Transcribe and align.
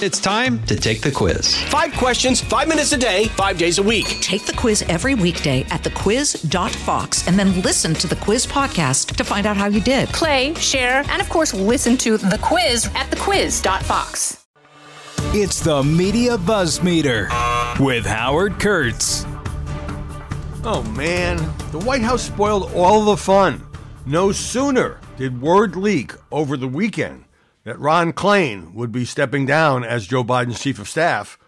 It's 0.00 0.20
time 0.20 0.62
to 0.66 0.76
take 0.76 1.00
the 1.00 1.10
quiz. 1.10 1.60
Five 1.64 1.92
questions, 1.94 2.40
five 2.40 2.68
minutes 2.68 2.92
a 2.92 2.96
day, 2.96 3.24
five 3.30 3.58
days 3.58 3.78
a 3.78 3.82
week. 3.82 4.06
Take 4.20 4.46
the 4.46 4.52
quiz 4.52 4.82
every 4.82 5.16
weekday 5.16 5.62
at 5.70 5.82
thequiz.fox 5.82 7.26
and 7.26 7.36
then 7.36 7.62
listen 7.62 7.94
to 7.94 8.06
the 8.06 8.14
quiz 8.14 8.46
podcast 8.46 9.16
to 9.16 9.24
find 9.24 9.44
out 9.44 9.56
how 9.56 9.66
you 9.66 9.80
did. 9.80 10.08
Play, 10.10 10.54
share, 10.54 11.02
and 11.08 11.20
of 11.20 11.28
course, 11.28 11.52
listen 11.52 11.96
to 11.96 12.16
the 12.16 12.38
quiz 12.40 12.86
at 12.94 13.10
thequiz.fox. 13.10 14.46
It's 15.34 15.58
the 15.58 15.82
Media 15.82 16.38
Buzz 16.38 16.80
Meter 16.80 17.28
with 17.80 18.06
Howard 18.06 18.60
Kurtz. 18.60 19.24
Oh 20.62 20.84
man, 20.96 21.38
the 21.72 21.80
White 21.80 22.02
House 22.02 22.22
spoiled 22.22 22.72
all 22.72 23.04
the 23.04 23.16
fun. 23.16 23.66
No 24.06 24.30
sooner 24.30 25.00
did 25.16 25.42
word 25.42 25.74
leak 25.74 26.12
over 26.30 26.56
the 26.56 26.68
weekend 26.68 27.24
that 27.68 27.78
Ron 27.78 28.14
Klain 28.14 28.72
would 28.72 28.90
be 28.90 29.04
stepping 29.04 29.44
down 29.44 29.84
as 29.84 30.06
Joe 30.06 30.24
Biden's 30.24 30.58
chief 30.58 30.78
of 30.78 30.88
staff. 30.88 31.38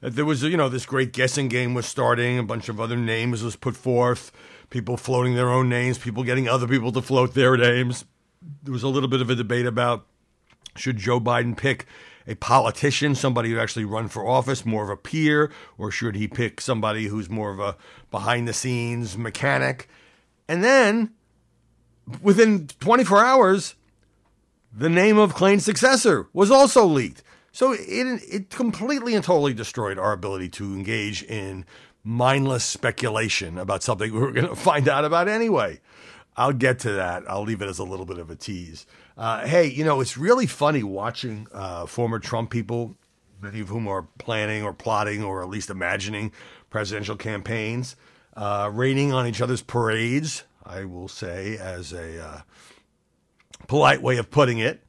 That 0.00 0.16
there 0.16 0.24
was, 0.24 0.42
you 0.42 0.56
know, 0.56 0.68
this 0.68 0.84
great 0.84 1.12
guessing 1.12 1.46
game 1.46 1.74
was 1.74 1.86
starting. 1.86 2.40
A 2.40 2.42
bunch 2.42 2.68
of 2.68 2.80
other 2.80 2.96
names 2.96 3.44
was 3.44 3.54
put 3.54 3.76
forth. 3.76 4.32
People 4.70 4.96
floating 4.96 5.36
their 5.36 5.48
own 5.48 5.68
names. 5.68 5.96
People 5.96 6.24
getting 6.24 6.48
other 6.48 6.66
people 6.66 6.90
to 6.90 7.00
float 7.00 7.34
their 7.34 7.56
names. 7.56 8.04
There 8.64 8.72
was 8.72 8.82
a 8.82 8.88
little 8.88 9.08
bit 9.08 9.20
of 9.20 9.30
a 9.30 9.36
debate 9.36 9.64
about 9.64 10.06
should 10.74 10.96
Joe 10.96 11.20
Biden 11.20 11.56
pick 11.56 11.86
a 12.26 12.34
politician, 12.34 13.14
somebody 13.14 13.50
who 13.50 13.60
actually 13.60 13.84
run 13.84 14.08
for 14.08 14.26
office, 14.26 14.66
more 14.66 14.82
of 14.82 14.90
a 14.90 14.96
peer, 14.96 15.52
or 15.78 15.92
should 15.92 16.16
he 16.16 16.26
pick 16.26 16.60
somebody 16.60 17.06
who's 17.06 17.30
more 17.30 17.52
of 17.52 17.60
a 17.60 17.76
behind 18.10 18.48
the 18.48 18.52
scenes 18.52 19.16
mechanic? 19.16 19.88
And 20.48 20.64
then 20.64 21.12
within 22.20 22.66
24 22.80 23.24
hours, 23.24 23.76
the 24.72 24.88
name 24.88 25.18
of 25.18 25.34
Klain's 25.34 25.64
successor 25.64 26.28
was 26.32 26.50
also 26.50 26.84
leaked. 26.84 27.22
So 27.52 27.72
it, 27.72 28.22
it 28.28 28.50
completely 28.50 29.14
and 29.14 29.24
totally 29.24 29.54
destroyed 29.54 29.98
our 29.98 30.12
ability 30.12 30.48
to 30.50 30.72
engage 30.72 31.22
in 31.24 31.64
mindless 32.04 32.64
speculation 32.64 33.58
about 33.58 33.82
something 33.82 34.12
we 34.12 34.20
were 34.20 34.32
going 34.32 34.48
to 34.48 34.56
find 34.56 34.88
out 34.88 35.04
about 35.04 35.28
anyway. 35.28 35.80
I'll 36.36 36.52
get 36.52 36.78
to 36.80 36.92
that. 36.92 37.24
I'll 37.28 37.42
leave 37.42 37.60
it 37.60 37.68
as 37.68 37.78
a 37.78 37.84
little 37.84 38.06
bit 38.06 38.18
of 38.18 38.30
a 38.30 38.36
tease. 38.36 38.86
Uh, 39.16 39.46
hey, 39.46 39.66
you 39.66 39.84
know, 39.84 40.00
it's 40.00 40.16
really 40.16 40.46
funny 40.46 40.82
watching 40.82 41.46
uh, 41.52 41.86
former 41.86 42.18
Trump 42.18 42.50
people, 42.50 42.96
many 43.42 43.60
of 43.60 43.68
whom 43.68 43.88
are 43.88 44.06
planning 44.18 44.62
or 44.62 44.72
plotting 44.72 45.22
or 45.22 45.42
at 45.42 45.48
least 45.48 45.70
imagining 45.70 46.32
presidential 46.70 47.16
campaigns, 47.16 47.96
uh, 48.36 48.70
raining 48.72 49.12
on 49.12 49.26
each 49.26 49.40
other's 49.40 49.60
parades, 49.60 50.44
I 50.64 50.84
will 50.84 51.08
say, 51.08 51.58
as 51.58 51.92
a 51.92 52.24
uh, 52.24 52.40
polite 53.66 54.02
way 54.02 54.16
of 54.18 54.30
putting 54.30 54.58
it. 54.58 54.82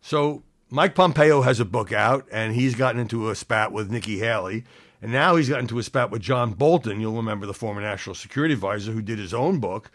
So 0.00 0.42
Mike 0.70 0.94
Pompeo 0.94 1.42
has 1.42 1.60
a 1.60 1.64
book 1.64 1.92
out, 1.92 2.26
and 2.30 2.54
he's 2.54 2.74
gotten 2.74 3.00
into 3.00 3.30
a 3.30 3.34
spat 3.34 3.72
with 3.72 3.90
Nikki 3.90 4.18
Haley, 4.18 4.64
and 5.00 5.12
now 5.12 5.36
he's 5.36 5.48
gotten 5.48 5.64
into 5.64 5.78
a 5.78 5.82
spat 5.82 6.10
with 6.10 6.22
John 6.22 6.52
Bolton. 6.52 7.00
You'll 7.00 7.16
remember 7.16 7.46
the 7.46 7.54
former 7.54 7.80
national 7.80 8.14
security 8.14 8.54
advisor 8.54 8.92
who 8.92 9.02
did 9.02 9.18
his 9.18 9.32
own 9.32 9.60
book. 9.60 9.90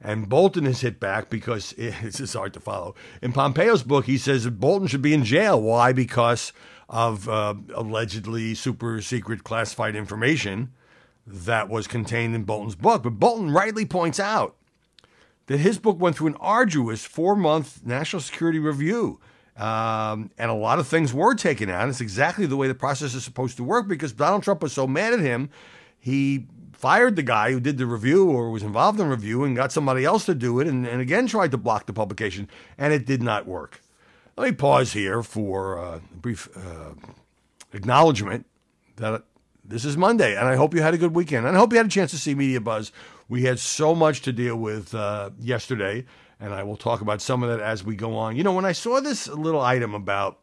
And 0.00 0.28
Bolton 0.28 0.64
has 0.66 0.80
hit 0.80 1.00
back 1.00 1.28
because 1.28 1.74
it's 1.78 2.18
just 2.18 2.34
hard 2.34 2.54
to 2.54 2.60
follow. 2.60 2.94
In 3.22 3.32
Pompeo's 3.32 3.82
book, 3.82 4.04
he 4.04 4.18
says 4.18 4.44
that 4.44 4.60
Bolton 4.60 4.86
should 4.86 5.02
be 5.02 5.14
in 5.14 5.24
jail. 5.24 5.60
Why? 5.60 5.92
Because 5.92 6.52
of 6.88 7.28
uh, 7.28 7.54
allegedly 7.74 8.54
super 8.54 9.00
secret 9.02 9.44
classified 9.44 9.94
information 9.94 10.72
that 11.26 11.68
was 11.68 11.86
contained 11.86 12.34
in 12.34 12.44
Bolton's 12.44 12.74
book. 12.74 13.02
But 13.02 13.18
Bolton 13.18 13.50
rightly 13.50 13.84
points 13.84 14.18
out 14.18 14.56
that 15.48 15.58
his 15.58 15.78
book 15.78 16.00
went 16.00 16.16
through 16.16 16.28
an 16.28 16.36
arduous 16.40 17.04
four 17.04 17.34
month 17.34 17.84
national 17.84 18.20
security 18.20 18.58
review. 18.58 19.18
Um, 19.56 20.30
and 20.38 20.52
a 20.52 20.54
lot 20.54 20.78
of 20.78 20.86
things 20.86 21.12
were 21.12 21.34
taken 21.34 21.68
out. 21.68 21.88
It's 21.88 22.00
exactly 22.00 22.46
the 22.46 22.56
way 22.56 22.68
the 22.68 22.76
process 22.76 23.14
is 23.14 23.24
supposed 23.24 23.56
to 23.56 23.64
work 23.64 23.88
because 23.88 24.12
Donald 24.12 24.44
Trump 24.44 24.62
was 24.62 24.72
so 24.72 24.86
mad 24.86 25.12
at 25.12 25.18
him, 25.18 25.50
he 25.98 26.46
fired 26.72 27.16
the 27.16 27.24
guy 27.24 27.50
who 27.50 27.58
did 27.58 27.76
the 27.76 27.86
review 27.86 28.30
or 28.30 28.52
was 28.52 28.62
involved 28.62 29.00
in 29.00 29.08
review 29.08 29.42
and 29.42 29.56
got 29.56 29.72
somebody 29.72 30.04
else 30.04 30.24
to 30.26 30.34
do 30.34 30.60
it 30.60 30.68
and, 30.68 30.86
and 30.86 31.00
again 31.00 31.26
tried 31.26 31.50
to 31.50 31.58
block 31.58 31.86
the 31.86 31.92
publication, 31.92 32.48
and 32.76 32.92
it 32.92 33.04
did 33.04 33.20
not 33.20 33.48
work. 33.48 33.80
Let 34.36 34.50
me 34.50 34.54
pause 34.54 34.92
here 34.92 35.24
for 35.24 35.76
uh, 35.76 35.96
a 35.96 36.16
brief 36.16 36.48
uh, 36.56 36.94
acknowledgement 37.72 38.46
that 38.94 39.24
this 39.68 39.84
is 39.84 39.96
Monday, 39.96 40.34
and 40.34 40.48
I 40.48 40.56
hope 40.56 40.74
you 40.74 40.80
had 40.80 40.94
a 40.94 40.98
good 40.98 41.14
weekend. 41.14 41.46
And 41.46 41.54
I 41.54 41.60
hope 41.60 41.72
you 41.72 41.76
had 41.76 41.86
a 41.86 41.90
chance 41.90 42.10
to 42.12 42.18
see 42.18 42.34
Media 42.34 42.60
Buzz. 42.60 42.90
We 43.28 43.42
had 43.42 43.58
so 43.58 43.94
much 43.94 44.22
to 44.22 44.32
deal 44.32 44.56
with 44.56 44.94
uh, 44.94 45.30
yesterday, 45.38 46.06
and 46.40 46.54
I 46.54 46.62
will 46.62 46.76
talk 46.76 47.02
about 47.02 47.20
some 47.20 47.42
of 47.42 47.50
that 47.50 47.60
as 47.60 47.84
we 47.84 47.94
go 47.94 48.16
on. 48.16 48.34
You 48.36 48.44
know, 48.44 48.52
when 48.52 48.64
I 48.64 48.72
saw 48.72 49.00
this 49.00 49.28
little 49.28 49.60
item 49.60 49.94
about 49.94 50.38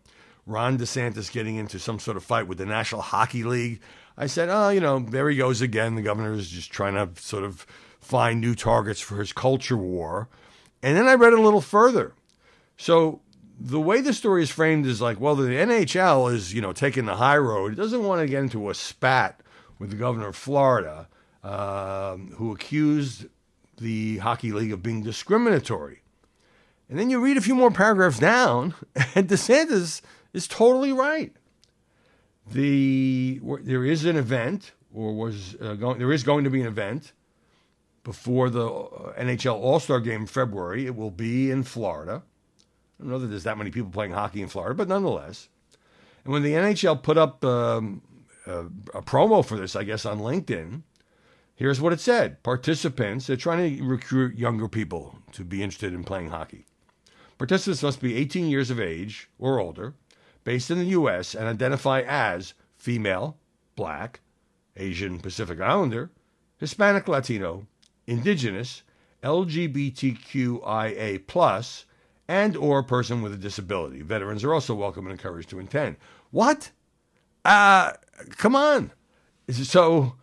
Ron 0.46 0.78
DeSantis 0.78 1.32
getting 1.32 1.56
into 1.56 1.80
some 1.80 1.98
sort 1.98 2.18
of 2.18 2.24
fight 2.24 2.48
with 2.48 2.60
the 2.60 2.68
National 2.68 3.02
Hockey 3.02 3.44
League, 3.44 3.82
I 4.16 4.28
said, 4.28 4.50
oh, 4.50 4.70
you 4.70 4.80
know, 4.80 5.00
there 5.00 5.28
he 5.30 5.38
goes 5.38 5.60
again. 5.60 5.96
The 5.96 6.04
governor 6.04 6.34
is 6.34 6.50
just 6.50 6.72
trying 6.72 6.94
to 6.94 7.22
sort 7.22 7.44
of 7.44 7.66
find 8.00 8.40
new 8.40 8.54
targets 8.54 9.02
for 9.02 9.18
his 9.18 9.34
culture 9.34 9.78
war. 9.78 10.30
And 10.84 10.96
then 10.96 11.08
I 11.08 11.16
read 11.16 11.34
a 11.34 11.42
little 11.42 11.62
further. 11.62 12.14
So 12.78 13.22
the 13.60 13.80
way 13.80 14.02
the 14.02 14.14
story 14.14 14.44
is 14.44 14.50
framed 14.50 14.86
is 14.86 15.02
like, 15.02 15.20
well, 15.20 15.36
the 15.36 15.50
NHL 15.50 16.34
is, 16.34 16.54
you 16.54 16.62
know, 16.62 16.74
taking 16.74 17.06
the 17.06 17.16
high 17.16 17.38
road. 17.38 17.74
It 17.74 17.76
doesn't 17.76 18.04
want 18.04 18.22
to 18.22 18.28
get 18.28 18.42
into 18.42 18.70
a 18.70 18.74
spat 18.74 19.42
with 19.80 19.92
the 19.92 19.96
governor 19.96 20.28
of 20.28 20.36
Florida, 20.36 21.08
um, 21.44 22.34
who 22.36 22.52
accused 22.52 23.28
the 23.78 24.18
Hockey 24.18 24.52
League 24.52 24.72
of 24.72 24.84
being 24.84 25.04
discriminatory. 25.04 26.02
And 26.90 27.00
then 27.00 27.10
you 27.10 27.20
read 27.20 27.38
a 27.38 27.42
few 27.42 27.56
more 27.56 27.72
paragraphs 27.72 28.20
down, 28.20 28.76
and 29.16 29.28
DeSantis 29.28 30.02
is 30.34 30.48
totally 30.48 30.94
right. 30.94 31.34
The 32.52 33.42
there 33.64 33.84
is 33.84 34.06
an 34.06 34.18
event, 34.18 34.74
or 34.94 35.16
was 35.16 35.56
uh, 35.60 35.74
going 35.74 35.98
there 35.98 36.12
is 36.12 36.24
going 36.24 36.44
to 36.44 36.52
be 36.52 36.62
an 36.62 36.68
event 36.68 37.14
before 38.04 38.52
the 38.52 38.68
uh, 38.68 39.20
NHL 39.20 39.56
All 39.56 39.80
Star 39.80 40.00
Game 40.00 40.22
in 40.22 40.28
February. 40.28 40.86
It 40.86 40.96
will 40.96 41.10
be 41.10 41.50
in 41.50 41.64
Florida. 41.64 42.22
I 43.00 43.04
don't 43.04 43.12
know 43.12 43.20
that 43.20 43.28
there's 43.28 43.44
that 43.44 43.58
many 43.58 43.72
people 43.72 43.92
playing 43.92 44.12
hockey 44.12 44.42
in 44.42 44.48
Florida, 44.48 44.76
but 44.76 44.88
nonetheless. 44.88 45.50
And 46.24 46.34
when 46.34 46.44
the 46.44 46.54
NHL 46.54 47.04
put 47.04 47.18
up 47.18 47.44
um, 47.44 48.02
a, 48.48 48.62
a, 48.94 49.02
promo 49.02 49.46
for 49.46 49.58
this, 49.58 49.76
I 49.76 49.84
guess 49.84 50.06
on 50.06 50.20
LinkedIn, 50.20 50.82
here's 51.56 51.82
what 51.82 51.94
it 51.94 52.00
said: 52.00 52.42
Participants, 52.42 53.28
they're 53.28 53.38
trying 53.38 53.78
to 53.78 53.84
recruit 53.84 54.38
younger 54.38 54.68
people 54.68 55.20
to 55.34 55.44
be 55.44 55.62
interested 55.62 55.94
in 55.94 56.04
playing 56.04 56.30
hockey. 56.30 56.66
Participants 57.38 57.84
must 57.84 58.02
be 58.02 58.16
18 58.16 58.48
years 58.48 58.72
of 58.72 58.80
age 58.80 59.30
or 59.38 59.60
older 59.60 59.94
based 60.46 60.72
in 60.72 60.80
the 60.80 60.86
U.S. 60.86 61.36
and 61.36 61.48
identify 61.48 62.02
as 62.02 62.54
female, 62.78 63.38
black, 63.76 64.22
Asian 64.78 65.20
Pacific 65.20 65.60
Islander, 65.60 66.12
Hispanic 66.58 67.10
Latino, 67.10 67.68
Indigenous, 68.08 68.84
LGBTQIA+, 69.24 71.86
and 72.28 72.56
or 72.58 72.84
person 72.84 73.22
with 73.22 73.34
a 73.34 73.38
disability. 73.38 74.02
Veterans 74.02 74.44
are 74.44 74.54
also 74.54 74.74
welcome 74.74 75.06
and 75.06 75.12
encouraged 75.12 75.50
to 75.50 75.60
attend. 75.60 75.98
What? 76.32 76.72
Uh, 77.44 77.94
come 78.38 78.56
on. 78.56 78.92
So, 79.52 80.16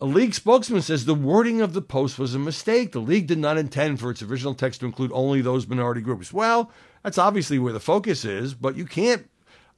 a 0.00 0.06
league 0.06 0.34
spokesman 0.34 0.82
says 0.82 1.04
the 1.04 1.14
wording 1.14 1.60
of 1.60 1.74
the 1.74 1.82
post 1.82 2.18
was 2.18 2.34
a 2.34 2.38
mistake. 2.38 2.92
The 2.92 3.00
league 3.00 3.26
did 3.26 3.38
not 3.38 3.58
intend 3.58 4.00
for 4.00 4.10
its 4.10 4.22
original 4.22 4.54
text 4.54 4.80
to 4.80 4.86
include 4.86 5.10
only 5.12 5.42
those 5.42 5.66
minority 5.66 6.00
groups. 6.00 6.32
Well, 6.32 6.70
that's 7.02 7.18
obviously 7.18 7.58
where 7.58 7.72
the 7.72 7.80
focus 7.80 8.24
is, 8.24 8.54
but 8.54 8.76
you 8.76 8.86
can't 8.86 9.28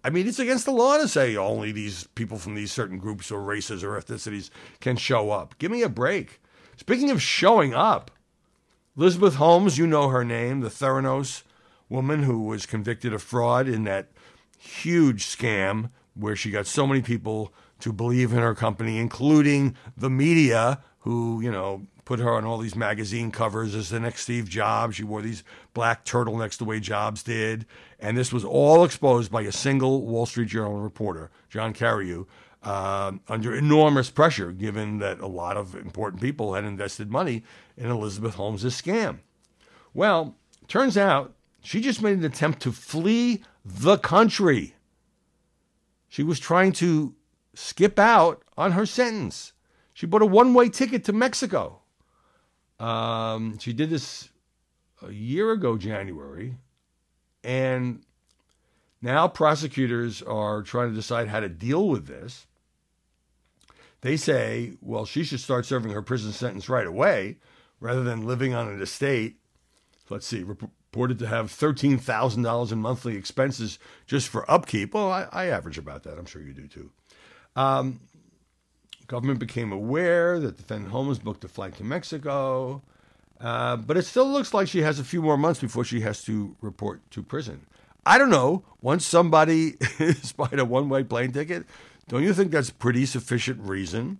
I 0.02 0.10
mean, 0.10 0.26
it's 0.26 0.38
against 0.38 0.64
the 0.64 0.70
law 0.70 0.96
to 0.96 1.06
say 1.06 1.36
only 1.36 1.72
these 1.72 2.06
people 2.14 2.38
from 2.38 2.54
these 2.54 2.72
certain 2.72 2.98
groups 2.98 3.30
or 3.30 3.40
races 3.40 3.84
or 3.84 4.00
ethnicities 4.00 4.50
can 4.80 4.96
show 4.96 5.30
up. 5.30 5.58
Give 5.58 5.70
me 5.70 5.82
a 5.82 5.88
break. 5.88 6.40
Speaking 6.76 7.10
of 7.10 7.20
showing 7.20 7.74
up, 7.74 8.10
Elizabeth 9.00 9.36
Holmes, 9.36 9.78
you 9.78 9.86
know 9.86 10.08
her 10.08 10.26
name, 10.26 10.60
the 10.60 10.68
Theranos 10.68 11.42
woman 11.88 12.24
who 12.24 12.42
was 12.42 12.66
convicted 12.66 13.14
of 13.14 13.22
fraud 13.22 13.66
in 13.66 13.84
that 13.84 14.08
huge 14.58 15.24
scam 15.24 15.88
where 16.12 16.36
she 16.36 16.50
got 16.50 16.66
so 16.66 16.86
many 16.86 17.00
people 17.00 17.50
to 17.78 17.94
believe 17.94 18.30
in 18.30 18.40
her 18.40 18.54
company, 18.54 18.98
including 18.98 19.74
the 19.96 20.10
media, 20.10 20.82
who, 20.98 21.40
you 21.40 21.50
know, 21.50 21.86
put 22.04 22.20
her 22.20 22.30
on 22.34 22.44
all 22.44 22.58
these 22.58 22.76
magazine 22.76 23.30
covers 23.30 23.74
as 23.74 23.88
the 23.88 23.98
next 23.98 24.20
Steve 24.20 24.46
Jobs. 24.46 24.96
She 24.96 25.02
wore 25.02 25.22
these 25.22 25.44
black 25.72 26.04
turtlenecks 26.04 26.58
the 26.58 26.66
way 26.66 26.78
Jobs 26.78 27.22
did. 27.22 27.64
And 27.98 28.18
this 28.18 28.34
was 28.34 28.44
all 28.44 28.84
exposed 28.84 29.32
by 29.32 29.40
a 29.42 29.52
single 29.52 30.04
Wall 30.04 30.26
Street 30.26 30.48
Journal 30.48 30.78
reporter, 30.78 31.30
John 31.48 31.72
Carreyrou, 31.72 32.26
uh, 32.62 33.12
under 33.28 33.54
enormous 33.54 34.10
pressure, 34.10 34.52
given 34.52 34.98
that 34.98 35.20
a 35.20 35.26
lot 35.26 35.56
of 35.56 35.74
important 35.74 36.22
people 36.22 36.54
had 36.54 36.64
invested 36.64 37.10
money 37.10 37.42
in 37.76 37.90
Elizabeth 37.90 38.34
Holmes' 38.34 38.64
scam. 38.64 39.20
Well, 39.94 40.36
turns 40.68 40.96
out 40.96 41.34
she 41.62 41.80
just 41.80 42.02
made 42.02 42.18
an 42.18 42.24
attempt 42.24 42.60
to 42.62 42.72
flee 42.72 43.42
the 43.64 43.98
country. 43.98 44.74
She 46.08 46.22
was 46.22 46.38
trying 46.38 46.72
to 46.72 47.14
skip 47.54 47.98
out 47.98 48.42
on 48.56 48.72
her 48.72 48.86
sentence. 48.86 49.52
She 49.92 50.06
bought 50.06 50.22
a 50.22 50.26
one 50.26 50.54
way 50.54 50.68
ticket 50.68 51.04
to 51.04 51.12
Mexico. 51.12 51.80
Um, 52.78 53.58
she 53.58 53.72
did 53.72 53.90
this 53.90 54.30
a 55.02 55.12
year 55.12 55.52
ago, 55.52 55.76
January, 55.76 56.56
and 57.44 58.02
Now 59.02 59.28
prosecutors 59.28 60.22
are 60.22 60.62
trying 60.62 60.90
to 60.90 60.94
decide 60.94 61.28
how 61.28 61.40
to 61.40 61.48
deal 61.48 61.88
with 61.88 62.06
this. 62.06 62.46
They 64.02 64.16
say, 64.16 64.72
well, 64.80 65.04
she 65.04 65.24
should 65.24 65.40
start 65.40 65.66
serving 65.66 65.92
her 65.92 66.02
prison 66.02 66.32
sentence 66.32 66.68
right 66.68 66.86
away 66.86 67.36
rather 67.80 68.02
than 68.02 68.26
living 68.26 68.54
on 68.54 68.68
an 68.68 68.80
estate. 68.80 69.36
Let's 70.08 70.26
see, 70.26 70.42
reported 70.42 71.18
to 71.20 71.26
have 71.26 71.46
$13,000 71.46 72.72
in 72.72 72.78
monthly 72.78 73.16
expenses 73.16 73.78
just 74.06 74.28
for 74.28 74.50
upkeep. 74.50 74.94
Well, 74.94 75.10
I, 75.10 75.28
I, 75.30 75.46
average 75.46 75.78
about 75.78 76.02
that. 76.04 76.18
I'm 76.18 76.26
sure 76.26 76.42
you 76.42 76.52
do 76.52 76.66
too. 76.66 76.90
Um, 77.54 78.00
government 79.06 79.38
became 79.38 79.70
aware 79.70 80.40
that 80.40 80.56
the 80.56 80.62
defendant 80.62 80.90
Holmes 80.90 81.18
booked 81.18 81.44
a 81.44 81.48
flight 81.48 81.76
to 81.76 81.84
Mexico, 81.84 82.82
uh, 83.40 83.76
but 83.76 83.96
it 83.96 84.04
still 84.04 84.28
looks 84.28 84.52
like 84.52 84.68
she 84.68 84.82
has 84.82 84.98
a 84.98 85.04
few 85.04 85.22
more 85.22 85.36
months 85.36 85.60
before 85.60 85.84
she 85.84 86.00
has 86.00 86.22
to 86.24 86.56
report 86.60 87.08
to 87.12 87.22
prison. 87.22 87.66
I 88.04 88.18
don't 88.18 88.30
know. 88.30 88.64
Once 88.80 89.06
somebody 89.06 89.74
buying 90.36 90.58
a 90.58 90.64
one 90.64 90.88
way 90.88 91.04
plane 91.04 91.32
ticket, 91.32 91.66
don't 92.10 92.24
you 92.24 92.34
think 92.34 92.50
that's 92.50 92.70
pretty 92.70 93.06
sufficient 93.06 93.60
reason 93.60 94.18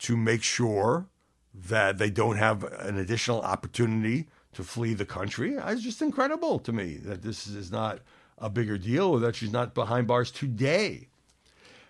to 0.00 0.14
make 0.14 0.42
sure 0.42 1.06
that 1.54 1.96
they 1.96 2.10
don't 2.10 2.36
have 2.36 2.64
an 2.64 2.98
additional 2.98 3.40
opportunity 3.40 4.28
to 4.52 4.62
flee 4.62 4.92
the 4.92 5.06
country? 5.06 5.54
It's 5.54 5.80
just 5.80 6.02
incredible 6.02 6.58
to 6.58 6.70
me 6.70 6.98
that 6.98 7.22
this 7.22 7.46
is 7.46 7.72
not 7.72 8.00
a 8.36 8.50
bigger 8.50 8.76
deal 8.76 9.06
or 9.06 9.20
that 9.20 9.36
she's 9.36 9.52
not 9.52 9.72
behind 9.72 10.06
bars 10.06 10.30
today. 10.30 11.08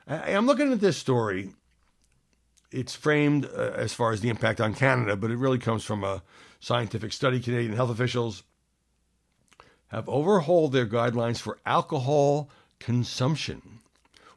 I'm 0.07 0.47
looking 0.47 0.73
at 0.73 0.81
this 0.81 0.99
story. 0.99 1.51
It's 2.71 2.95
framed 2.95 3.47
uh, 3.47 3.73
as 3.75 3.93
far 3.93 4.13
as 4.13 4.21
the 4.21 4.29
impact 4.29 4.61
on 4.61 4.73
Canada, 4.73 5.17
but 5.17 5.33
it 5.33 5.37
really 5.37 5.59
comes 5.59 5.83
from 5.83 6.05
a 6.05 6.23
scientific 6.61 7.13
study. 7.13 7.41
Canadian 7.41 7.75
health 7.75 7.91
officials 7.91 8.45
have 9.89 10.09
overhauled 10.09 10.73
their 10.73 10.87
guidelines 10.87 11.41
for 11.41 11.59
alcohol 11.67 12.49
consumption 12.79 13.81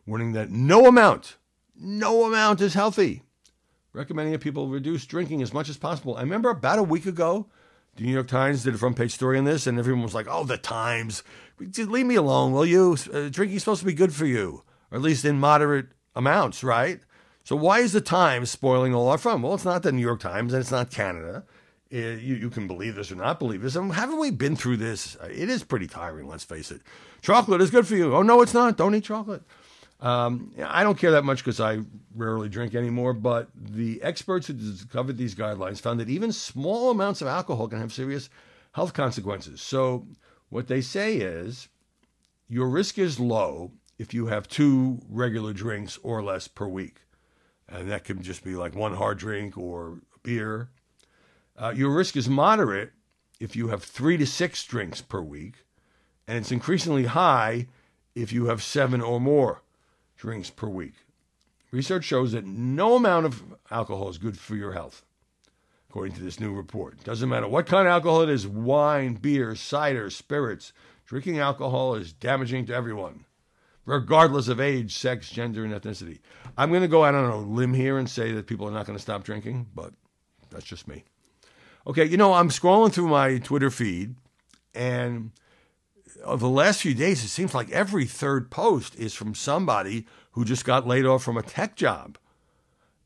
warning 0.05 0.33
that 0.33 0.49
no 0.49 0.85
amount, 0.85 1.37
no 1.75 2.25
amount 2.25 2.61
is 2.61 2.73
healthy, 2.73 3.23
recommending 3.93 4.33
that 4.33 4.41
people 4.41 4.67
reduce 4.67 5.05
drinking 5.05 5.41
as 5.41 5.53
much 5.53 5.69
as 5.69 5.77
possible. 5.77 6.15
I 6.15 6.21
remember 6.21 6.49
about 6.49 6.79
a 6.79 6.83
week 6.83 7.05
ago, 7.05 7.47
the 7.95 8.03
New 8.03 8.13
York 8.13 8.27
Times 8.27 8.63
did 8.63 8.75
a 8.75 8.77
front 8.77 8.97
page 8.97 9.13
story 9.13 9.37
on 9.37 9.45
this, 9.45 9.67
and 9.67 9.79
everyone 9.79 10.03
was 10.03 10.13
like, 10.13 10.27
oh, 10.29 10.43
the 10.43 10.57
Times, 10.57 11.23
just 11.71 11.89
leave 11.89 12.05
me 12.05 12.15
alone, 12.15 12.51
will 12.51 12.65
you? 12.65 12.97
Uh, 13.13 13.29
drinking's 13.29 13.63
supposed 13.63 13.79
to 13.79 13.85
be 13.85 13.93
good 13.93 14.13
for 14.13 14.25
you, 14.25 14.63
or 14.91 14.97
at 14.97 15.01
least 15.01 15.25
in 15.25 15.39
moderate 15.39 15.87
amounts, 16.15 16.63
right? 16.63 16.99
So 17.43 17.55
why 17.55 17.79
is 17.79 17.93
the 17.93 18.01
Times 18.01 18.49
spoiling 18.49 18.93
all 18.93 19.07
our 19.07 19.17
fun? 19.17 19.41
Well, 19.41 19.53
it's 19.53 19.65
not 19.65 19.83
the 19.83 19.91
New 19.91 20.01
York 20.01 20.19
Times, 20.19 20.51
and 20.51 20.61
it's 20.61 20.71
not 20.71 20.91
Canada. 20.91 21.45
It, 21.89 22.03
uh, 22.03 22.19
you, 22.19 22.35
you 22.35 22.49
can 22.49 22.67
believe 22.67 22.95
this 22.95 23.11
or 23.11 23.15
not 23.15 23.39
believe 23.39 23.61
this. 23.61 23.75
And 23.75 23.93
haven't 23.93 24.19
we 24.19 24.31
been 24.31 24.55
through 24.55 24.77
this? 24.77 25.15
It 25.23 25.49
is 25.49 25.63
pretty 25.63 25.87
tiring, 25.87 26.27
let's 26.27 26.43
face 26.43 26.71
it. 26.71 26.81
Chocolate 27.21 27.61
is 27.61 27.69
good 27.69 27.87
for 27.87 27.95
you. 27.95 28.15
Oh, 28.15 28.23
no, 28.23 28.41
it's 28.41 28.53
not. 28.53 28.75
Don't 28.75 28.95
eat 28.95 29.03
chocolate. 29.03 29.43
Um, 30.05 30.51
I 30.63 30.83
don't 30.83 30.99
care 30.99 31.09
that 31.11 31.25
much 31.25 31.39
because 31.39 31.59
I 31.59 31.79
rarely 32.13 32.47
drink 32.47 32.75
anymore, 32.75 33.11
but 33.11 33.49
the 33.55 33.99
experts 34.03 34.45
who 34.45 34.53
discovered 34.53 35.17
these 35.17 35.33
guidelines 35.33 35.81
found 35.81 35.99
that 35.99 36.09
even 36.09 36.31
small 36.31 36.91
amounts 36.91 37.23
of 37.23 37.27
alcohol 37.27 37.67
can 37.67 37.79
have 37.79 37.91
serious 37.91 38.29
health 38.73 38.93
consequences. 38.93 39.63
So, 39.63 40.05
what 40.49 40.67
they 40.67 40.79
say 40.79 41.15
is 41.15 41.69
your 42.47 42.69
risk 42.69 42.99
is 42.99 43.19
low 43.19 43.71
if 43.97 44.13
you 44.13 44.27
have 44.27 44.47
two 44.47 44.99
regular 45.09 45.53
drinks 45.53 45.97
or 46.03 46.21
less 46.21 46.47
per 46.47 46.67
week. 46.67 46.97
And 47.67 47.89
that 47.89 48.03
can 48.03 48.21
just 48.21 48.43
be 48.43 48.53
like 48.53 48.75
one 48.75 48.93
hard 48.93 49.17
drink 49.17 49.57
or 49.57 50.01
beer. 50.21 50.69
Uh, 51.57 51.73
your 51.75 51.89
risk 51.89 52.15
is 52.15 52.29
moderate 52.29 52.91
if 53.39 53.55
you 53.55 53.69
have 53.69 53.83
three 53.83 54.17
to 54.17 54.27
six 54.27 54.63
drinks 54.65 55.01
per 55.01 55.21
week. 55.21 55.65
And 56.27 56.37
it's 56.37 56.51
increasingly 56.51 57.05
high 57.05 57.65
if 58.13 58.31
you 58.31 58.45
have 58.45 58.61
seven 58.61 59.01
or 59.01 59.19
more 59.19 59.63
drinks 60.15 60.49
per 60.49 60.67
week. 60.67 60.93
Research 61.71 62.05
shows 62.05 62.31
that 62.31 62.45
no 62.45 62.95
amount 62.95 63.25
of 63.25 63.43
alcohol 63.69 64.09
is 64.09 64.17
good 64.17 64.37
for 64.37 64.55
your 64.55 64.71
health, 64.71 65.03
according 65.89 66.15
to 66.15 66.23
this 66.23 66.39
new 66.39 66.53
report. 66.53 67.03
Doesn't 67.03 67.29
matter 67.29 67.47
what 67.47 67.65
kind 67.65 67.87
of 67.87 67.91
alcohol 67.91 68.21
it 68.21 68.29
is 68.29 68.47
wine, 68.47 69.15
beer, 69.15 69.55
cider, 69.55 70.09
spirits. 70.09 70.71
Drinking 71.05 71.39
alcohol 71.39 71.95
is 71.95 72.13
damaging 72.13 72.65
to 72.67 72.73
everyone, 72.73 73.25
regardless 73.85 74.47
of 74.47 74.59
age, 74.59 74.95
sex, 74.95 75.29
gender, 75.29 75.63
and 75.63 75.73
ethnicity. 75.73 76.19
I'm 76.57 76.69
going 76.69 76.81
to 76.81 76.87
go 76.87 77.03
out 77.03 77.13
on 77.13 77.29
a 77.29 77.37
limb 77.37 77.73
here 77.73 77.97
and 77.97 78.09
say 78.09 78.31
that 78.31 78.47
people 78.47 78.67
are 78.67 78.71
not 78.71 78.85
going 78.85 78.97
to 78.97 79.01
stop 79.01 79.23
drinking, 79.23 79.67
but 79.75 79.93
that's 80.49 80.65
just 80.65 80.87
me. 80.87 81.03
Okay, 81.85 82.05
you 82.05 82.17
know, 82.17 82.33
I'm 82.33 82.49
scrolling 82.49 82.91
through 82.91 83.09
my 83.09 83.37
Twitter 83.37 83.69
feed, 83.69 84.15
and 84.73 85.31
of 86.25 86.39
the 86.39 86.49
last 86.49 86.81
few 86.81 86.93
days, 86.93 87.23
it 87.23 87.29
seems 87.29 87.53
like 87.53 87.69
every 87.71 88.05
third 88.05 88.49
post 88.49 88.95
is 88.95 89.13
from 89.13 89.35
somebody 89.35 90.07
who 90.31 90.43
just 90.43 90.65
got 90.65 90.87
laid 90.87 91.05
off 91.05 91.23
from 91.23 91.37
a 91.37 91.43
tech 91.43 91.75
job. 91.75 92.17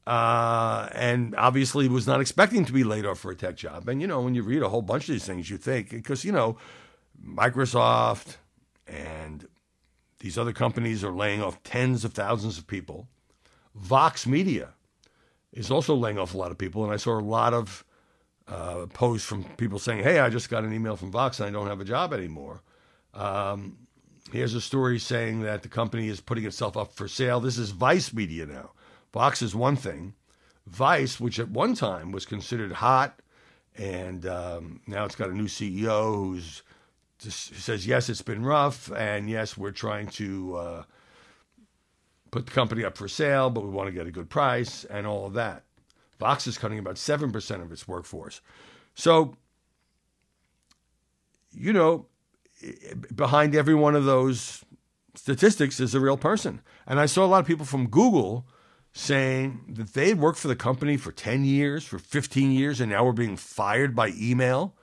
Uh, 0.07 0.89
and 0.93 1.35
obviously 1.35 1.87
was 1.87 2.07
not 2.07 2.19
expecting 2.19 2.65
to 2.65 2.73
be 2.73 2.83
laid 2.83 3.05
off 3.05 3.19
for 3.19 3.29
a 3.29 3.35
tech 3.35 3.55
job. 3.55 3.87
And, 3.87 4.01
you 4.01 4.07
know, 4.07 4.21
when 4.21 4.33
you 4.33 4.41
read 4.41 4.63
a 4.63 4.69
whole 4.69 4.81
bunch 4.81 5.03
of 5.03 5.13
these 5.13 5.25
things, 5.25 5.49
you 5.49 5.57
think, 5.57 5.91
because, 5.91 6.25
you 6.25 6.31
know, 6.31 6.57
Microsoft 7.23 8.37
and 8.87 9.47
these 10.19 10.37
other 10.37 10.53
companies 10.53 11.03
are 11.03 11.11
laying 11.11 11.43
off 11.43 11.61
tens 11.63 12.03
of 12.03 12.13
thousands 12.13 12.57
of 12.57 12.65
people. 12.65 13.07
Vox 13.75 14.25
Media 14.25 14.69
is 15.53 15.69
also 15.69 15.93
laying 15.93 16.17
off 16.17 16.33
a 16.33 16.37
lot 16.37 16.51
of 16.51 16.57
people. 16.57 16.83
And 16.83 16.91
I 16.91 16.97
saw 16.97 17.19
a 17.19 17.21
lot 17.21 17.53
of 17.53 17.85
uh, 18.47 18.87
posts 18.87 19.27
from 19.27 19.43
people 19.57 19.77
saying, 19.77 20.03
hey, 20.03 20.19
I 20.19 20.29
just 20.29 20.49
got 20.49 20.63
an 20.63 20.73
email 20.73 20.95
from 20.95 21.11
Vox 21.11 21.39
and 21.39 21.47
I 21.47 21.51
don't 21.51 21.67
have 21.67 21.81
a 21.81 21.85
job 21.85 22.13
anymore. 22.13 22.63
Um, 23.13 23.77
here's 24.31 24.53
a 24.53 24.61
story 24.61 24.99
saying 24.99 25.41
that 25.41 25.63
the 25.63 25.69
company 25.69 26.07
is 26.07 26.21
putting 26.21 26.45
itself 26.45 26.77
up 26.77 26.93
for 26.93 27.07
sale. 27.07 27.39
This 27.39 27.57
is 27.57 27.71
Vice 27.71 28.13
Media 28.13 28.45
now. 28.45 28.71
Vox 29.13 29.41
is 29.41 29.55
one 29.55 29.75
thing. 29.75 30.13
Vice, 30.67 31.19
which 31.19 31.39
at 31.39 31.49
one 31.49 31.73
time 31.73 32.11
was 32.11 32.25
considered 32.25 32.73
hot, 32.73 33.19
and 33.75 34.25
um, 34.27 34.81
now 34.85 35.05
it's 35.05 35.15
got 35.15 35.29
a 35.29 35.33
new 35.33 35.47
CEO 35.47 36.13
who's 36.13 36.61
just 37.17 37.53
says 37.55 37.85
yes, 37.85 38.07
it's 38.09 38.21
been 38.21 38.45
rough, 38.45 38.91
and 38.93 39.29
yes, 39.29 39.57
we're 39.57 39.71
trying 39.71 40.07
to 40.07 40.55
uh, 40.55 40.83
put 42.31 42.45
the 42.45 42.51
company 42.51 42.85
up 42.85 42.97
for 42.97 43.07
sale, 43.07 43.49
but 43.49 43.63
we 43.63 43.69
want 43.69 43.87
to 43.87 43.93
get 43.93 44.07
a 44.07 44.11
good 44.11 44.29
price 44.29 44.85
and 44.85 45.05
all 45.05 45.25
of 45.25 45.33
that. 45.33 45.63
Vox 46.19 46.47
is 46.47 46.57
cutting 46.57 46.79
about 46.79 46.97
seven 46.97 47.31
percent 47.31 47.61
of 47.61 47.71
its 47.71 47.87
workforce. 47.87 48.41
So, 48.93 49.35
you 51.51 51.73
know, 51.73 52.05
behind 53.15 53.55
every 53.55 53.75
one 53.75 53.95
of 53.95 54.05
those 54.05 54.63
statistics 55.15 55.79
is 55.79 55.95
a 55.95 55.99
real 55.99 56.17
person. 56.17 56.61
And 56.87 56.99
I 56.99 57.05
saw 57.05 57.25
a 57.25 57.27
lot 57.27 57.39
of 57.39 57.47
people 57.47 57.65
from 57.65 57.87
Google 57.87 58.47
saying 58.91 59.61
that 59.69 59.93
they 59.93 60.09
had 60.09 60.19
worked 60.19 60.39
for 60.39 60.47
the 60.47 60.55
company 60.55 60.97
for 60.97 61.11
10 61.11 61.45
years, 61.45 61.83
for 61.83 61.99
15 61.99 62.51
years, 62.51 62.81
and 62.81 62.91
now 62.91 63.05
we're 63.05 63.11
being 63.11 63.37
fired 63.37 63.95
by 63.95 64.11
email 64.19 64.75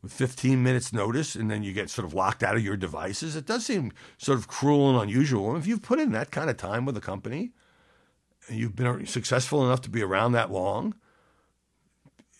with 0.00 0.12
15 0.12 0.62
minutes 0.62 0.92
notice, 0.92 1.34
and 1.34 1.50
then 1.50 1.62
you 1.62 1.72
get 1.72 1.90
sort 1.90 2.06
of 2.06 2.14
locked 2.14 2.42
out 2.42 2.54
of 2.54 2.64
your 2.64 2.76
devices. 2.76 3.34
It 3.34 3.46
does 3.46 3.66
seem 3.66 3.92
sort 4.16 4.38
of 4.38 4.46
cruel 4.46 4.90
and 4.90 5.02
unusual. 5.02 5.56
If 5.56 5.66
you've 5.66 5.82
put 5.82 5.98
in 5.98 6.12
that 6.12 6.30
kind 6.30 6.48
of 6.48 6.56
time 6.56 6.84
with 6.84 6.96
a 6.96 7.00
company, 7.00 7.50
and 8.46 8.58
you've 8.58 8.76
been 8.76 9.06
successful 9.06 9.64
enough 9.64 9.80
to 9.82 9.90
be 9.90 10.02
around 10.02 10.32
that 10.32 10.52
long, 10.52 10.94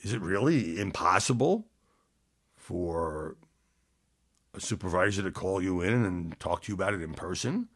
is 0.03 0.13
it 0.13 0.21
really 0.21 0.81
impossible 0.81 1.67
for 2.57 3.37
a 4.59 4.61
supervisor 4.61 5.23
to 5.23 5.31
call 5.31 5.63
you 5.63 5.81
in 5.81 6.05
and 6.05 6.39
talk 6.39 6.63
to 6.63 6.73
you 6.73 6.75
about 6.75 6.95
it 6.95 7.03
in 7.03 7.15
person? 7.15 7.69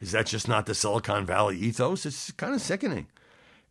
Is 0.00 0.12
that 0.12 0.26
just 0.26 0.48
not 0.48 0.66
the 0.66 0.74
Silicon 0.74 1.26
Valley 1.26 1.58
ethos? 1.58 2.06
It's 2.06 2.30
kind 2.32 2.54
of 2.54 2.60
sickening. 2.60 3.08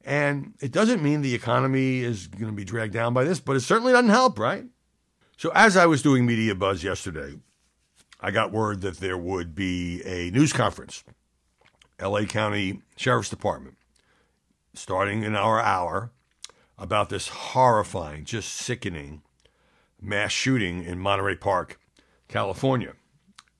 And 0.05 0.53
it 0.61 0.71
doesn't 0.71 1.01
mean 1.01 1.21
the 1.21 1.35
economy 1.35 1.99
is 1.99 2.27
going 2.27 2.47
to 2.47 2.51
be 2.51 2.63
dragged 2.63 2.93
down 2.93 3.13
by 3.13 3.23
this, 3.23 3.39
but 3.39 3.55
it 3.55 3.61
certainly 3.61 3.93
doesn't 3.93 4.09
help, 4.09 4.37
right? 4.37 4.65
So, 5.37 5.51
as 5.53 5.77
I 5.77 5.85
was 5.85 6.01
doing 6.01 6.25
Media 6.25 6.55
Buzz 6.55 6.83
yesterday, 6.83 7.37
I 8.19 8.31
got 8.31 8.51
word 8.51 8.81
that 8.81 8.97
there 8.97 9.17
would 9.17 9.53
be 9.53 10.01
a 10.03 10.31
news 10.31 10.53
conference, 10.53 11.03
LA 12.01 12.23
County 12.23 12.81
Sheriff's 12.95 13.29
Department, 13.29 13.77
starting 14.73 15.23
in 15.23 15.35
our 15.35 15.59
hour 15.59 16.11
about 16.77 17.09
this 17.09 17.27
horrifying, 17.27 18.25
just 18.25 18.53
sickening 18.53 19.21
mass 20.01 20.31
shooting 20.31 20.83
in 20.83 20.99
Monterey 20.99 21.35
Park 21.35 21.79
California. 22.27 22.93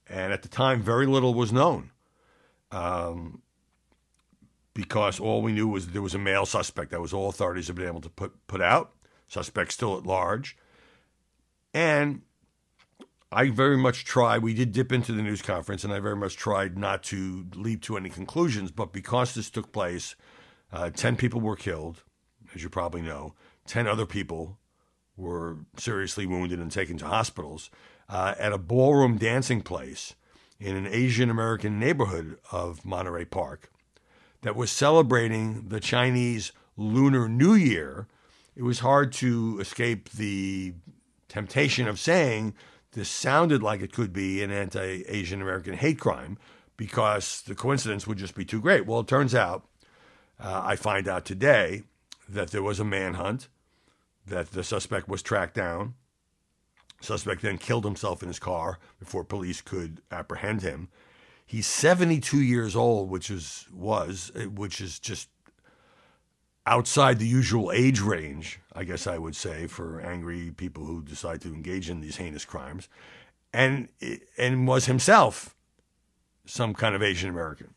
And 0.09 0.31
at 0.31 0.41
the 0.41 0.47
time, 0.47 0.81
very 0.81 1.05
little 1.05 1.33
was 1.33 1.51
known 1.51 1.91
um, 2.71 3.41
because 4.73 5.19
all 5.19 5.41
we 5.41 5.51
knew 5.51 5.67
was 5.67 5.87
there 5.87 6.01
was 6.01 6.15
a 6.15 6.19
male 6.19 6.45
suspect. 6.45 6.91
That 6.91 7.01
was 7.01 7.13
all 7.13 7.29
authorities 7.29 7.67
had 7.67 7.75
been 7.75 7.87
able 7.87 8.01
to 8.01 8.09
put, 8.09 8.47
put 8.47 8.61
out. 8.61 8.93
Suspect 9.27 9.73
still 9.73 9.97
at 9.97 10.05
large. 10.05 10.57
And 11.73 12.21
I 13.31 13.49
very 13.49 13.77
much 13.77 14.05
tried, 14.05 14.41
we 14.41 14.53
did 14.53 14.71
dip 14.71 14.93
into 14.93 15.11
the 15.11 15.21
news 15.21 15.41
conference, 15.41 15.83
and 15.83 15.91
I 15.91 15.99
very 15.99 16.15
much 16.15 16.37
tried 16.37 16.77
not 16.77 17.03
to 17.03 17.45
leap 17.55 17.81
to 17.83 17.97
any 17.97 18.09
conclusions. 18.09 18.71
But 18.71 18.93
because 18.93 19.33
this 19.33 19.49
took 19.49 19.73
place, 19.73 20.15
uh, 20.71 20.91
10 20.91 21.17
people 21.17 21.41
were 21.41 21.57
killed, 21.57 22.03
as 22.55 22.63
you 22.63 22.69
probably 22.69 23.01
know, 23.01 23.33
10 23.65 23.85
other 23.85 24.05
people 24.05 24.57
were 25.17 25.57
seriously 25.77 26.25
wounded 26.25 26.59
and 26.59 26.71
taken 26.71 26.97
to 26.99 27.05
hospitals 27.05 27.69
uh, 28.09 28.35
at 28.39 28.53
a 28.53 28.57
ballroom 28.57 29.17
dancing 29.17 29.61
place 29.61 30.15
in 30.59 30.75
an 30.75 30.87
Asian 30.87 31.29
American 31.29 31.79
neighborhood 31.79 32.37
of 32.51 32.85
Monterey 32.85 33.25
Park 33.25 33.71
that 34.41 34.55
was 34.55 34.71
celebrating 34.71 35.69
the 35.69 35.79
Chinese 35.79 36.51
Lunar 36.75 37.27
New 37.27 37.53
Year, 37.53 38.07
it 38.55 38.63
was 38.63 38.79
hard 38.79 39.11
to 39.13 39.59
escape 39.59 40.09
the 40.11 40.73
temptation 41.27 41.87
of 41.87 41.99
saying 41.99 42.53
this 42.93 43.09
sounded 43.09 43.61
like 43.61 43.81
it 43.81 43.93
could 43.93 44.13
be 44.13 44.41
an 44.41 44.51
anti 44.51 45.03
Asian 45.07 45.41
American 45.41 45.73
hate 45.73 45.99
crime 45.99 46.37
because 46.77 47.41
the 47.41 47.55
coincidence 47.55 48.07
would 48.07 48.17
just 48.17 48.35
be 48.35 48.45
too 48.45 48.61
great. 48.61 48.85
Well, 48.85 49.01
it 49.01 49.07
turns 49.07 49.35
out, 49.35 49.65
uh, 50.39 50.61
I 50.63 50.75
find 50.75 51.07
out 51.07 51.25
today 51.25 51.83
that 52.29 52.51
there 52.51 52.63
was 52.63 52.79
a 52.79 52.85
manhunt, 52.85 53.47
that 54.25 54.51
the 54.51 54.63
suspect 54.63 55.07
was 55.07 55.21
tracked 55.21 55.55
down. 55.55 55.95
Suspect 56.99 57.41
then 57.41 57.57
killed 57.57 57.85
himself 57.85 58.21
in 58.21 58.27
his 58.27 58.39
car 58.39 58.79
before 58.99 59.23
police 59.23 59.61
could 59.61 60.01
apprehend 60.11 60.61
him. 60.61 60.89
He's 61.45 61.67
72 61.67 62.41
years 62.41 62.75
old, 62.75 63.09
which 63.09 63.29
is 63.29 63.67
was 63.71 64.31
eh, 64.35 64.45
which 64.45 64.81
is 64.81 64.99
just 64.99 65.29
outside 66.65 67.19
the 67.19 67.27
usual 67.27 67.71
age 67.71 68.01
range, 68.01 68.59
I 68.73 68.83
guess 68.83 69.07
I 69.07 69.17
would 69.17 69.35
say, 69.35 69.67
for 69.67 70.01
angry 70.01 70.51
people 70.51 70.85
who 70.85 71.01
decide 71.01 71.41
to 71.41 71.53
engage 71.53 71.89
in 71.89 72.01
these 72.01 72.17
heinous 72.17 72.45
crimes, 72.45 72.89
and 73.53 73.89
eh, 74.01 74.17
and 74.37 74.67
was 74.67 74.85
himself 74.85 75.55
some 76.45 76.73
kind 76.73 76.95
of 76.95 77.03
Asian 77.03 77.29
American. 77.29 77.73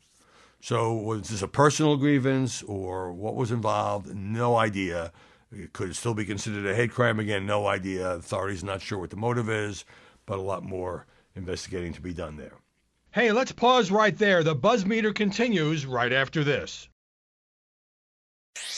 So 0.61 0.93
was 0.93 1.29
this 1.29 1.43
a 1.43 1.49
personal 1.49 1.97
grievance 1.97 2.63
or 2.63 3.13
what 3.13 3.35
was 3.35 3.51
involved? 3.51 4.15
No 4.15 4.57
idea. 4.57 5.13
It 5.53 5.73
could 5.73 5.97
still 5.97 6.15
be 6.15 6.25
considered 6.25 6.65
a 6.67 6.75
hate 6.75 6.93
crime? 6.93 7.19
Again, 7.19 7.45
no 7.45 7.67
idea. 7.67 8.13
Authorities 8.13 8.63
not 8.63 8.81
sure 8.81 8.99
what 8.99 9.11
the 9.11 9.17
motive 9.17 9.51
is, 9.51 9.85
but 10.27 10.39
a 10.39 10.43
lot 10.43 10.63
more 10.63 11.07
investigating 11.35 11.93
to 11.95 12.01
be 12.01 12.13
done 12.13 12.37
there. 12.37 12.53
Hey, 13.13 13.33
let's 13.33 13.51
pause 13.51 13.91
right 13.91 14.17
there. 14.17 14.45
The 14.45 14.55
buzz 14.55 14.87
meter 14.87 15.13
continues 15.13 15.87
right 15.87 16.13
after 16.13 16.45
this. 16.45 16.89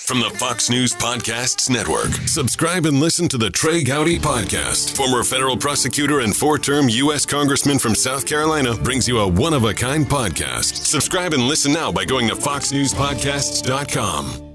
From 0.06 0.20
the 0.20 0.30
Fox 0.30 0.70
News 0.70 0.94
Podcasts 0.94 1.68
Network, 1.70 2.12
subscribe 2.28 2.86
and 2.86 2.98
listen 3.00 3.28
to 3.28 3.38
the 3.38 3.50
Trey 3.50 3.84
Gowdy 3.84 4.18
Podcast. 4.18 4.96
Former 4.96 5.22
federal 5.24 5.56
prosecutor 5.56 6.20
and 6.20 6.36
four 6.36 6.58
term 6.58 6.88
U.S. 6.88 7.26
Congressman 7.26 7.78
from 7.78 7.94
South 7.94 8.26
Carolina 8.26 8.74
brings 8.74 9.06
you 9.08 9.18
a 9.18 9.28
one 9.28 9.54
of 9.54 9.64
a 9.64 9.74
kind 9.74 10.06
podcast. 10.06 10.86
Subscribe 10.86 11.34
and 11.34 11.44
listen 11.44 11.72
now 11.72 11.92
by 11.92 12.04
going 12.04 12.28
to 12.28 12.34
FoxNewsPodcasts.com. 12.34 14.51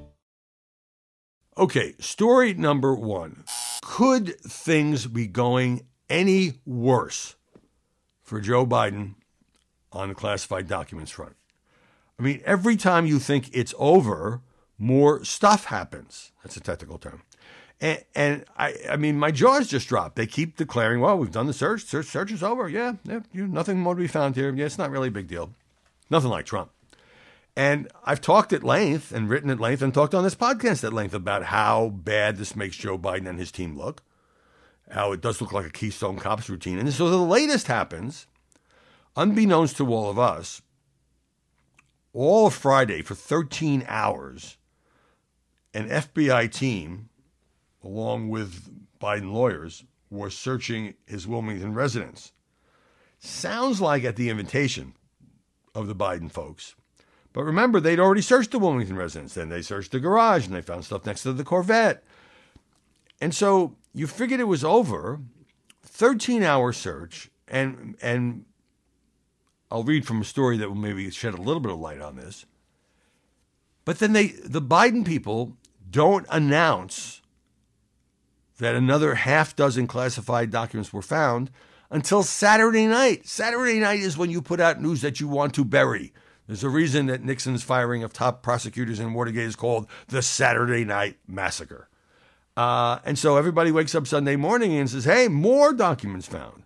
Okay, 1.57 1.95
story 1.97 2.53
number 2.53 2.93
one. 2.93 3.43
Could 3.81 4.39
things 4.41 5.07
be 5.07 5.25
going 5.25 5.87
any 6.07 6.53
worse 6.67 7.35
for 8.21 8.39
Joe 8.39 8.63
Biden 8.63 9.15
on 9.91 10.09
the 10.09 10.15
classified 10.15 10.67
documents 10.67 11.09
front? 11.09 11.35
I 12.19 12.21
mean, 12.21 12.41
every 12.45 12.77
time 12.77 13.07
you 13.07 13.17
think 13.17 13.49
it's 13.53 13.73
over, 13.79 14.41
more 14.77 15.23
stuff 15.23 15.65
happens. 15.65 16.31
That's 16.43 16.57
a 16.57 16.59
technical 16.59 16.99
term. 16.99 17.23
And, 17.81 18.03
and 18.13 18.45
I, 18.55 18.75
I 18.91 18.95
mean, 18.95 19.17
my 19.17 19.31
jaws 19.31 19.67
just 19.67 19.87
dropped. 19.87 20.15
They 20.15 20.27
keep 20.27 20.57
declaring, 20.57 21.01
well, 21.01 21.17
we've 21.17 21.31
done 21.31 21.47
the 21.47 21.53
search. 21.53 21.85
Search, 21.85 22.05
search 22.05 22.31
is 22.31 22.43
over. 22.43 22.69
Yeah, 22.69 22.93
yeah 23.03 23.21
you, 23.33 23.47
nothing 23.47 23.79
more 23.79 23.95
to 23.95 24.01
be 24.01 24.07
found 24.07 24.35
here. 24.35 24.53
Yeah, 24.53 24.65
it's 24.65 24.77
not 24.77 24.91
really 24.91 25.07
a 25.07 25.11
big 25.11 25.27
deal. 25.27 25.55
Nothing 26.11 26.29
like 26.29 26.45
Trump. 26.45 26.69
And 27.57 27.87
I've 28.05 28.21
talked 28.21 28.53
at 28.53 28.63
length 28.63 29.11
and 29.11 29.27
written 29.27 29.49
at 29.49 29.59
length 29.59 29.81
and 29.81 29.91
talked 29.91 30.13
on 30.13 30.23
this 30.23 30.35
podcast 30.35 30.83
at 30.83 30.93
length 30.93 31.15
about 31.15 31.45
how 31.45 31.89
bad 31.89 32.37
this 32.37 32.55
makes 32.55 32.77
Joe 32.77 32.99
Biden 32.99 33.27
and 33.27 33.39
his 33.39 33.51
team 33.51 33.75
look, 33.75 34.03
how 34.91 35.11
it 35.11 35.21
does 35.21 35.41
look 35.41 35.51
like 35.51 35.65
a 35.65 35.71
Keystone 35.71 36.19
Cops 36.19 36.51
routine. 36.51 36.77
And 36.77 36.93
so 36.93 37.09
the 37.09 37.17
latest 37.17 37.65
happens, 37.65 38.27
unbeknownst 39.15 39.75
to 39.77 39.91
all 39.91 40.07
of 40.07 40.19
us, 40.19 40.61
all 42.13 42.45
of 42.45 42.53
Friday 42.53 43.01
for 43.01 43.15
13 43.15 43.85
hours, 43.87 44.57
an 45.73 45.89
FBI 45.89 46.51
team, 46.51 47.09
along 47.83 48.29
with 48.29 48.69
Biden 49.01 49.33
lawyers, 49.33 49.83
were 50.11 50.29
searching 50.29 50.93
his 51.07 51.27
Wilmington 51.27 51.73
residence. 51.73 52.33
Sounds 53.17 53.81
like 53.81 54.03
at 54.03 54.15
the 54.15 54.29
invitation 54.29 54.93
of 55.73 55.87
the 55.87 55.95
Biden 55.95 56.31
folks 56.31 56.75
but 57.37 57.43
remember, 57.43 57.79
they'd 57.79 57.99
already 57.99 58.23
searched 58.23 58.49
the 58.49 58.57
Wilmington 58.57 58.95
residence. 58.95 59.35
Then 59.35 59.49
they 59.49 59.61
searched 59.61 59.91
the 59.91 59.99
garage 59.99 60.47
and 60.47 60.55
they 60.55 60.61
found 60.63 60.85
stuff 60.85 61.05
next 61.05 61.21
to 61.21 61.33
the 61.33 61.43
Corvette. 61.43 62.03
And 63.21 63.31
so 63.31 63.75
you 63.93 64.07
figured 64.07 64.39
it 64.39 64.45
was 64.45 64.63
over. 64.63 65.19
13 65.83 66.41
hour 66.41 66.73
search. 66.73 67.29
And, 67.47 67.95
and 68.01 68.45
I'll 69.69 69.83
read 69.83 70.07
from 70.07 70.19
a 70.19 70.23
story 70.23 70.57
that 70.57 70.67
will 70.67 70.75
maybe 70.75 71.07
shed 71.11 71.35
a 71.35 71.41
little 71.41 71.59
bit 71.59 71.71
of 71.71 71.77
light 71.77 72.01
on 72.01 72.15
this. 72.15 72.47
But 73.85 73.99
then 73.99 74.13
they, 74.13 74.29
the 74.29 74.59
Biden 74.59 75.05
people 75.05 75.55
don't 75.91 76.25
announce 76.31 77.21
that 78.57 78.73
another 78.73 79.13
half 79.13 79.55
dozen 79.55 79.85
classified 79.85 80.49
documents 80.49 80.91
were 80.91 81.03
found 81.03 81.51
until 81.91 82.23
Saturday 82.23 82.87
night. 82.87 83.27
Saturday 83.27 83.79
night 83.79 83.99
is 83.99 84.17
when 84.17 84.31
you 84.31 84.41
put 84.41 84.59
out 84.59 84.81
news 84.81 85.01
that 85.01 85.19
you 85.19 85.27
want 85.27 85.53
to 85.53 85.63
bury. 85.63 86.13
There's 86.47 86.63
a 86.63 86.69
reason 86.69 87.07
that 87.07 87.23
Nixon's 87.23 87.63
firing 87.63 88.03
of 88.03 88.13
top 88.13 88.41
prosecutors 88.41 88.99
in 88.99 89.13
Watergate 89.13 89.47
is 89.47 89.55
called 89.55 89.87
the 90.07 90.21
Saturday 90.21 90.85
Night 90.85 91.17
Massacre. 91.27 91.89
Uh, 92.55 92.99
and 93.05 93.19
so 93.19 93.37
everybody 93.37 93.69
wakes 93.69 93.93
up 93.93 94.07
Sunday 94.07 94.35
morning 94.35 94.73
and 94.73 94.89
says, 94.89 95.05
hey, 95.05 95.27
more 95.27 95.73
documents 95.73 96.25
found. 96.25 96.63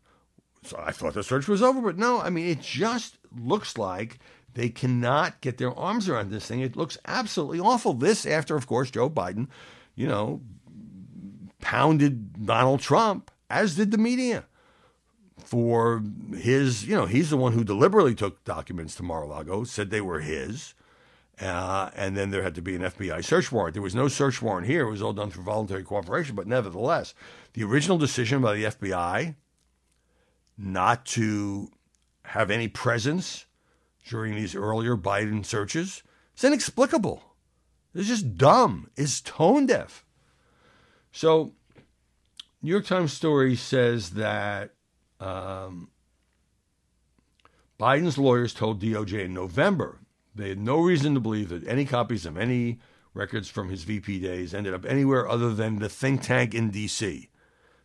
So 0.64 0.80
I 0.82 0.92
thought 0.92 1.16
the 1.16 1.24
search 1.24 1.48
was 1.48 1.64
over, 1.64 1.82
but 1.82 1.98
no, 1.98 2.22
I 2.22 2.30
mean, 2.30 2.48
it 2.48 2.62
just 2.62 3.18
looks 3.36 3.78
like 3.78 4.20
they 4.54 4.70
cannot 4.70 5.42
get 5.42 5.58
their 5.58 5.74
arms 5.74 6.08
around 6.08 6.30
this 6.30 6.46
thing. 6.46 6.62
It 6.62 6.78
looks 6.78 6.98
absolutely 7.06 7.60
awful. 7.60 7.94
This 7.94 8.26
after, 8.26 8.56
of 8.56 8.68
course, 8.68 8.92
Joe 8.92 9.10
Biden, 9.10 9.48
you 9.96 10.08
know, 10.08 10.42
pounded 11.60 12.46
Donald 12.46 12.82
Trump, 12.82 13.32
as 13.50 13.76
did 13.76 13.92
the 13.92 13.98
media 13.98 14.46
for 15.44 16.04
his, 16.36 16.86
you 16.86 16.96
know, 16.96 17.06
he's 17.06 17.30
the 17.30 17.38
one 17.38 17.54
who 17.54 17.64
deliberately 17.64 18.16
took 18.16 18.44
documents 18.44 18.96
to 18.96 19.04
Mar 19.04 19.24
a 19.24 19.28
Lago, 19.28 19.64
said 19.64 19.90
they 19.90 20.02
were 20.02 20.22
his. 20.22 20.74
Uh, 21.40 21.90
and 21.96 22.16
then 22.16 22.30
there 22.30 22.44
had 22.44 22.54
to 22.56 22.62
be 22.62 22.76
an 22.76 22.82
FBI 22.84 23.24
search 23.24 23.52
warrant. 23.52 23.74
There 23.74 23.82
was 23.82 23.96
no 23.96 24.08
search 24.08 24.42
warrant 24.42 24.68
here. 24.68 24.86
It 24.86 24.92
was 24.92 25.02
all 25.02 25.14
done 25.14 25.32
through 25.32 25.44
voluntary 25.44 25.84
cooperation. 25.84 26.36
But 26.36 26.46
nevertheless, 26.46 27.16
the 27.54 27.64
original 27.64 27.98
decision 27.98 28.42
by 28.42 28.54
the 28.54 28.66
FBI 28.66 29.36
not 30.58 31.06
to 31.06 31.72
have 32.26 32.52
any 32.52 32.68
presence 32.68 33.46
during 34.08 34.36
these 34.36 34.56
earlier 34.56 34.96
Biden 34.96 35.44
searches 35.44 36.04
is 36.38 36.44
inexplicable. 36.44 37.24
It's 37.96 38.08
just 38.08 38.38
dumb. 38.38 38.90
It's 38.96 39.20
tone 39.22 39.66
deaf. 39.66 40.06
So, 41.12 41.54
New 42.62 42.72
York 42.72 42.86
Times 42.86 43.12
story 43.12 43.56
says 43.56 44.12
that 44.12 44.76
um, 45.22 45.90
Biden's 47.80 48.18
lawyers 48.18 48.54
told 48.54 48.82
DOJ 48.82 49.26
in 49.26 49.34
November 49.34 50.00
they 50.34 50.50
had 50.50 50.60
no 50.60 50.80
reason 50.80 51.14
to 51.14 51.20
believe 51.20 51.50
that 51.50 51.68
any 51.68 51.86
copies 51.86 52.26
of 52.26 52.38
any 52.38 52.80
records 53.14 53.50
from 53.50 53.70
his 53.70 53.84
VP 53.84 54.20
days 54.20 54.54
ended 54.54 54.74
up 54.74 54.86
anywhere 54.86 55.28
other 55.28 55.54
than 55.54 55.80
the 55.80 55.90
think 55.90 56.22
tank 56.22 56.54
in 56.54 56.72
D.C. 56.72 57.30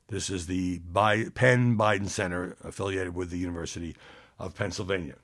This 0.08 0.30
is 0.30 0.46
the 0.46 0.78
Penn 0.94 1.76
Biden 1.76 2.08
Center 2.08 2.56
affiliated 2.62 3.14
with 3.14 3.30
the 3.30 3.38
University 3.38 3.96
of 4.38 4.54
Pennsylvania. 4.54 5.16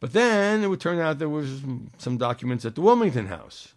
But 0.00 0.12
then 0.12 0.62
it 0.62 0.68
would 0.68 0.80
turn 0.80 0.98
out 0.98 1.18
there 1.18 1.28
was 1.28 1.62
some 1.96 2.18
documents 2.18 2.66
at 2.66 2.74
the 2.74 2.82
Wilmington 2.82 3.28
House. 3.28 3.74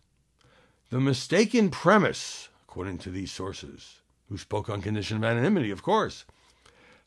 The 0.89 0.99
mistaken 0.99 1.69
premise, 1.69 2.49
according 2.67 2.97
to 2.99 3.09
these 3.09 3.31
sources, 3.31 4.01
who 4.27 4.37
spoke 4.37 4.69
on 4.69 4.81
condition 4.81 5.17
of 5.17 5.23
anonymity, 5.23 5.71
of 5.71 5.83
course, 5.83 6.25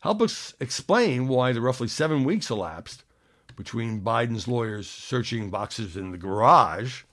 Help 0.01 0.21
us 0.21 0.53
explain 0.59 1.27
why 1.27 1.51
the 1.53 1.61
roughly 1.61 1.87
seven 1.87 2.23
weeks 2.23 2.49
elapsed 2.49 3.03
between 3.55 4.01
Biden's 4.01 4.47
lawyers 4.47 4.89
searching 4.89 5.49
boxes 5.49 5.95
in 5.95 6.11
the 6.11 6.17
garage, 6.17 7.03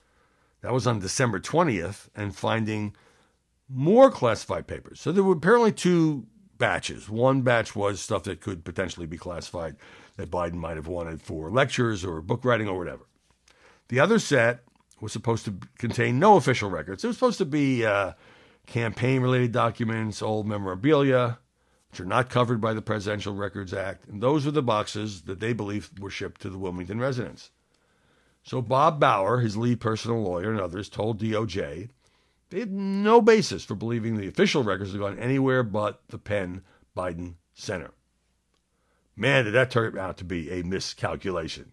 that 0.63 0.73
was 0.73 0.87
on 0.87 0.99
December 0.99 1.39
20th, 1.39 2.09
and 2.17 2.35
finding 2.35 2.95
more 3.69 4.11
classified 4.11 4.67
papers. 4.67 5.01
So 5.01 5.13
there 5.13 5.23
were 5.23 5.35
apparently 5.35 5.73
two 5.73 6.27
batches. 6.57 7.11
One 7.11 7.43
batch 7.43 7.77
was 7.77 8.01
stuff 8.01 8.25
that 8.25 8.41
could 8.41 8.65
potentially 8.65 9.07
be 9.07 9.19
classified 9.19 9.77
that 10.17 10.31
Biden 10.31 10.55
might 10.55 10.77
have 10.77 10.89
wanted 10.89 11.21
for 11.21 11.51
lectures 11.51 12.05
or 12.05 12.23
book 12.23 12.45
writing 12.45 12.69
or 12.69 12.79
whatever. 12.79 13.05
The 13.89 14.01
other 14.01 14.19
set 14.19 14.61
was 15.01 15.13
supposed 15.13 15.45
to 15.45 15.59
contain 15.79 16.19
no 16.19 16.37
official 16.37 16.71
records. 16.71 17.05
It 17.05 17.09
was 17.09 17.17
supposed 17.17 17.39
to 17.39 17.45
be 17.45 17.85
uh, 17.85 18.13
campaign 18.67 19.21
related 19.21 19.53
documents, 19.53 20.23
old 20.23 20.47
memorabilia, 20.47 21.39
which 21.91 22.01
are 22.01 22.05
not 22.05 22.31
covered 22.31 22.61
by 22.61 22.75
the 22.75 22.83
Presidential 22.83 23.35
Records 23.35 23.73
Act. 23.73 24.07
And 24.09 24.23
those 24.23 24.45
were 24.45 24.53
the 24.53 24.63
boxes 24.63 25.23
that 25.23 25.41
they 25.41 25.53
believe 25.53 25.91
were 25.99 26.11
shipped 26.11 26.41
to 26.43 26.51
the 26.51 26.59
Wilmington 26.59 27.01
residence. 27.01 27.51
So 28.43 28.63
Bob 28.63 29.01
Bauer, 29.01 29.41
his 29.41 29.57
lead 29.57 29.81
personal 29.81 30.23
lawyer, 30.23 30.51
and 30.51 30.61
others 30.61 30.89
told 30.89 31.21
DOJ 31.21 31.89
they 32.51 32.61
had 32.61 32.73
no 32.73 33.21
basis 33.21 33.65
for 33.65 33.75
believing 33.75 34.17
the 34.17 34.29
official 34.29 34.63
records 34.63 34.93
had 34.93 35.01
gone 35.01 35.19
anywhere 35.19 35.63
but 35.63 36.01
the 36.09 36.19
Penn 36.19 36.63
Biden 36.97 37.35
Center. 37.55 37.91
Man, 39.17 39.45
did 39.45 39.55
that 39.55 39.71
turn 39.71 39.99
out 39.99 40.17
to 40.19 40.25
be 40.25 40.51
a 40.51 40.63
miscalculation. 40.63 41.73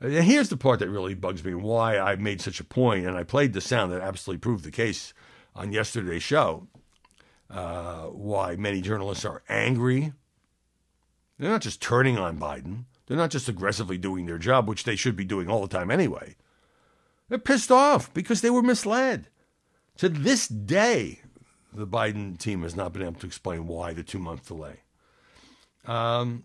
And 0.00 0.12
here's 0.12 0.50
the 0.50 0.56
part 0.56 0.80
that 0.80 0.90
really 0.90 1.14
bugs 1.14 1.42
me 1.42 1.52
and 1.52 1.62
why 1.62 1.98
I 1.98 2.16
made 2.16 2.42
such 2.42 2.60
a 2.60 2.64
point, 2.64 3.06
and 3.06 3.16
I 3.16 3.22
played 3.22 3.54
the 3.54 3.60
sound 3.60 3.92
that 3.92 4.02
absolutely 4.02 4.40
proved 4.40 4.64
the 4.64 4.70
case 4.70 5.14
on 5.54 5.72
yesterday's 5.72 6.22
show. 6.22 6.68
Uh, 7.48 8.06
why 8.06 8.56
many 8.56 8.80
journalists 8.80 9.24
are 9.24 9.42
angry. 9.48 10.12
They're 11.38 11.50
not 11.50 11.62
just 11.62 11.80
turning 11.80 12.18
on 12.18 12.38
Biden, 12.38 12.84
they're 13.06 13.16
not 13.16 13.30
just 13.30 13.48
aggressively 13.48 13.98
doing 13.98 14.26
their 14.26 14.38
job, 14.38 14.68
which 14.68 14.84
they 14.84 14.96
should 14.96 15.16
be 15.16 15.24
doing 15.24 15.48
all 15.48 15.62
the 15.62 15.68
time 15.68 15.90
anyway. 15.90 16.36
They're 17.28 17.38
pissed 17.38 17.70
off 17.70 18.12
because 18.12 18.40
they 18.40 18.50
were 18.50 18.62
misled. 18.62 19.28
To 19.98 20.08
this 20.08 20.48
day, 20.48 21.20
the 21.72 21.86
Biden 21.86 22.38
team 22.38 22.62
has 22.62 22.74
not 22.74 22.92
been 22.92 23.02
able 23.02 23.20
to 23.20 23.26
explain 23.26 23.66
why 23.66 23.92
the 23.92 24.02
two 24.02 24.18
month 24.18 24.48
delay. 24.48 24.80
Um, 25.86 26.44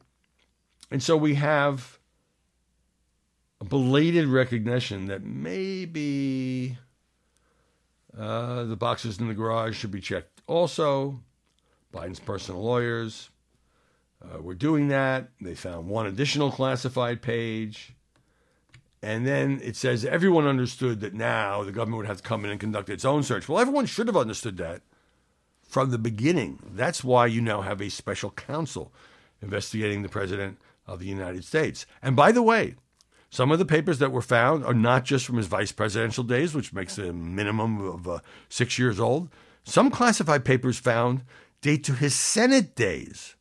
and 0.91 1.01
so 1.01 1.17
we 1.17 1.35
have 1.35 1.99
a 3.59 3.65
belated 3.65 4.27
recognition 4.27 5.07
that 5.07 5.23
maybe 5.23 6.77
uh, 8.17 8.63
the 8.63 8.75
boxes 8.75 9.19
in 9.19 9.27
the 9.27 9.33
garage 9.33 9.77
should 9.77 9.91
be 9.91 10.01
checked 10.01 10.40
also. 10.51 11.21
Biden's 11.93 12.19
personal 12.19 12.61
lawyers 12.61 13.29
uh, 14.23 14.41
were 14.41 14.55
doing 14.55 14.89
that. 14.89 15.29
They 15.41 15.55
found 15.55 15.87
one 15.87 16.05
additional 16.05 16.51
classified 16.51 17.21
page. 17.21 17.93
And 19.01 19.25
then 19.25 19.59
it 19.63 19.75
says 19.75 20.05
everyone 20.05 20.45
understood 20.45 20.99
that 21.01 21.13
now 21.13 21.63
the 21.63 21.71
government 21.71 21.97
would 21.97 22.07
have 22.07 22.17
to 22.17 22.23
come 22.23 22.45
in 22.45 22.51
and 22.51 22.59
conduct 22.59 22.89
its 22.89 23.03
own 23.03 23.23
search. 23.23 23.49
Well, 23.49 23.59
everyone 23.59 23.87
should 23.87 24.07
have 24.07 24.17
understood 24.17 24.57
that 24.57 24.83
from 25.67 25.89
the 25.89 25.97
beginning. 25.97 26.59
That's 26.71 27.03
why 27.03 27.25
you 27.25 27.41
now 27.41 27.61
have 27.61 27.81
a 27.81 27.89
special 27.89 28.29
counsel 28.31 28.93
investigating 29.41 30.03
the 30.03 30.09
President 30.09 30.59
of 30.85 30.99
the 30.99 31.07
United 31.07 31.43
States. 31.43 31.85
And 32.01 32.15
by 32.15 32.31
the 32.31 32.43
way, 32.43 32.75
some 33.31 33.51
of 33.51 33.59
the 33.59 33.65
papers 33.65 33.99
that 33.99 34.11
were 34.11 34.21
found 34.21 34.65
are 34.65 34.73
not 34.73 35.05
just 35.05 35.25
from 35.25 35.37
his 35.37 35.47
vice 35.47 35.71
presidential 35.71 36.23
days, 36.23 36.53
which 36.53 36.73
makes 36.73 36.97
a 36.97 37.13
minimum 37.13 37.79
of 37.79 38.07
uh, 38.07 38.19
six 38.49 38.77
years 38.77 38.99
old. 38.99 39.29
Some 39.63 39.91
classified 39.91 40.45
papers 40.45 40.79
found 40.79 41.23
date 41.61 41.83
to 41.85 41.93
his 41.93 42.15
Senate 42.15 42.75
days. 42.75 43.35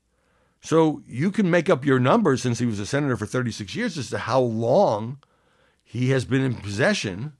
So 0.60 1.02
you 1.06 1.30
can 1.30 1.50
make 1.50 1.70
up 1.70 1.84
your 1.84 1.98
numbers 1.98 2.42
since 2.42 2.58
he 2.58 2.66
was 2.66 2.78
a 2.78 2.86
senator 2.86 3.16
for 3.16 3.26
36 3.26 3.74
years 3.74 3.96
as 3.96 4.10
to 4.10 4.18
how 4.18 4.40
long 4.40 5.18
he 5.82 6.10
has 6.10 6.24
been 6.24 6.42
in 6.42 6.54
possession 6.54 7.32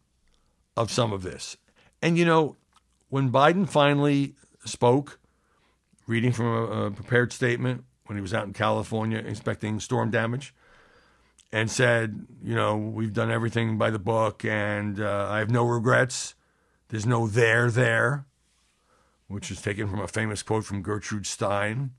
of 0.77 0.91
some 0.91 1.13
of 1.13 1.23
this. 1.23 1.57
And 2.01 2.17
you 2.17 2.25
know, 2.25 2.57
when 3.11 3.31
Biden 3.31 3.69
finally 3.69 4.35
spoke, 4.65 5.19
reading 6.07 6.33
from 6.33 6.47
a, 6.47 6.87
a 6.87 6.91
prepared 6.91 7.33
statement 7.33 7.85
when 8.07 8.17
he 8.17 8.23
was 8.23 8.35
out 8.35 8.47
in 8.47 8.53
California 8.53 9.19
inspecting 9.19 9.79
storm 9.79 10.11
damage, 10.11 10.55
and 11.53 11.71
said, 11.71 12.27
you 12.43 12.55
know, 12.55 12.77
we've 12.77 13.13
done 13.13 13.31
everything 13.31 13.77
by 13.77 13.91
the 13.91 13.99
book 13.99 14.45
and 14.45 15.01
uh, 15.01 15.29
I 15.29 15.39
have 15.39 15.51
no 15.51 15.65
regrets. 15.65 16.35
There's 16.89 17.07
no 17.07 17.27
there 17.27 17.71
there, 17.71 18.27
which 19.31 19.51
is 19.51 19.63
taken 19.63 19.89
from 19.89 20.01
a 20.01 20.09
famous 20.09 20.43
quote 20.43 20.65
from 20.65 20.83
Gertrude 20.83 21.25
Stein 21.25 21.93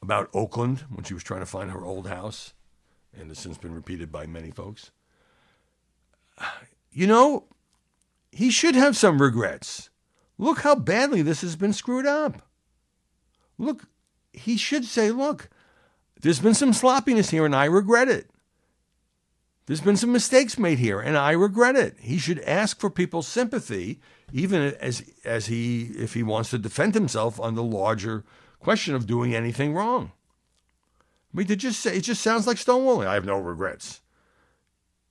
about 0.00 0.30
Oakland 0.32 0.84
when 0.88 1.04
she 1.04 1.12
was 1.12 1.22
trying 1.22 1.40
to 1.40 1.46
find 1.46 1.70
her 1.70 1.84
old 1.84 2.08
house, 2.08 2.54
and 3.14 3.28
has 3.28 3.38
since 3.38 3.58
been 3.58 3.74
repeated 3.74 4.10
by 4.10 4.26
many 4.26 4.50
folks. 4.50 4.90
You 6.90 7.06
know, 7.06 7.44
he 8.32 8.50
should 8.50 8.74
have 8.74 8.96
some 8.96 9.20
regrets. 9.20 9.90
Look 10.38 10.60
how 10.60 10.74
badly 10.74 11.20
this 11.20 11.42
has 11.42 11.54
been 11.54 11.74
screwed 11.74 12.06
up. 12.06 12.40
Look, 13.58 13.84
he 14.32 14.56
should 14.56 14.86
say, 14.86 15.10
look, 15.10 15.50
there's 16.22 16.40
been 16.40 16.54
some 16.54 16.72
sloppiness 16.72 17.28
here, 17.28 17.44
and 17.44 17.54
I 17.54 17.66
regret 17.66 18.08
it. 18.08 18.30
There's 19.66 19.82
been 19.82 19.96
some 19.98 20.12
mistakes 20.12 20.58
made 20.58 20.78
here, 20.78 21.00
and 21.00 21.18
I 21.18 21.32
regret 21.32 21.76
it. 21.76 21.96
He 22.00 22.16
should 22.16 22.40
ask 22.40 22.80
for 22.80 22.88
people's 22.88 23.28
sympathy, 23.28 24.00
even 24.32 24.74
as 24.80 25.04
as 25.24 25.46
he 25.46 25.92
if 25.96 26.14
he 26.14 26.22
wants 26.22 26.50
to 26.50 26.58
defend 26.58 26.94
himself 26.94 27.40
on 27.40 27.54
the 27.54 27.62
larger 27.62 28.24
question 28.58 28.94
of 28.94 29.06
doing 29.06 29.34
anything 29.34 29.74
wrong. 29.74 30.12
I 31.32 31.38
mean, 31.38 31.46
to 31.48 31.56
just 31.56 31.80
say 31.80 31.96
it 31.96 32.02
just 32.02 32.22
sounds 32.22 32.46
like 32.46 32.56
stonewalling. 32.56 33.06
I 33.06 33.14
have 33.14 33.24
no 33.24 33.38
regrets. 33.38 34.00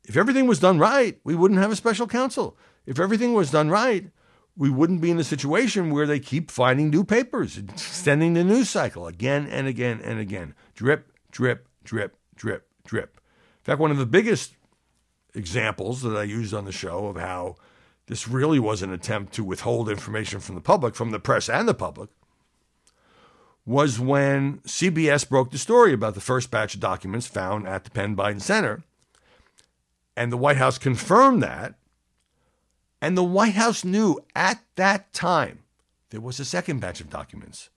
If 0.08 0.18
everything 0.18 0.48
was 0.48 0.60
done 0.60 0.78
right, 0.78 1.20
we 1.24 1.36
wouldn't 1.36 1.60
have 1.60 1.72
a 1.72 1.76
special 1.76 2.08
counsel. 2.08 2.58
If 2.86 3.00
everything 3.00 3.34
was 3.34 3.50
done 3.50 3.70
right, 3.70 4.12
we 4.56 4.70
wouldn't 4.70 5.02
be 5.02 5.12
in 5.12 5.20
a 5.20 5.24
situation 5.24 5.90
where 5.90 6.06
they 6.06 6.20
keep 6.20 6.52
finding 6.52 6.90
new 6.90 7.04
papers, 7.04 7.58
extending 7.58 8.34
the 8.34 8.44
news 8.44 8.70
cycle 8.70 9.08
again 9.08 9.48
and 9.48 9.68
again 9.68 10.00
and 10.04 10.20
again. 10.20 10.54
Drip, 10.76 11.12
drip, 11.32 11.68
drip, 11.84 12.18
drip, 12.36 12.68
drip. 12.86 13.20
In 13.60 13.64
fact, 13.64 13.80
one 13.80 13.92
of 13.92 13.98
the 13.98 14.06
biggest 14.06 14.56
examples 15.34 16.02
that 16.04 16.16
I 16.16 16.24
used 16.24 16.54
on 16.54 16.66
the 16.66 16.72
show 16.72 17.08
of 17.08 17.18
how 17.18 17.56
this 18.08 18.28
really 18.28 18.60
was 18.60 18.82
an 18.82 18.92
attempt 18.92 19.34
to 19.34 19.44
withhold 19.44 19.90
information 19.90 20.40
from 20.40 20.56
the 20.56 20.62
public, 20.62 20.96
from 20.96 21.12
the 21.12 21.20
press 21.20 21.50
and 21.50 21.68
the 21.68 21.74
public, 21.74 22.10
was 23.66 24.00
when 24.00 24.60
CBS 24.60 25.28
broke 25.28 25.52
the 25.52 25.58
story 25.58 25.94
about 25.94 26.14
the 26.14 26.22
first 26.22 26.52
batch 26.52 26.76
of 26.76 26.82
documents 26.82 27.26
found 27.26 27.68
at 27.68 27.84
the 27.84 27.90
Penn 27.90 28.16
Biden 28.16 28.42
Center. 28.42 28.84
And 30.16 30.32
the 30.32 30.38
White 30.38 30.58
House 30.58 30.78
confirmed 30.78 31.42
that 31.44 31.76
and 33.06 33.16
the 33.16 33.24
White 33.24 33.54
House 33.54 33.84
knew 33.84 34.20
at 34.36 34.64
that 34.78 35.14
time 35.14 35.60
there 36.10 36.20
was 36.22 36.40
a 36.40 36.46
second 36.46 36.80
batch 36.80 37.02
of 37.02 37.10
documents 37.10 37.70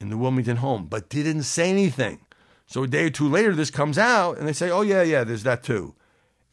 in 0.00 0.08
the 0.08 0.16
Wilmington 0.16 0.58
home, 0.58 0.86
but 0.86 1.08
didn't 1.08 1.42
say 1.42 1.68
anything. 1.68 2.20
So 2.68 2.84
a 2.84 2.86
day 2.86 3.06
or 3.06 3.10
two 3.10 3.28
later, 3.28 3.52
this 3.52 3.72
comes 3.72 3.98
out, 3.98 4.38
and 4.38 4.46
they 4.46 4.52
say, 4.52 4.70
oh, 4.70 4.82
yeah, 4.82 5.02
yeah, 5.02 5.24
there's 5.24 5.42
that 5.42 5.64
too. 5.64 5.96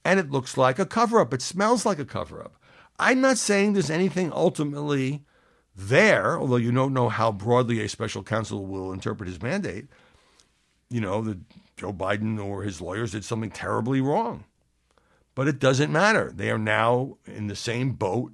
And 0.08 0.22
it 0.22 0.32
looks 0.32 0.56
like 0.56 0.80
a 0.80 0.86
cover 0.86 1.20
up. 1.20 1.34
It 1.34 1.42
smells 1.42 1.86
like 1.86 2.00
a 2.00 2.06
cover 2.06 2.42
up. 2.42 2.56
I'm 2.98 3.20
not 3.20 3.38
saying 3.38 3.74
there's 3.74 3.90
anything 3.90 4.32
ultimately 4.32 5.26
there, 5.76 6.40
although 6.40 6.56
you 6.56 6.72
don't 6.72 6.94
know 6.94 7.10
how 7.10 7.30
broadly 7.34 7.82
a 7.82 7.90
special 7.90 8.24
counsel 8.24 8.66
will 8.66 8.94
interpret 8.94 9.28
his 9.28 9.42
mandate. 9.42 9.88
You 10.90 11.02
know, 11.02 11.22
that 11.24 11.40
Joe 11.76 11.92
Biden 11.92 12.42
or 12.42 12.64
his 12.64 12.80
lawyers 12.80 13.12
did 13.12 13.26
something 13.26 13.52
terribly 13.52 14.00
wrong. 14.00 14.46
But 15.36 15.50
it 15.50 15.60
doesn't 15.60 15.92
matter. 15.92 16.32
They 16.34 16.52
are 16.52 16.58
now 16.58 17.18
in 17.26 17.48
the 17.48 17.56
same 17.58 17.92
boat 17.92 18.32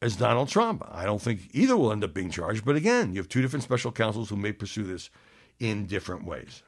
as 0.00 0.16
Donald 0.16 0.48
Trump. 0.48 0.82
I 0.90 1.04
don't 1.04 1.20
think 1.20 1.50
either 1.52 1.76
will 1.76 1.92
end 1.92 2.02
up 2.02 2.14
being 2.14 2.30
charged. 2.30 2.64
But 2.64 2.76
again, 2.76 3.12
you 3.12 3.20
have 3.20 3.28
two 3.28 3.42
different 3.42 3.62
special 3.62 3.92
counsels 3.92 4.30
who 4.30 4.36
may 4.36 4.52
pursue 4.52 4.84
this 4.84 5.10
in 5.60 5.84
different 5.84 6.24
ways. 6.24 6.62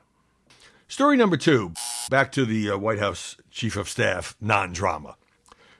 Story 0.88 1.16
number 1.16 1.38
two 1.38 1.72
back 2.11 2.33
to 2.33 2.44
the 2.44 2.70
uh, 2.70 2.77
White 2.79 2.99
House 2.99 3.37
Chief 3.51 3.77
of 3.77 3.88
Staff 3.88 4.37
non 4.40 4.73
drama. 4.73 5.16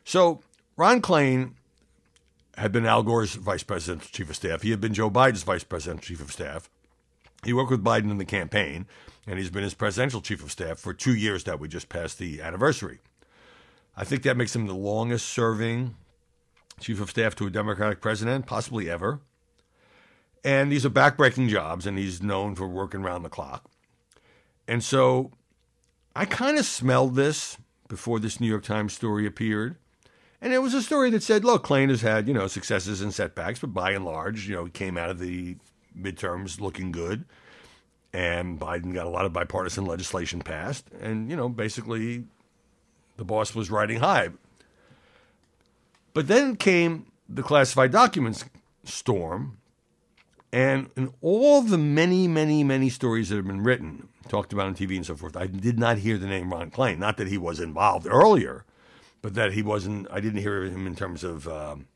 So, 0.05 0.41
Ron 0.77 1.03
Klain 1.03 1.53
had 2.57 2.73
been 2.73 2.87
Al 2.87 3.03
Gore's 3.03 3.35
Vice 3.35 3.63
Presidential 3.63 4.09
Chief 4.11 4.31
of 4.31 4.37
Staff. 4.37 4.63
He 4.63 4.71
had 4.71 4.81
been 4.81 4.95
Joe 4.95 5.11
Biden's 5.11 5.43
Vice 5.43 5.65
Presidential 5.65 6.03
Chief 6.03 6.21
of 6.21 6.33
Staff. 6.33 6.71
He 7.45 7.53
worked 7.53 7.71
with 7.71 7.85
Biden 7.85 8.11
in 8.11 8.19
the 8.19 8.25
campaign, 8.25 8.87
and 9.27 9.39
he's 9.39 9.51
been 9.51 9.63
his 9.63 9.75
Presidential 9.75 10.21
Chief 10.21 10.43
of 10.43 10.51
Staff 10.51 10.79
for 10.79 10.95
two 10.95 11.15
years 11.15 11.47
now. 11.47 11.57
We 11.57 11.69
just 11.69 11.89
passed 11.89 12.19
the 12.19 12.41
anniversary. 12.41 13.01
I 13.97 14.05
think 14.05 14.23
that 14.23 14.37
makes 14.37 14.55
him 14.55 14.67
the 14.67 14.75
longest 14.75 15.29
serving 15.29 15.97
chief 16.81 17.01
of 17.01 17.11
staff 17.11 17.35
to 17.37 17.47
a 17.47 17.51
Democratic 17.51 18.01
president, 18.01 18.47
possibly 18.47 18.89
ever. 18.89 19.21
And 20.43 20.73
these 20.73 20.87
are 20.87 20.91
backbreaking 20.91 21.49
jobs, 21.49 21.87
and 21.87 21.99
he's 21.99 22.23
known 22.23 22.55
for 22.55 22.67
working 22.67 23.03
around 23.03 23.23
the 23.23 23.29
clock. 23.29 23.71
And 24.67 24.83
so 24.83 25.33
I 26.21 26.27
kind 26.27 26.59
of 26.59 26.67
smelled 26.67 27.15
this 27.15 27.57
before 27.89 28.21
this 28.21 28.41
New 28.41 28.47
York 28.47 28.63
Times 28.63 28.93
story 28.93 29.25
appeared. 29.25 29.77
And 30.43 30.53
it 30.53 30.59
was 30.59 30.75
a 30.75 30.83
story 30.83 31.09
that 31.13 31.23
said, 31.23 31.47
look, 31.47 31.65
Klain 31.65 31.89
has 31.89 32.03
had, 32.03 32.29
you 32.29 32.35
know, 32.35 32.47
successes 32.47 33.01
and 33.01 33.15
setbacks, 33.15 33.61
but 33.61 33.73
by 33.73 33.93
and 33.93 34.05
large, 34.05 34.47
you 34.47 34.55
know, 34.55 34.67
he 34.67 34.71
came 34.71 34.99
out 34.99 35.09
of 35.09 35.19
the 35.19 35.57
midterms 35.99 36.61
looking 36.61 36.93
good. 36.93 37.25
And 38.13 38.61
Biden 38.61 38.93
got 38.93 39.07
a 39.07 39.09
lot 39.09 39.25
of 39.25 39.33
bipartisan 39.33 39.87
legislation 39.87 40.43
passed. 40.43 40.91
And, 41.01 41.31
you 41.31 41.37
know, 41.37 41.49
basically 41.49 42.25
the 43.17 43.25
boss 43.25 43.55
was 43.55 43.71
riding 43.71 44.01
high. 44.01 44.29
But 46.13 46.29
then 46.29 46.57
came 46.57 47.07
the 47.31 47.43
classified 47.43 47.93
documents 47.93 48.45
storm, 48.85 49.57
and 50.53 50.91
in 50.99 51.15
all 51.23 51.63
the 51.63 51.79
many, 51.79 52.29
many, 52.29 52.63
many 52.63 52.91
stories 52.91 53.31
that 53.31 53.37
have 53.37 53.47
been 53.47 53.65
written, 53.65 54.10
talked 54.31 54.53
about 54.53 54.67
on 54.67 54.75
TV 54.75 54.97
and 54.97 55.05
so 55.05 55.17
forth, 55.17 55.37
I 55.37 55.47
did 55.47 55.79
not 55.79 55.99
hear 55.99 56.17
the 56.17 56.27
name 56.27 56.53
Ron 56.53 56.71
Klain. 56.71 56.99
Not 56.99 57.17
that 57.19 57.29
he 57.29 57.37
was 57.37 57.61
involved 57.61 58.07
earlier, 58.09 58.65
but 59.21 59.35
that 59.35 59.53
he 59.53 59.63
wasn't. 59.63 60.07
I 60.11 60.21
didn't 60.21 60.41
hear 60.41 60.65
him 60.65 60.87
in 60.87 60.95
terms 60.95 61.25
of 61.25 61.47
um, 61.49 61.89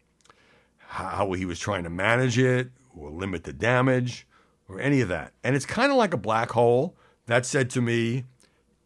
how 0.78 1.32
he 1.32 1.46
was 1.46 1.58
trying 1.58 1.84
to 1.84 1.90
manage 1.90 2.38
it 2.38 2.70
or 2.94 3.10
limit 3.10 3.44
the 3.44 3.52
damage 3.52 4.26
or 4.68 4.80
any 4.80 5.00
of 5.00 5.08
that. 5.08 5.32
And 5.42 5.56
it's 5.56 5.64
kind 5.64 5.90
of 5.90 5.96
like 5.96 6.12
a 6.12 6.18
black 6.18 6.50
hole. 6.50 6.96
That 7.26 7.46
said 7.46 7.70
to 7.70 7.80
me, 7.80 8.24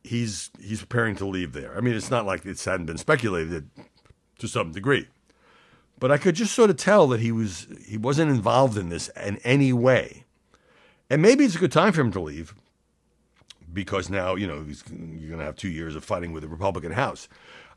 he's 0.05 0.51
he's 0.61 0.81
preparing 0.81 1.17
to 1.17 1.27
leave 1.27 1.53
there. 1.55 1.77
I 1.77 1.81
mean, 1.81 1.95
it's 1.95 2.11
not 2.11 2.27
like 2.27 2.45
it 2.45 2.63
hadn't 2.63 2.87
been 2.87 2.99
speculated 2.99 3.69
to 4.39 4.47
some 4.47 4.71
degree, 4.71 5.09
but 5.99 6.13
I 6.13 6.19
could 6.19 6.37
just 6.37 6.55
sort 6.55 6.71
of 6.71 6.77
tell 6.77 7.09
that 7.09 7.21
he 7.21 7.33
was 7.33 7.67
he 7.85 7.97
wasn't 7.97 8.31
involved 8.31 8.77
in 8.77 8.91
this 8.91 9.09
in 9.17 9.39
any 9.39 9.73
way, 9.73 10.25
And 11.11 11.23
maybe 11.23 11.45
it's 11.45 11.57
a 11.57 11.59
good 11.59 11.73
time 11.73 11.93
for 11.93 12.03
him 12.03 12.13
to 12.13 12.21
leave 12.21 12.55
because 13.73 14.09
now, 14.09 14.35
you 14.35 14.47
know, 14.47 14.65
you're 14.91 15.29
going 15.29 15.39
to 15.39 15.45
have 15.45 15.57
two 15.57 15.69
years 15.69 15.97
of 15.97 16.05
fighting 16.05 16.33
with 16.33 16.43
the 16.43 16.49
Republican 16.49 16.93
House. 16.93 17.29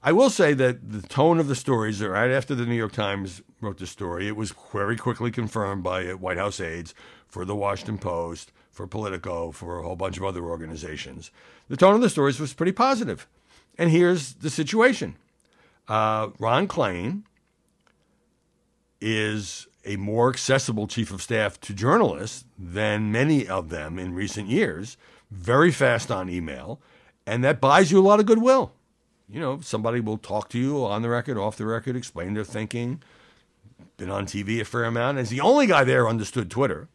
I 0.04 0.12
will 0.12 0.32
say 0.32 0.54
that 0.54 0.92
the 0.92 1.02
tone 1.08 1.40
of 1.40 1.48
the 1.48 1.56
stories, 1.56 2.02
right 2.02 2.32
after 2.32 2.56
the 2.56 2.66
New 2.66 2.76
York 2.76 2.92
Times 2.92 3.44
wrote 3.60 3.78
the 3.78 3.86
story, 3.86 4.28
it 4.28 4.36
was 4.36 4.54
very 4.74 4.98
quickly 4.98 5.30
confirmed 5.30 5.84
by 5.84 6.06
White 6.14 6.38
House 6.38 6.60
aides 6.60 6.96
for 7.28 7.46
the 7.46 7.56
Washington 7.56 8.00
Post, 8.00 8.52
for 8.72 8.88
Politico, 8.88 9.52
for 9.52 9.80
a 9.80 9.84
whole 9.84 9.96
bunch 9.96 10.18
of 10.18 10.24
other 10.24 10.44
organizations. 10.44 11.30
The 11.68 11.78
tone 11.78 11.94
of 11.94 12.02
the 12.02 12.10
stories 12.10 12.40
was 12.40 12.54
pretty 12.54 12.72
positive. 12.72 13.28
And 13.78 13.92
here's 13.92 14.34
the 14.34 14.50
situation 14.50 15.16
uh, 15.88 16.30
Ron 16.40 16.68
Klain 16.68 17.24
is 19.00 19.68
a 19.86 19.98
more 19.98 20.30
accessible 20.30 20.88
chief 20.88 21.12
of 21.12 21.22
staff 21.22 21.60
to 21.62 21.74
journalists 21.74 22.46
than 22.58 23.12
many 23.12 23.48
of 23.48 23.70
them 23.70 23.98
in 23.98 24.14
recent 24.14 24.48
years, 24.48 24.98
very 25.32 25.72
fast 25.72 26.12
on 26.12 26.30
email, 26.30 26.82
and 27.26 27.44
that 27.44 27.62
buys 27.62 27.92
you 27.92 28.00
a 28.00 28.04
lot 28.04 28.20
of 28.20 28.26
goodwill. 28.26 28.74
You 29.28 29.40
know, 29.40 29.62
somebody 29.62 30.02
will 30.02 30.18
talk 30.18 30.50
to 30.50 30.60
you 30.60 30.86
on 30.86 31.02
the 31.02 31.10
record, 31.10 31.38
off 31.38 31.56
the 31.56 31.66
record, 31.66 31.96
explain 31.96 32.34
their 32.34 32.44
thinking. 32.44 33.02
Been 33.96 34.10
on 34.10 34.26
TV 34.26 34.60
a 34.60 34.66
fair 34.66 34.84
amount. 34.84 35.18
As 35.18 35.30
the 35.30 35.42
only 35.42 35.68
guy 35.68 35.84
there 35.86 36.10
understood 36.10 36.52
Twitter, 36.52 36.90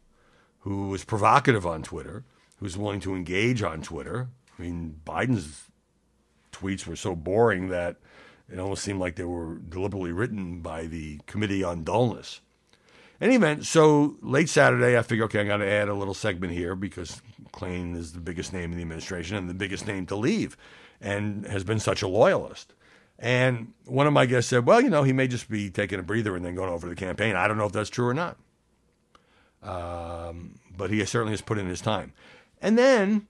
who 0.59 0.89
was 0.89 1.03
provocative 1.03 1.65
on 1.65 1.81
Twitter, 1.81 2.23
who's 2.57 2.77
willing 2.77 2.99
to 2.99 3.15
engage 3.15 3.63
on 3.63 3.81
Twitter. 3.81 4.27
I 4.57 4.61
mean, 4.61 4.99
Biden's 5.05 5.65
tweets 6.51 6.85
were 6.85 6.95
so 6.95 7.15
boring 7.15 7.69
that 7.69 7.97
it 8.51 8.59
almost 8.59 8.83
seemed 8.83 8.99
like 8.99 9.15
they 9.15 9.23
were 9.23 9.55
deliberately 9.55 10.11
written 10.11 10.59
by 10.59 10.85
the 10.85 11.19
Committee 11.25 11.63
on 11.63 11.83
Dullness. 11.83 12.41
Any 13.19 13.35
event, 13.35 13.65
so 13.65 14.15
late 14.21 14.49
Saturday, 14.49 14.97
I 14.97 15.01
figure, 15.01 15.25
okay, 15.25 15.39
I'm 15.39 15.47
going 15.47 15.59
to 15.61 15.69
add 15.69 15.89
a 15.89 15.93
little 15.93 16.13
segment 16.13 16.53
here 16.53 16.75
because 16.75 17.21
Klain 17.51 17.95
is 17.95 18.13
the 18.13 18.19
biggest 18.19 18.53
name 18.53 18.71
in 18.71 18.77
the 18.77 18.83
administration 18.83 19.37
and 19.37 19.49
the 19.49 19.55
biggest 19.55 19.87
name 19.87 20.05
to 20.07 20.15
leave 20.15 20.55
and 21.01 21.45
has 21.47 21.63
been 21.63 21.79
such 21.79 22.01
a 22.01 22.07
loyalist. 22.07 22.73
And 23.19 23.73
one 23.85 24.05
of 24.05 24.13
my 24.13 24.27
guests 24.27 24.49
said, 24.49 24.67
well, 24.67 24.81
you 24.81 24.89
know, 24.89 25.01
he 25.01 25.13
may 25.13 25.27
just 25.27 25.49
be 25.49 25.71
taking 25.71 25.99
a 25.99 26.03
breather 26.03 26.35
and 26.35 26.45
then 26.45 26.53
going 26.53 26.69
over 26.69 26.87
to 26.87 26.93
the 26.93 26.99
campaign. 26.99 27.35
I 27.35 27.47
don't 27.47 27.57
know 27.57 27.65
if 27.65 27.71
that's 27.71 27.89
true 27.89 28.07
or 28.07 28.13
not. 28.13 28.37
Um, 29.63 30.59
but 30.75 30.91
he 30.91 31.03
certainly 31.05 31.33
has 31.33 31.41
put 31.41 31.57
in 31.57 31.67
his 31.67 31.81
time. 31.81 32.13
And 32.61 32.77
then 32.77 33.27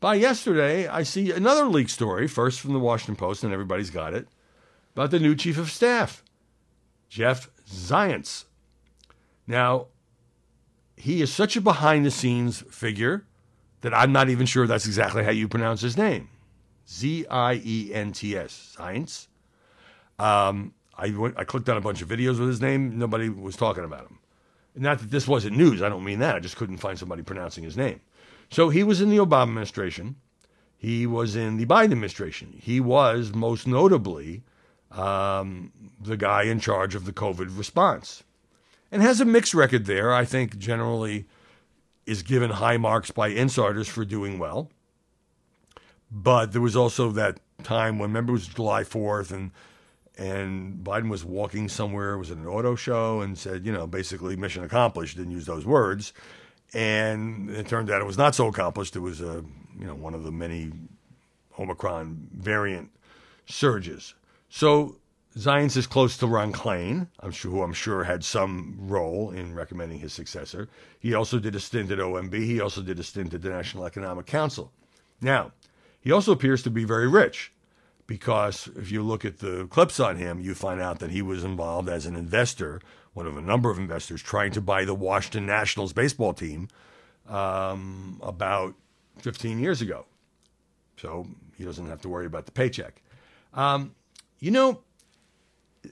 by 0.00 0.14
yesterday, 0.14 0.88
I 0.88 1.02
see 1.02 1.30
another 1.30 1.66
leak 1.66 1.90
story, 1.90 2.26
first 2.26 2.60
from 2.60 2.72
the 2.72 2.78
Washington 2.78 3.16
Post, 3.16 3.44
and 3.44 3.52
everybody's 3.52 3.90
got 3.90 4.14
it, 4.14 4.28
about 4.94 5.10
the 5.10 5.18
new 5.18 5.34
chief 5.34 5.58
of 5.58 5.70
staff, 5.70 6.22
Jeff 7.08 7.50
Zients. 7.68 8.44
Now, 9.48 9.86
he 10.94 11.22
is 11.22 11.32
such 11.32 11.56
a 11.56 11.60
behind 11.60 12.04
the 12.04 12.10
scenes 12.10 12.62
figure 12.70 13.24
that 13.80 13.94
I'm 13.94 14.12
not 14.12 14.28
even 14.28 14.46
sure 14.46 14.66
that's 14.66 14.86
exactly 14.86 15.24
how 15.24 15.30
you 15.30 15.48
pronounce 15.48 15.80
his 15.80 15.96
name. 15.96 16.28
Z 16.88 17.26
I 17.30 17.60
E 17.64 17.90
N 17.92 18.12
T 18.12 18.36
S, 18.36 18.52
science. 18.76 19.28
Um, 20.18 20.74
I, 20.96 21.10
went, 21.10 21.38
I 21.38 21.44
clicked 21.44 21.68
on 21.68 21.76
a 21.76 21.80
bunch 21.80 22.02
of 22.02 22.08
videos 22.08 22.38
with 22.38 22.48
his 22.48 22.60
name. 22.60 22.98
Nobody 22.98 23.28
was 23.28 23.56
talking 23.56 23.84
about 23.84 24.02
him. 24.02 24.18
Not 24.74 24.98
that 24.98 25.10
this 25.10 25.26
wasn't 25.26 25.56
news. 25.56 25.82
I 25.82 25.88
don't 25.88 26.04
mean 26.04 26.18
that. 26.18 26.36
I 26.36 26.40
just 26.40 26.56
couldn't 26.56 26.78
find 26.78 26.98
somebody 26.98 27.22
pronouncing 27.22 27.64
his 27.64 27.76
name. 27.76 28.00
So 28.50 28.68
he 28.68 28.84
was 28.84 29.00
in 29.00 29.10
the 29.10 29.16
Obama 29.16 29.48
administration. 29.48 30.16
He 30.76 31.06
was 31.06 31.36
in 31.36 31.56
the 31.56 31.66
Biden 31.66 31.92
administration. 31.92 32.58
He 32.60 32.80
was 32.80 33.32
most 33.32 33.66
notably 33.66 34.42
um, 34.90 35.72
the 36.00 36.16
guy 36.16 36.44
in 36.44 36.60
charge 36.60 36.94
of 36.94 37.04
the 37.04 37.12
COVID 37.12 37.56
response 37.56 38.22
and 38.90 39.02
has 39.02 39.20
a 39.20 39.24
mixed 39.24 39.54
record 39.54 39.86
there. 39.86 40.12
I 40.12 40.24
think 40.24 40.58
generally 40.58 41.26
is 42.06 42.22
given 42.22 42.50
high 42.50 42.76
marks 42.76 43.10
by 43.10 43.28
insiders 43.28 43.88
for 43.88 44.04
doing 44.04 44.38
well. 44.38 44.70
But 46.10 46.52
there 46.52 46.62
was 46.62 46.74
also 46.74 47.10
that 47.12 47.38
time 47.62 47.98
when, 47.98 48.10
remember, 48.10 48.30
it 48.30 48.34
was 48.34 48.48
July 48.48 48.82
4th 48.82 49.30
and 49.30 49.50
and 50.18 50.84
Biden 50.84 51.08
was 51.08 51.24
walking 51.24 51.68
somewhere, 51.68 52.18
was 52.18 52.32
at 52.32 52.38
an 52.38 52.46
auto 52.46 52.74
show, 52.74 53.20
and 53.20 53.38
said, 53.38 53.64
you 53.64 53.72
know, 53.72 53.86
basically 53.86 54.34
mission 54.34 54.64
accomplished. 54.64 55.16
Didn't 55.16 55.30
use 55.30 55.46
those 55.46 55.64
words, 55.64 56.12
and 56.74 57.48
it 57.50 57.68
turned 57.68 57.88
out 57.88 58.02
it 58.02 58.06
was 58.06 58.18
not 58.18 58.34
so 58.34 58.48
accomplished. 58.48 58.96
It 58.96 59.00
was 59.00 59.20
a, 59.20 59.44
you 59.78 59.86
know, 59.86 59.94
one 59.94 60.14
of 60.14 60.24
the 60.24 60.32
many 60.32 60.72
Omicron 61.58 62.28
variant 62.32 62.90
surges. 63.46 64.14
So 64.48 64.96
Zients 65.38 65.76
is 65.76 65.86
close 65.86 66.16
to 66.16 66.26
Ron 66.26 66.52
Klain, 66.52 67.06
I'm 67.20 67.30
sure, 67.30 67.52
who 67.52 67.62
I'm 67.62 67.72
sure 67.72 68.02
had 68.02 68.24
some 68.24 68.74
role 68.76 69.30
in 69.30 69.54
recommending 69.54 70.00
his 70.00 70.12
successor. 70.12 70.68
He 70.98 71.14
also 71.14 71.38
did 71.38 71.54
a 71.54 71.60
stint 71.60 71.92
at 71.92 71.98
OMB. 71.98 72.34
He 72.34 72.60
also 72.60 72.82
did 72.82 72.98
a 72.98 73.04
stint 73.04 73.32
at 73.32 73.42
the 73.42 73.48
National 73.48 73.84
Economic 73.86 74.26
Council. 74.26 74.72
Now, 75.20 75.52
he 76.00 76.10
also 76.10 76.32
appears 76.32 76.64
to 76.64 76.70
be 76.70 76.82
very 76.82 77.06
rich 77.06 77.52
because 78.08 78.68
if 78.74 78.90
you 78.90 79.00
look 79.00 79.24
at 79.24 79.38
the 79.38 79.68
clips 79.68 80.00
on 80.00 80.16
him, 80.16 80.40
you 80.40 80.56
find 80.56 80.80
out 80.80 80.98
that 80.98 81.12
he 81.12 81.22
was 81.22 81.44
involved 81.44 81.88
as 81.88 82.04
an 82.04 82.16
investor, 82.16 82.80
one 83.12 83.28
of 83.28 83.36
a 83.36 83.42
number 83.42 83.70
of 83.70 83.78
investors, 83.78 84.20
trying 84.20 84.50
to 84.50 84.60
buy 84.60 84.84
the 84.84 84.94
Washington 84.94 85.46
Nationals 85.46 85.92
baseball 85.92 86.32
team 86.32 86.68
um, 87.28 88.18
about 88.24 88.74
15 89.18 89.60
years 89.60 89.80
ago. 89.80 90.04
So 90.96 91.28
he 91.56 91.64
doesn't 91.64 91.86
have 91.86 92.00
to 92.00 92.08
worry 92.08 92.26
about 92.26 92.46
the 92.46 92.52
paycheck. 92.52 93.02
Um, 93.54 93.94
you 94.40 94.50
know, 94.50 94.82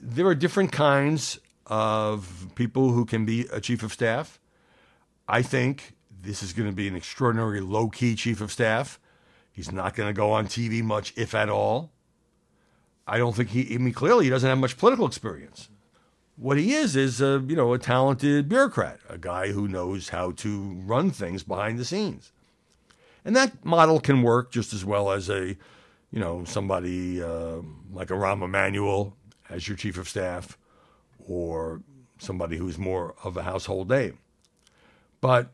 there 0.01 0.25
are 0.27 0.35
different 0.35 0.71
kinds 0.71 1.39
of 1.65 2.47
people 2.55 2.91
who 2.91 3.05
can 3.05 3.25
be 3.25 3.45
a 3.51 3.59
chief 3.59 3.83
of 3.83 3.93
staff. 3.93 4.39
I 5.27 5.41
think 5.41 5.93
this 6.21 6.41
is 6.41 6.53
going 6.53 6.69
to 6.69 6.75
be 6.75 6.87
an 6.87 6.95
extraordinary 6.95 7.61
low 7.61 7.89
key 7.89 8.15
chief 8.15 8.41
of 8.41 8.51
staff. 8.51 8.99
He's 9.51 9.71
not 9.71 9.95
going 9.95 10.07
to 10.07 10.13
go 10.13 10.31
on 10.31 10.47
TV 10.47 10.83
much, 10.83 11.13
if 11.17 11.33
at 11.33 11.49
all. 11.49 11.91
I 13.07 13.17
don't 13.17 13.35
think 13.35 13.49
he, 13.49 13.73
I 13.73 13.77
mean, 13.77 13.93
clearly 13.93 14.25
he 14.25 14.29
doesn't 14.29 14.47
have 14.47 14.57
much 14.57 14.77
political 14.77 15.07
experience. 15.07 15.69
What 16.35 16.57
he 16.57 16.73
is 16.73 16.95
is 16.95 17.21
a, 17.21 17.43
you 17.47 17.55
know, 17.55 17.73
a 17.73 17.79
talented 17.79 18.47
bureaucrat, 18.47 18.99
a 19.09 19.17
guy 19.17 19.51
who 19.51 19.67
knows 19.67 20.09
how 20.09 20.31
to 20.31 20.79
run 20.85 21.09
things 21.09 21.43
behind 21.43 21.79
the 21.79 21.85
scenes. 21.85 22.31
And 23.25 23.35
that 23.35 23.65
model 23.65 23.99
can 23.99 24.21
work 24.21 24.51
just 24.51 24.73
as 24.73 24.85
well 24.85 25.11
as 25.11 25.29
a, 25.29 25.57
you 26.11 26.19
know, 26.19 26.43
somebody 26.45 27.21
uh, 27.21 27.61
like 27.91 28.11
a 28.11 28.13
Rahm 28.13 28.43
Emanuel 28.43 29.17
as 29.49 29.67
your 29.67 29.77
chief 29.77 29.97
of 29.97 30.09
staff 30.09 30.57
or 31.27 31.81
somebody 32.19 32.57
who's 32.57 32.77
more 32.77 33.15
of 33.23 33.37
a 33.37 33.43
household 33.43 33.89
name. 33.89 34.17
But 35.21 35.51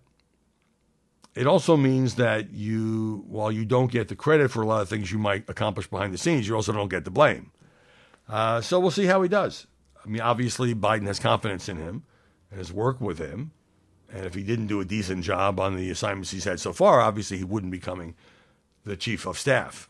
it 1.35 1.47
also 1.47 1.75
means 1.77 2.15
that 2.15 2.51
you, 2.51 3.23
while 3.27 3.51
you 3.51 3.65
don't 3.65 3.91
get 3.91 4.07
the 4.07 4.15
credit 4.15 4.51
for 4.51 4.61
a 4.61 4.65
lot 4.65 4.81
of 4.81 4.89
things 4.89 5.11
you 5.11 5.17
might 5.17 5.49
accomplish 5.49 5.87
behind 5.87 6.13
the 6.13 6.17
scenes, 6.17 6.47
you 6.47 6.55
also 6.55 6.71
don't 6.71 6.89
get 6.89 7.05
the 7.05 7.11
blame. 7.11 7.51
Uh, 8.29 8.61
so 8.61 8.79
we'll 8.79 8.91
see 8.91 9.05
how 9.05 9.21
he 9.21 9.29
does. 9.29 9.67
I 10.03 10.07
mean, 10.07 10.21
obviously, 10.21 10.75
Biden 10.75 11.07
has 11.07 11.19
confidence 11.19 11.67
in 11.69 11.77
him 11.77 12.03
and 12.49 12.59
has 12.59 12.71
worked 12.71 13.01
with 13.01 13.17
him. 13.17 13.51
And 14.13 14.25
if 14.25 14.35
he 14.35 14.43
didn't 14.43 14.67
do 14.67 14.79
a 14.79 14.85
decent 14.85 15.23
job 15.23 15.59
on 15.59 15.75
the 15.75 15.89
assignments 15.89 16.31
he's 16.31 16.43
had 16.43 16.59
so 16.59 16.71
far, 16.71 17.01
obviously 17.01 17.37
he 17.37 17.43
wouldn't 17.43 17.71
be 17.71 17.79
coming 17.79 18.15
the 18.85 18.95
chief 18.95 19.25
of 19.25 19.39
staff. 19.39 19.89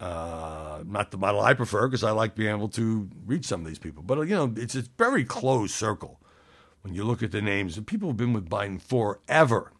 Uh, 0.00 0.82
not 0.86 1.10
the 1.10 1.18
model 1.18 1.42
I 1.42 1.52
prefer 1.52 1.86
because 1.86 2.02
I 2.02 2.10
like 2.12 2.34
being 2.34 2.48
able 2.48 2.70
to 2.70 3.08
reach 3.26 3.44
some 3.44 3.60
of 3.60 3.66
these 3.66 3.78
people. 3.78 4.02
But, 4.02 4.18
you 4.20 4.34
know, 4.34 4.52
it's 4.56 4.74
a 4.74 4.82
very 4.96 5.24
close 5.24 5.74
circle 5.74 6.18
when 6.80 6.94
you 6.94 7.04
look 7.04 7.22
at 7.22 7.32
the 7.32 7.42
names. 7.42 7.78
People 7.80 8.08
have 8.08 8.16
been 8.16 8.32
with 8.32 8.48
Biden 8.48 8.80
forever. 8.80 9.72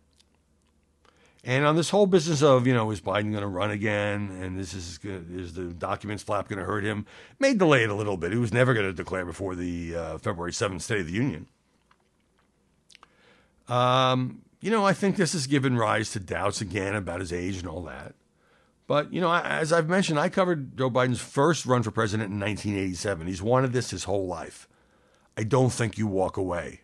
And 1.43 1.65
on 1.65 1.75
this 1.75 1.89
whole 1.89 2.05
business 2.05 2.43
of, 2.43 2.67
you 2.67 2.75
know, 2.75 2.91
is 2.91 3.01
Biden 3.01 3.31
going 3.31 3.41
to 3.41 3.47
run 3.47 3.71
again? 3.71 4.31
And 4.43 4.59
this 4.59 4.75
is, 4.75 4.99
is 5.03 5.55
the 5.55 5.73
documents 5.73 6.23
flap 6.23 6.49
going 6.49 6.59
to 6.59 6.67
hurt 6.67 6.85
him? 6.85 7.07
May 7.39 7.55
delay 7.55 7.83
it 7.83 7.89
a 7.89 7.95
little 7.95 8.19
bit. 8.19 8.33
He 8.33 8.39
was 8.39 8.53
never 8.53 8.75
going 8.75 8.85
to 8.85 8.93
declare 8.93 9.25
before 9.25 9.55
the 9.55 9.97
uh, 9.97 10.19
February 10.19 10.53
7th 10.53 10.83
State 10.83 11.01
of 11.01 11.07
the 11.07 11.13
Union. 11.15 11.47
Um, 13.69 14.43
you 14.61 14.71
know, 14.71 14.85
I 14.85 14.93
think 14.93 15.17
this 15.17 15.33
has 15.33 15.47
given 15.47 15.79
rise 15.79 16.11
to 16.13 16.21
doubts 16.21 16.61
again 16.61 16.95
about 16.95 17.21
his 17.21 17.33
age 17.33 17.57
and 17.57 17.67
all 17.67 17.83
that. 17.85 18.15
But, 18.91 19.13
you 19.13 19.21
know, 19.21 19.33
as 19.33 19.73
I've 19.73 19.89
mentioned, 19.89 20.19
I 20.19 20.31
covered 20.31 20.77
Joe 20.77 20.91
Biden's 20.91 21.21
first 21.21 21.65
run 21.65 21.85
for 21.85 21.93
president 21.93 22.33
in 22.33 22.41
1987. 22.41 23.29
He's 23.29 23.41
wanted 23.41 23.73
this 23.73 23.91
his 23.91 24.03
whole 24.03 24.27
life. 24.27 24.67
I 25.37 25.45
don't 25.45 25.71
think 25.71 25.97
you 25.97 26.09
walk 26.09 26.37
away 26.37 26.81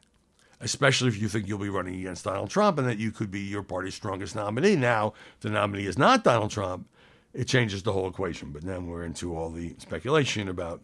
especially 0.60 1.08
if 1.08 1.20
you 1.20 1.28
think 1.28 1.46
you'll 1.46 1.58
be 1.58 1.68
running 1.68 1.96
against 1.96 2.24
Donald 2.24 2.48
Trump 2.48 2.78
and 2.78 2.88
that 2.88 2.96
you 2.96 3.10
could 3.10 3.30
be 3.30 3.40
your 3.40 3.62
party's 3.62 3.94
strongest 3.94 4.34
nominee. 4.34 4.74
Now, 4.74 5.12
if 5.34 5.40
the 5.40 5.50
nominee 5.50 5.84
is 5.84 5.98
not 5.98 6.24
Donald 6.24 6.50
Trump, 6.50 6.88
it 7.34 7.46
changes 7.46 7.82
the 7.82 7.92
whole 7.92 8.08
equation. 8.08 8.52
But 8.52 8.62
then 8.62 8.86
we're 8.86 9.04
into 9.04 9.36
all 9.36 9.50
the 9.50 9.74
speculation 9.76 10.48
about 10.48 10.80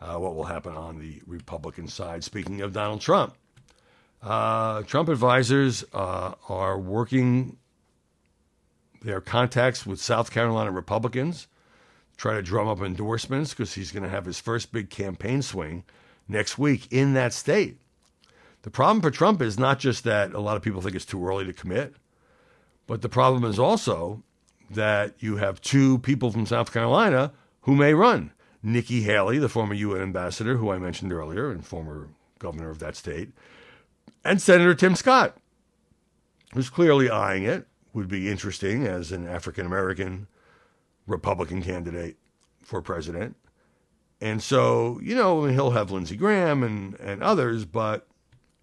uh, 0.00 0.16
what 0.16 0.34
will 0.34 0.46
happen 0.46 0.74
on 0.74 0.98
the 0.98 1.22
Republican 1.26 1.86
side. 1.86 2.24
Speaking 2.24 2.62
of 2.62 2.72
Donald 2.72 3.00
Trump, 3.00 3.36
uh, 4.22 4.82
Trump 4.82 5.08
advisors 5.08 5.84
uh, 5.92 6.32
are 6.48 6.80
working 6.80 7.58
their 9.02 9.20
contacts 9.20 9.84
with 9.84 10.00
South 10.00 10.30
Carolina 10.30 10.70
Republicans, 10.70 11.48
try 12.16 12.34
to 12.34 12.42
drum 12.42 12.68
up 12.68 12.80
endorsements 12.80 13.50
because 13.50 13.74
he's 13.74 13.92
going 13.92 14.02
to 14.02 14.08
have 14.08 14.24
his 14.24 14.40
first 14.40 14.72
big 14.72 14.90
campaign 14.90 15.42
swing 15.42 15.84
next 16.28 16.58
week 16.58 16.86
in 16.90 17.14
that 17.14 17.32
state. 17.32 17.78
The 18.62 18.70
problem 18.70 19.00
for 19.00 19.10
Trump 19.10 19.42
is 19.42 19.58
not 19.58 19.80
just 19.80 20.04
that 20.04 20.32
a 20.32 20.40
lot 20.40 20.56
of 20.56 20.62
people 20.62 20.80
think 20.80 20.94
it's 20.94 21.04
too 21.04 21.26
early 21.26 21.44
to 21.44 21.52
commit. 21.52 21.94
But 22.86 23.02
the 23.02 23.08
problem 23.08 23.44
is 23.44 23.58
also 23.58 24.22
that 24.70 25.14
you 25.18 25.36
have 25.36 25.60
two 25.60 25.98
people 25.98 26.30
from 26.30 26.46
South 26.46 26.72
Carolina 26.72 27.32
who 27.62 27.74
may 27.74 27.94
run. 27.94 28.32
Nikki 28.62 29.02
Haley, 29.02 29.38
the 29.38 29.48
former 29.48 29.74
UN 29.74 30.02
ambassador, 30.02 30.56
who 30.56 30.70
I 30.70 30.78
mentioned 30.78 31.12
earlier, 31.12 31.50
and 31.50 31.66
former 31.66 32.08
governor 32.38 32.70
of 32.70 32.78
that 32.78 32.96
state, 32.96 33.30
and 34.24 34.40
Senator 34.40 34.74
Tim 34.74 34.94
Scott, 34.94 35.36
who's 36.54 36.70
clearly 36.70 37.10
eyeing 37.10 37.42
it, 37.42 37.66
would 37.92 38.08
be 38.08 38.30
interesting 38.30 38.86
as 38.86 39.12
an 39.12 39.26
African 39.26 39.66
American 39.66 40.26
Republican 41.06 41.62
candidate 41.62 42.16
for 42.62 42.80
president. 42.80 43.36
And 44.20 44.42
so, 44.42 45.00
you 45.02 45.16
know, 45.16 45.44
he'll 45.44 45.72
have 45.72 45.90
Lindsey 45.90 46.16
Graham 46.16 46.62
and, 46.62 46.94
and 47.00 47.22
others, 47.22 47.64
but 47.64 48.06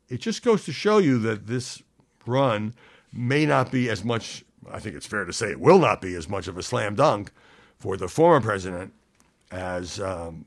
it 0.08 0.22
just 0.22 0.42
goes 0.42 0.64
to 0.66 0.72
show 0.72 1.00
you 1.00 1.20
that 1.20 1.48
this 1.48 1.84
run 2.26 2.74
may 3.12 3.46
not 3.46 3.72
be 3.72 3.90
as 3.90 4.04
much, 4.04 4.46
I 4.72 4.80
think 4.80 4.96
it's 4.96 5.06
fair 5.06 5.26
to 5.26 5.34
say 5.34 5.52
it 5.52 5.60
will 5.60 5.80
not 5.80 6.00
be 6.02 6.16
as 6.16 6.30
much 6.30 6.48
of 6.48 6.58
a 6.58 6.64
slam 6.64 6.96
dunk 6.96 7.32
for 7.78 7.98
the 7.98 8.08
former 8.08 8.40
president 8.40 8.94
as 9.52 10.00
um, 10.00 10.46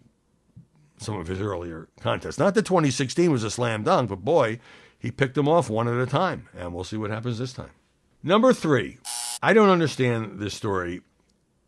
some 0.97 1.18
of 1.18 1.27
his 1.27 1.40
earlier 1.40 1.88
contests. 2.01 2.38
Not 2.38 2.55
that 2.55 2.64
2016 2.64 3.31
was 3.31 3.45
a 3.45 3.51
slam 3.51 3.83
dunk, 3.83 4.09
but 4.09 4.25
boy, 4.25 4.61
he 4.99 5.11
picked 5.11 5.35
them 5.35 5.49
off 5.49 5.68
one 5.68 5.88
at 5.88 5.97
a 5.97 6.07
time, 6.07 6.49
and 6.57 6.73
we'll 6.73 6.85
see 6.85 6.97
what 6.97 7.11
happens 7.11 7.38
this 7.38 7.53
time. 7.53 7.71
Number 8.25 8.53
three, 8.53 8.99
I 9.43 9.53
don't 9.53 9.69
understand 9.69 10.39
this 10.39 10.55
story 10.55 11.01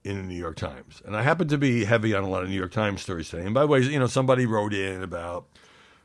in 0.05 0.19
the 0.19 0.23
New 0.23 0.37
York 0.37 0.55
Times, 0.55 1.03
and 1.05 1.17
I 1.17 1.23
happen 1.23 1.49
to 1.49 1.59
be 1.59 1.85
heavy 1.85 2.15
on 2.15 2.23
a 2.23 2.29
lot 2.29 2.45
of 2.45 2.49
New 2.49 2.55
York 2.55 2.71
Times 2.71 3.03
stories 3.03 3.29
today. 3.29 3.45
And 3.45 3.53
by 3.53 3.63
the 3.63 3.67
way, 3.67 3.81
you 3.81 3.99
know, 3.99 4.07
somebody 4.07 4.47
wrote 4.47 4.73
in 4.73 5.03
about 5.03 5.47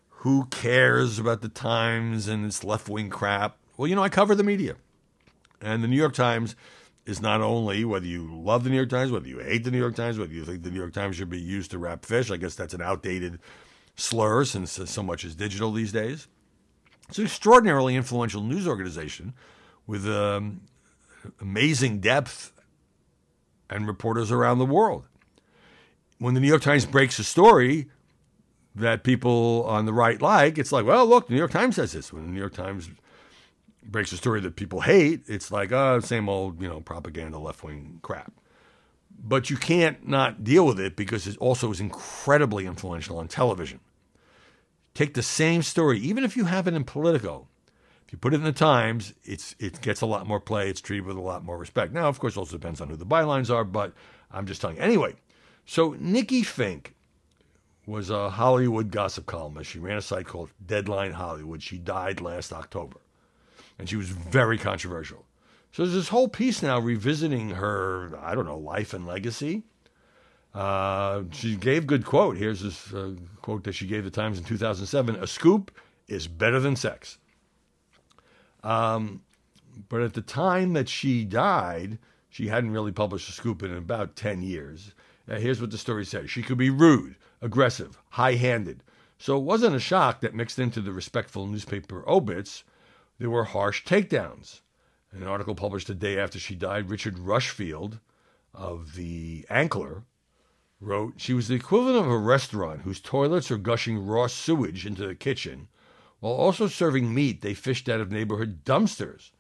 who 0.10 0.46
cares 0.46 1.20
about 1.20 1.42
the 1.42 1.50
Times 1.50 2.28
and 2.28 2.46
its 2.46 2.64
left 2.64 2.90
wing 2.90 3.12
crap. 3.12 3.58
Well, 3.78 3.88
you 3.88 3.96
know, 3.96 4.02
I 4.02 4.10
cover 4.10 4.34
the 4.34 4.44
media, 4.44 4.76
and 5.62 5.84
the 5.84 5.88
New 5.88 5.96
York 5.96 6.16
Times 6.16 6.56
is 7.06 7.22
not 7.22 7.42
only 7.42 7.86
whether 7.86 8.08
you 8.08 8.28
love 8.34 8.64
the 8.64 8.72
New 8.72 8.76
York 8.76 8.90
Times, 8.90 9.12
whether 9.12 9.28
you 9.28 9.38
hate 9.38 9.66
the 9.66 9.72
New 9.72 9.78
York 9.78 9.94
Times, 9.94 10.18
whether 10.18 10.34
you 10.34 10.46
think 10.46 10.64
the 10.64 10.72
New 10.72 10.80
York 10.80 10.94
Times 10.94 11.18
should 11.18 11.30
be 11.30 11.40
used 11.40 11.70
to 11.72 11.78
wrap 11.78 12.06
fish. 12.06 12.32
I 12.32 12.38
guess 12.38 12.56
that's 12.56 12.74
an 12.74 12.82
outdated 12.82 13.38
slur 13.96 14.46
since 14.46 14.72
so 14.72 15.04
much 15.04 15.24
is 15.24 15.36
digital 15.36 15.72
these 15.72 15.92
days. 15.92 16.28
It's 17.08 17.20
an 17.20 17.26
extraordinarily 17.26 17.96
influential 17.96 18.42
news 18.42 18.68
organization 18.68 19.36
with 19.89 20.08
um, 20.08 20.62
amazing 21.41 21.99
depth 21.99 22.54
and 23.71 23.88
reporters 23.88 24.32
around 24.32 24.60
the 24.60 24.65
world. 24.65 25.08
When 26.19 26.36
the 26.36 26.39
New 26.39 26.47
York 26.47 26.62
Times 26.62 26.86
breaks 26.86 27.17
a 27.17 27.23
story 27.23 27.88
that 28.75 29.04
people 29.04 29.65
on 29.67 29.88
the 29.88 29.93
right 29.93 30.21
like, 30.21 30.60
it's 30.60 30.71
like, 30.71 30.86
well, 30.86 31.08
look, 31.08 31.28
the 31.28 31.34
New 31.34 31.39
York 31.39 31.49
Times 31.49 31.78
says 31.78 31.93
this. 31.93 32.13
When 32.13 32.28
the 32.28 32.32
New 32.32 32.39
York 32.39 32.54
Times 32.54 32.91
breaks 33.84 34.12
a 34.12 34.17
story 34.17 34.39
that 34.41 34.56
people 34.56 34.82
hate, 34.82 35.23
it's 35.25 35.52
like, 35.52 35.71
oh, 35.71 35.99
same 36.02 36.30
old, 36.30 36.62
you 36.62 36.67
know, 36.67 36.82
propaganda, 36.82 37.39
left 37.39 37.63
wing 37.63 37.97
crap. 38.04 38.32
But 39.19 39.49
you 39.49 39.58
can't 39.58 40.08
not 40.08 40.43
deal 40.43 40.67
with 40.67 40.80
it 40.80 40.95
because 40.95 41.25
it 41.25 41.36
also 41.39 41.71
is 41.71 41.80
incredibly 41.80 42.67
influential 42.67 43.17
on 43.17 43.28
television. 43.28 43.80
Take 44.93 45.15
the 45.15 45.23
same 45.23 45.63
story, 45.63 45.97
even 45.99 46.23
if 46.23 46.38
you 46.38 46.45
have 46.45 46.67
it 46.67 46.75
in 46.75 46.84
Politico, 46.84 47.47
if 48.10 48.13
you 48.13 48.17
put 48.17 48.34
it 48.34 48.38
in 48.38 48.43
the 48.43 48.52
Times, 48.52 49.13
it's 49.24 49.56
it 49.60 49.82
gets 49.82 50.02
a 50.02 50.08
lot 50.08 50.26
more 50.26 50.39
play. 50.39 50.67
It's 50.67 50.82
treated 50.82 51.06
with 51.06 51.15
a 51.15 51.22
lot 51.22 51.45
more 51.45 51.60
respect. 51.60 51.93
Now, 51.93 52.08
of 52.08 52.17
course, 52.17 52.36
it 52.36 52.39
also 52.39 52.58
depends 52.58 52.82
on 52.82 52.89
who 52.89 52.95
the 52.95 53.06
bylines 53.06 53.54
are, 53.54 53.63
but 53.63 53.93
I'm 54.32 54.48
just 54.48 54.62
telling 54.62 54.78
you. 54.78 54.82
Anyway, 54.82 55.13
so 55.67 55.95
Nikki 56.00 56.41
Finke 56.41 56.88
was 57.86 58.10
a 58.10 58.32
Hollywood 58.32 58.89
gossip 58.89 59.28
columnist. 59.28 59.69
She 59.69 59.78
ran 59.78 59.98
a 59.98 60.02
site 60.02 60.26
called 60.26 60.50
Deadline 60.65 61.12
Hollywood. 61.12 61.62
She 61.62 61.78
died 61.78 62.19
last 62.19 62.52
October, 62.52 62.98
and 63.78 63.88
she 63.88 63.95
was 63.95 64.10
very 64.10 64.58
controversial. 64.58 65.24
So 65.72 65.84
there's 65.84 65.93
this 65.93 66.08
whole 66.08 66.30
piece 66.30 66.63
now 66.63 66.80
revisiting 66.80 67.52
her, 67.52 68.17
I 68.19 68.34
don't 68.34 68.45
know, 68.45 68.58
life 68.58 68.95
and 68.95 69.06
legacy. 69.06 69.65
Uh, 70.56 71.26
she 71.32 71.56
gave 71.56 71.86
good 71.86 72.06
quote. 72.08 72.38
Here's 72.38 72.62
this 72.62 72.91
uh, 72.91 73.12
quote 73.43 73.65
that 73.65 73.74
she 73.74 73.86
gave 73.86 74.04
the 74.04 74.10
Times 74.10 74.39
in 74.39 74.45
2007: 74.45 75.15
"A 75.17 75.28
scoop 75.28 75.69
is 76.08 76.28
better 76.28 76.60
than 76.60 76.76
sex." 76.76 77.19
Um, 78.63 79.22
but 79.88 80.02
at 80.02 80.13
the 80.13 80.22
time 80.22 80.74
that 80.74 80.89
she 80.89 81.24
died, 81.24 82.00
she 82.30 82.48
hadn't 82.48 82.72
really 82.72 82.91
published 82.91 83.30
a 83.30 83.34
scoop 83.34 83.63
in 83.63 83.74
about 83.74 84.15
10 84.15 84.41
years. 84.41 84.93
Now, 85.28 85.38
here's 85.38 85.62
what 85.62 85.72
the 85.72 85.78
story 85.78 86.06
says 86.06 86.30
She 86.30 86.43
could 86.43 86.58
be 86.58 86.69
rude, 86.69 87.15
aggressive, 87.41 87.98
high 88.12 88.36
handed. 88.36 88.84
So 89.17 89.38
it 89.38 89.43
wasn't 89.43 89.76
a 89.76 89.80
shock 89.80 90.22
that 90.22 90.34
mixed 90.34 90.60
into 90.60 90.82
the 90.82 90.93
respectful 90.93 91.45
newspaper 91.45 92.08
obits, 92.08 92.63
there 93.17 93.30
were 93.30 93.43
harsh 93.43 93.84
takedowns. 93.84 94.62
An 95.12 95.24
article 95.24 95.56
published 95.56 95.89
a 95.89 95.93
day 95.93 96.17
after 96.17 96.39
she 96.39 96.56
died, 96.56 96.89
Richard 96.89 97.19
Rushfield 97.19 98.00
of 98.54 98.95
the 98.95 99.45
Ankler 99.50 100.04
wrote 100.80 101.15
she 101.17 101.34
was 101.34 101.48
the 101.48 101.56
equivalent 101.56 101.98
of 101.98 102.08
a 102.08 102.17
restaurant 102.17 102.82
whose 102.82 103.02
toilets 103.02 103.52
are 103.52 103.58
gushing 103.58 104.06
raw 104.06 104.28
sewage 104.28 104.86
into 104.86 105.06
the 105.06 105.15
kitchen 105.15 105.67
while 106.19 106.34
also 106.34 106.67
serving 106.67 107.13
meat 107.13 107.41
they 107.41 107.53
fished 107.53 107.89
out 107.89 107.99
of 107.99 108.12
neighborhood 108.12 108.63
dumpsters. 108.63 109.32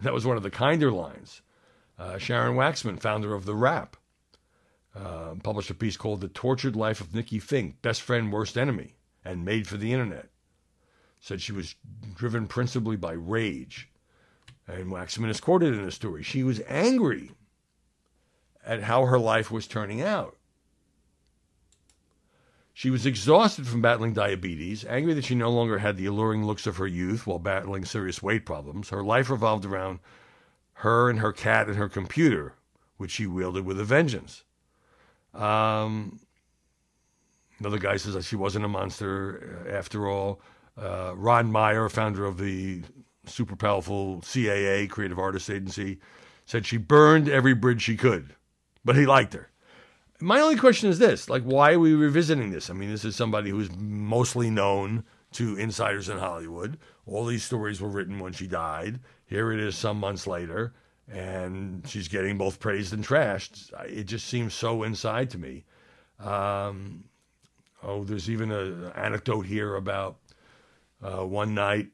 That 0.00 0.14
was 0.14 0.24
one 0.24 0.36
of 0.36 0.42
the 0.42 0.50
kinder 0.50 0.92
lines. 0.92 1.42
Uh, 1.98 2.18
Sharon 2.18 2.56
Waxman, 2.56 3.00
founder 3.00 3.34
of 3.34 3.44
The 3.44 3.54
Wrap, 3.54 3.96
uh, 4.94 5.34
published 5.42 5.70
a 5.70 5.74
piece 5.74 5.96
called 5.96 6.20
The 6.20 6.28
Tortured 6.28 6.76
Life 6.76 7.00
of 7.00 7.14
Nikki 7.14 7.40
Finke, 7.40 7.74
Best 7.82 8.02
Friend, 8.02 8.32
Worst 8.32 8.56
Enemy, 8.56 8.94
and 9.24 9.44
Made 9.44 9.66
for 9.66 9.76
the 9.76 9.92
Internet. 9.92 10.28
Said 11.20 11.40
she 11.40 11.52
was 11.52 11.74
driven 12.14 12.46
principally 12.46 12.96
by 12.96 13.12
rage. 13.12 13.88
And 14.68 14.92
Waxman 14.92 15.30
is 15.30 15.40
quoted 15.40 15.74
in 15.74 15.84
the 15.84 15.90
story. 15.90 16.22
She 16.22 16.44
was 16.44 16.60
angry 16.68 17.32
at 18.64 18.84
how 18.84 19.06
her 19.06 19.18
life 19.18 19.50
was 19.50 19.66
turning 19.66 20.00
out. 20.00 20.37
She 22.78 22.90
was 22.90 23.06
exhausted 23.06 23.66
from 23.66 23.82
battling 23.82 24.12
diabetes, 24.12 24.84
angry 24.84 25.12
that 25.14 25.24
she 25.24 25.34
no 25.34 25.50
longer 25.50 25.78
had 25.78 25.96
the 25.96 26.06
alluring 26.06 26.46
looks 26.46 26.64
of 26.64 26.76
her 26.76 26.86
youth 26.86 27.26
while 27.26 27.40
battling 27.40 27.84
serious 27.84 28.22
weight 28.22 28.46
problems. 28.46 28.90
Her 28.90 29.02
life 29.02 29.30
revolved 29.30 29.64
around 29.64 29.98
her 30.74 31.10
and 31.10 31.18
her 31.18 31.32
cat 31.32 31.66
and 31.66 31.76
her 31.76 31.88
computer, 31.88 32.54
which 32.96 33.10
she 33.10 33.26
wielded 33.26 33.64
with 33.64 33.80
a 33.80 33.84
vengeance. 33.84 34.44
Um, 35.34 36.20
another 37.58 37.80
guy 37.80 37.96
says 37.96 38.14
that 38.14 38.22
she 38.22 38.36
wasn't 38.36 38.64
a 38.64 38.68
monster 38.68 39.66
uh, 39.66 39.72
after 39.72 40.06
all. 40.06 40.40
Uh, 40.80 41.14
Ron 41.16 41.50
Meyer, 41.50 41.88
founder 41.88 42.26
of 42.26 42.38
the 42.38 42.82
super 43.26 43.56
powerful 43.56 44.20
CAA, 44.20 44.88
Creative 44.88 45.18
Artists 45.18 45.50
Agency, 45.50 45.98
said 46.46 46.64
she 46.64 46.76
burned 46.76 47.28
every 47.28 47.54
bridge 47.54 47.82
she 47.82 47.96
could, 47.96 48.36
but 48.84 48.94
he 48.94 49.04
liked 49.04 49.34
her. 49.34 49.50
My 50.20 50.40
only 50.40 50.56
question 50.56 50.90
is 50.90 50.98
this: 50.98 51.28
like, 51.28 51.44
why 51.44 51.72
are 51.72 51.78
we 51.78 51.94
revisiting 51.94 52.50
this? 52.50 52.70
I 52.70 52.72
mean, 52.72 52.90
this 52.90 53.04
is 53.04 53.14
somebody 53.14 53.50
who's 53.50 53.70
mostly 53.76 54.50
known 54.50 55.04
to 55.32 55.56
insiders 55.56 56.08
in 56.08 56.18
Hollywood. 56.18 56.78
All 57.06 57.24
these 57.24 57.44
stories 57.44 57.80
were 57.80 57.88
written 57.88 58.18
when 58.18 58.32
she 58.32 58.46
died. 58.46 59.00
Here 59.26 59.52
it 59.52 59.60
is, 59.60 59.76
some 59.76 60.00
months 60.00 60.26
later, 60.26 60.72
and 61.10 61.86
she's 61.86 62.08
getting 62.08 62.38
both 62.38 62.58
praised 62.58 62.92
and 62.92 63.06
trashed. 63.06 63.72
It 63.86 64.04
just 64.04 64.26
seems 64.26 64.54
so 64.54 64.82
inside 64.82 65.30
to 65.30 65.38
me. 65.38 65.64
Um, 66.18 67.04
oh, 67.82 68.04
there's 68.04 68.28
even 68.28 68.50
an 68.50 68.90
anecdote 68.96 69.46
here 69.46 69.76
about 69.76 70.16
uh, 71.02 71.24
one 71.24 71.54
night 71.54 71.88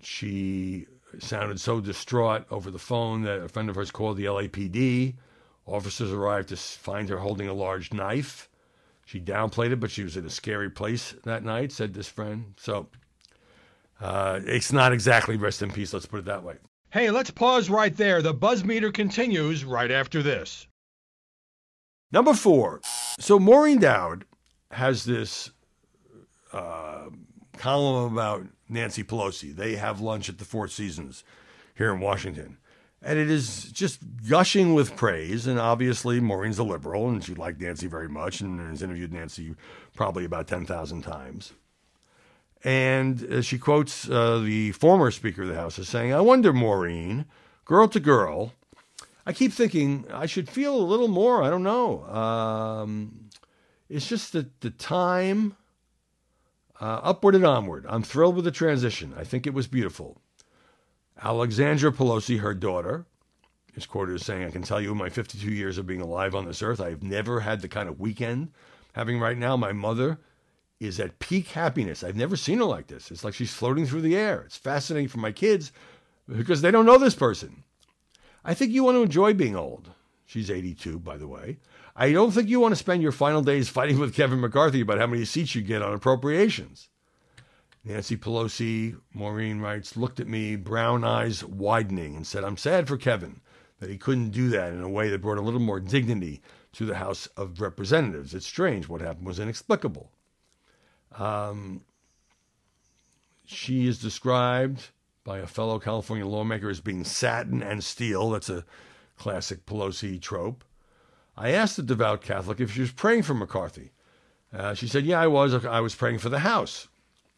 she 0.00 0.86
sounded 1.18 1.60
so 1.60 1.80
distraught 1.80 2.44
over 2.50 2.70
the 2.70 2.78
phone 2.78 3.22
that 3.22 3.40
a 3.40 3.48
friend 3.48 3.70
of 3.70 3.76
hers 3.76 3.90
called 3.90 4.16
the 4.16 4.24
LAPD 4.24 5.14
Officers 5.66 6.12
arrived 6.12 6.48
to 6.48 6.56
find 6.56 7.08
her 7.08 7.18
holding 7.18 7.48
a 7.48 7.54
large 7.54 7.92
knife. 7.92 8.48
She 9.04 9.20
downplayed 9.20 9.72
it, 9.72 9.80
but 9.80 9.90
she 9.90 10.02
was 10.02 10.16
in 10.16 10.26
a 10.26 10.30
scary 10.30 10.70
place 10.70 11.14
that 11.24 11.44
night, 11.44 11.72
said 11.72 11.94
this 11.94 12.08
friend. 12.08 12.54
So 12.56 12.88
uh, 14.00 14.40
it's 14.44 14.72
not 14.72 14.92
exactly 14.92 15.36
rest 15.36 15.62
in 15.62 15.70
peace, 15.70 15.92
let's 15.92 16.06
put 16.06 16.20
it 16.20 16.24
that 16.26 16.42
way. 16.42 16.56
Hey, 16.90 17.10
let's 17.10 17.30
pause 17.30 17.70
right 17.70 17.96
there. 17.96 18.20
The 18.20 18.34
buzz 18.34 18.64
meter 18.64 18.90
continues 18.90 19.64
right 19.64 19.90
after 19.90 20.22
this. 20.22 20.66
Number 22.10 22.34
four. 22.34 22.80
So 23.18 23.38
Maureen 23.38 23.78
Dowd 23.78 24.24
has 24.70 25.04
this 25.04 25.50
uh, 26.52 27.06
column 27.56 28.12
about 28.12 28.46
Nancy 28.68 29.04
Pelosi. 29.04 29.54
They 29.54 29.76
have 29.76 30.00
lunch 30.00 30.28
at 30.28 30.38
the 30.38 30.44
Four 30.44 30.68
Seasons 30.68 31.24
here 31.74 31.92
in 31.92 32.00
Washington. 32.00 32.58
And 33.04 33.18
it 33.18 33.30
is 33.30 33.64
just 33.72 34.00
gushing 34.28 34.74
with 34.74 34.96
praise. 34.96 35.46
And 35.46 35.58
obviously, 35.58 36.20
Maureen's 36.20 36.58
a 36.58 36.64
liberal, 36.64 37.08
and 37.08 37.22
she 37.22 37.34
liked 37.34 37.60
Nancy 37.60 37.88
very 37.88 38.08
much, 38.08 38.40
and 38.40 38.60
has 38.60 38.82
interviewed 38.82 39.12
Nancy 39.12 39.54
probably 39.94 40.24
about 40.24 40.46
10,000 40.46 41.02
times. 41.02 41.52
And 42.64 43.24
uh, 43.24 43.42
she 43.42 43.58
quotes 43.58 44.08
uh, 44.08 44.38
the 44.38 44.72
former 44.72 45.10
Speaker 45.10 45.42
of 45.42 45.48
the 45.48 45.56
House 45.56 45.78
as 45.78 45.88
saying, 45.88 46.12
I 46.12 46.20
wonder, 46.20 46.52
Maureen, 46.52 47.26
girl 47.64 47.88
to 47.88 47.98
girl, 47.98 48.52
I 49.26 49.32
keep 49.32 49.52
thinking 49.52 50.04
I 50.12 50.26
should 50.26 50.48
feel 50.48 50.74
a 50.74 50.82
little 50.82 51.08
more. 51.08 51.42
I 51.42 51.50
don't 51.50 51.62
know. 51.62 52.04
Um, 52.04 53.30
it's 53.88 54.08
just 54.08 54.32
that 54.32 54.60
the 54.60 54.70
time, 54.70 55.56
uh, 56.80 57.00
upward 57.02 57.34
and 57.34 57.44
onward. 57.44 57.84
I'm 57.88 58.02
thrilled 58.02 58.36
with 58.36 58.44
the 58.44 58.50
transition. 58.50 59.12
I 59.16 59.24
think 59.24 59.46
it 59.46 59.54
was 59.54 59.66
beautiful. 59.66 60.21
Alexandra 61.20 61.92
Pelosi, 61.92 62.40
her 62.40 62.54
daughter, 62.54 63.06
is 63.74 63.86
quoted 63.86 64.14
as 64.14 64.24
saying, 64.24 64.44
I 64.44 64.50
can 64.50 64.62
tell 64.62 64.80
you 64.80 64.92
in 64.92 64.98
my 64.98 65.08
52 65.08 65.50
years 65.50 65.78
of 65.78 65.86
being 65.86 66.00
alive 66.00 66.34
on 66.34 66.44
this 66.44 66.62
earth, 66.62 66.80
I've 66.80 67.02
never 67.02 67.40
had 67.40 67.60
the 67.60 67.68
kind 67.68 67.88
of 67.88 68.00
weekend 68.00 68.52
having 68.92 69.18
right 69.18 69.38
now. 69.38 69.56
My 69.56 69.72
mother 69.72 70.18
is 70.80 70.98
at 71.00 71.18
peak 71.18 71.48
happiness. 71.48 72.02
I've 72.02 72.16
never 72.16 72.36
seen 72.36 72.58
her 72.58 72.64
like 72.64 72.88
this. 72.88 73.10
It's 73.10 73.24
like 73.24 73.34
she's 73.34 73.54
floating 73.54 73.86
through 73.86 74.02
the 74.02 74.16
air. 74.16 74.42
It's 74.42 74.56
fascinating 74.56 75.08
for 75.08 75.18
my 75.18 75.32
kids 75.32 75.72
because 76.28 76.60
they 76.60 76.70
don't 76.70 76.86
know 76.86 76.98
this 76.98 77.14
person. 77.14 77.62
I 78.44 78.54
think 78.54 78.72
you 78.72 78.84
want 78.84 78.96
to 78.96 79.02
enjoy 79.02 79.34
being 79.34 79.56
old. 79.56 79.90
She's 80.26 80.50
82, 80.50 80.98
by 80.98 81.16
the 81.16 81.28
way. 81.28 81.58
I 81.94 82.12
don't 82.12 82.32
think 82.32 82.48
you 82.48 82.58
want 82.58 82.72
to 82.72 82.76
spend 82.76 83.02
your 83.02 83.12
final 83.12 83.42
days 83.42 83.68
fighting 83.68 83.98
with 83.98 84.14
Kevin 84.14 84.40
McCarthy 84.40 84.80
about 84.80 84.98
how 84.98 85.06
many 85.06 85.24
seats 85.24 85.54
you 85.54 85.62
get 85.62 85.82
on 85.82 85.92
appropriations. 85.92 86.88
Nancy 87.84 88.16
Pelosi, 88.16 88.96
Maureen 89.12 89.60
writes, 89.60 89.96
looked 89.96 90.20
at 90.20 90.28
me, 90.28 90.54
brown 90.54 91.02
eyes 91.02 91.42
widening, 91.44 92.14
and 92.14 92.26
said, 92.26 92.44
I'm 92.44 92.56
sad 92.56 92.86
for 92.86 92.96
Kevin 92.96 93.40
that 93.80 93.90
he 93.90 93.98
couldn't 93.98 94.30
do 94.30 94.48
that 94.50 94.72
in 94.72 94.80
a 94.80 94.88
way 94.88 95.08
that 95.08 95.20
brought 95.20 95.38
a 95.38 95.42
little 95.42 95.60
more 95.60 95.80
dignity 95.80 96.40
to 96.72 96.86
the 96.86 96.94
House 96.94 97.26
of 97.36 97.60
Representatives. 97.60 98.32
It's 98.32 98.46
strange. 98.46 98.88
What 98.88 99.00
happened 99.00 99.26
was 99.26 99.40
inexplicable. 99.40 100.12
Um, 101.18 101.82
she 103.44 103.88
is 103.88 103.98
described 103.98 104.90
by 105.24 105.38
a 105.38 105.46
fellow 105.48 105.80
California 105.80 106.24
lawmaker 106.24 106.70
as 106.70 106.80
being 106.80 107.02
satin 107.02 107.62
and 107.62 107.82
steel. 107.82 108.30
That's 108.30 108.48
a 108.48 108.64
classic 109.18 109.66
Pelosi 109.66 110.20
trope. 110.20 110.64
I 111.36 111.50
asked 111.50 111.76
the 111.76 111.82
devout 111.82 112.22
Catholic 112.22 112.60
if 112.60 112.72
she 112.72 112.80
was 112.80 112.92
praying 112.92 113.22
for 113.22 113.34
McCarthy. 113.34 113.90
Uh, 114.52 114.74
she 114.74 114.86
said, 114.86 115.04
Yeah, 115.04 115.20
I 115.20 115.26
was. 115.26 115.64
I 115.64 115.80
was 115.80 115.94
praying 115.94 116.18
for 116.18 116.28
the 116.28 116.40
House. 116.40 116.88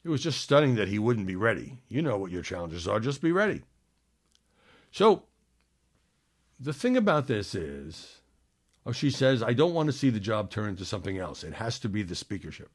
It 0.04 0.08
was 0.08 0.22
just 0.22 0.40
stunning 0.40 0.74
that 0.74 0.88
he 0.88 0.98
wouldn't 0.98 1.26
be 1.26 1.36
ready. 1.36 1.78
You 1.88 2.02
know 2.02 2.18
what 2.18 2.30
your 2.30 2.42
challenges 2.42 2.86
are. 2.86 3.00
Just 3.00 3.22
be 3.22 3.32
ready. 3.32 3.62
So, 4.92 5.24
the 6.60 6.72
thing 6.72 6.96
about 6.96 7.26
this 7.26 7.54
is, 7.54 8.18
oh, 8.84 8.92
she 8.92 9.10
says, 9.10 9.42
I 9.42 9.54
don't 9.54 9.74
want 9.74 9.86
to 9.86 9.92
see 9.92 10.10
the 10.10 10.20
job 10.20 10.50
turn 10.50 10.68
into 10.68 10.84
something 10.84 11.18
else. 11.18 11.42
It 11.42 11.54
has 11.54 11.78
to 11.80 11.88
be 11.88 12.02
the 12.02 12.14
speakership 12.14 12.70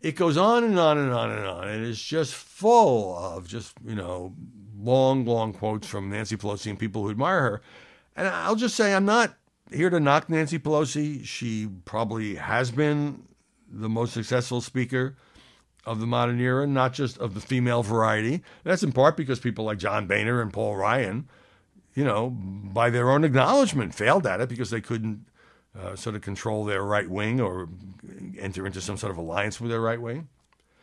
it 0.00 0.14
goes 0.14 0.36
on 0.36 0.64
and 0.64 0.78
on 0.78 0.98
and 0.98 1.12
on 1.12 1.30
and 1.30 1.46
on, 1.46 1.68
and 1.68 1.84
it's 1.84 2.02
just 2.02 2.34
full 2.34 3.16
of 3.16 3.48
just 3.48 3.74
you 3.84 3.94
know 3.94 4.34
long, 4.78 5.24
long 5.24 5.52
quotes 5.52 5.86
from 5.86 6.10
Nancy 6.10 6.36
Pelosi 6.36 6.70
and 6.70 6.78
people 6.78 7.02
who 7.02 7.10
admire 7.10 7.40
her. 7.40 7.62
And 8.16 8.28
I'll 8.28 8.56
just 8.56 8.76
say 8.76 8.94
I'm 8.94 9.04
not 9.04 9.34
here 9.72 9.90
to 9.90 10.00
knock 10.00 10.28
Nancy 10.28 10.58
Pelosi. 10.58 11.24
She 11.24 11.68
probably 11.84 12.36
has 12.36 12.70
been 12.70 13.24
the 13.70 13.88
most 13.88 14.14
successful 14.14 14.60
speaker 14.60 15.16
of 15.88 16.00
the 16.00 16.06
modern 16.06 16.38
era, 16.38 16.66
not 16.66 16.92
just 16.92 17.18
of 17.18 17.34
the 17.34 17.40
female 17.40 17.82
variety. 17.82 18.42
That's 18.62 18.82
in 18.82 18.92
part 18.92 19.16
because 19.16 19.40
people 19.40 19.64
like 19.64 19.78
John 19.78 20.06
Boehner 20.06 20.42
and 20.42 20.52
Paul 20.52 20.76
Ryan, 20.76 21.28
you 21.94 22.04
know, 22.04 22.30
by 22.30 22.90
their 22.90 23.10
own 23.10 23.24
acknowledgement, 23.24 23.94
failed 23.94 24.26
at 24.26 24.40
it 24.40 24.48
because 24.48 24.70
they 24.70 24.82
couldn't 24.82 25.24
uh, 25.78 25.96
sort 25.96 26.14
of 26.14 26.22
control 26.22 26.64
their 26.64 26.82
right 26.82 27.08
wing 27.08 27.40
or 27.40 27.68
enter 28.38 28.66
into 28.66 28.80
some 28.80 28.96
sort 28.96 29.10
of 29.10 29.18
alliance 29.18 29.60
with 29.60 29.70
their 29.70 29.80
right 29.80 30.00
wing. 30.00 30.28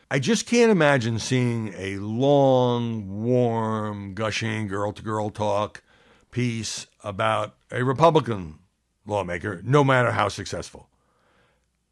I 0.10 0.20
just 0.20 0.46
can't 0.46 0.72
imagine 0.72 1.20
seeing 1.20 1.74
a 1.76 1.98
long, 1.98 3.24
warm, 3.24 4.14
gushing 4.14 4.68
girl 4.68 4.92
to 4.94 5.02
girl 5.02 5.30
talk 5.30 5.84
piece 6.32 6.88
about 7.04 7.56
a 7.72 7.84
Republican 7.84 8.60
lawmaker, 9.06 9.62
no 9.64 9.84
matter 9.84 10.12
how 10.12 10.30
successful. 10.30 10.90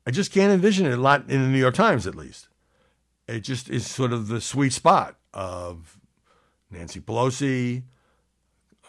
I 0.05 0.11
just 0.11 0.31
can't 0.31 0.51
envision 0.51 0.85
it 0.85 0.93
a 0.93 1.01
lot 1.01 1.29
in 1.29 1.41
the 1.41 1.47
New 1.47 1.59
York 1.59 1.75
Times, 1.75 2.05
at 2.05 2.15
least. 2.15 2.47
It 3.27 3.41
just 3.41 3.69
is 3.69 3.87
sort 3.87 4.11
of 4.13 4.27
the 4.27 4.41
sweet 4.41 4.73
spot 4.73 5.15
of 5.33 5.97
Nancy 6.69 6.99
Pelosi, 6.99 7.83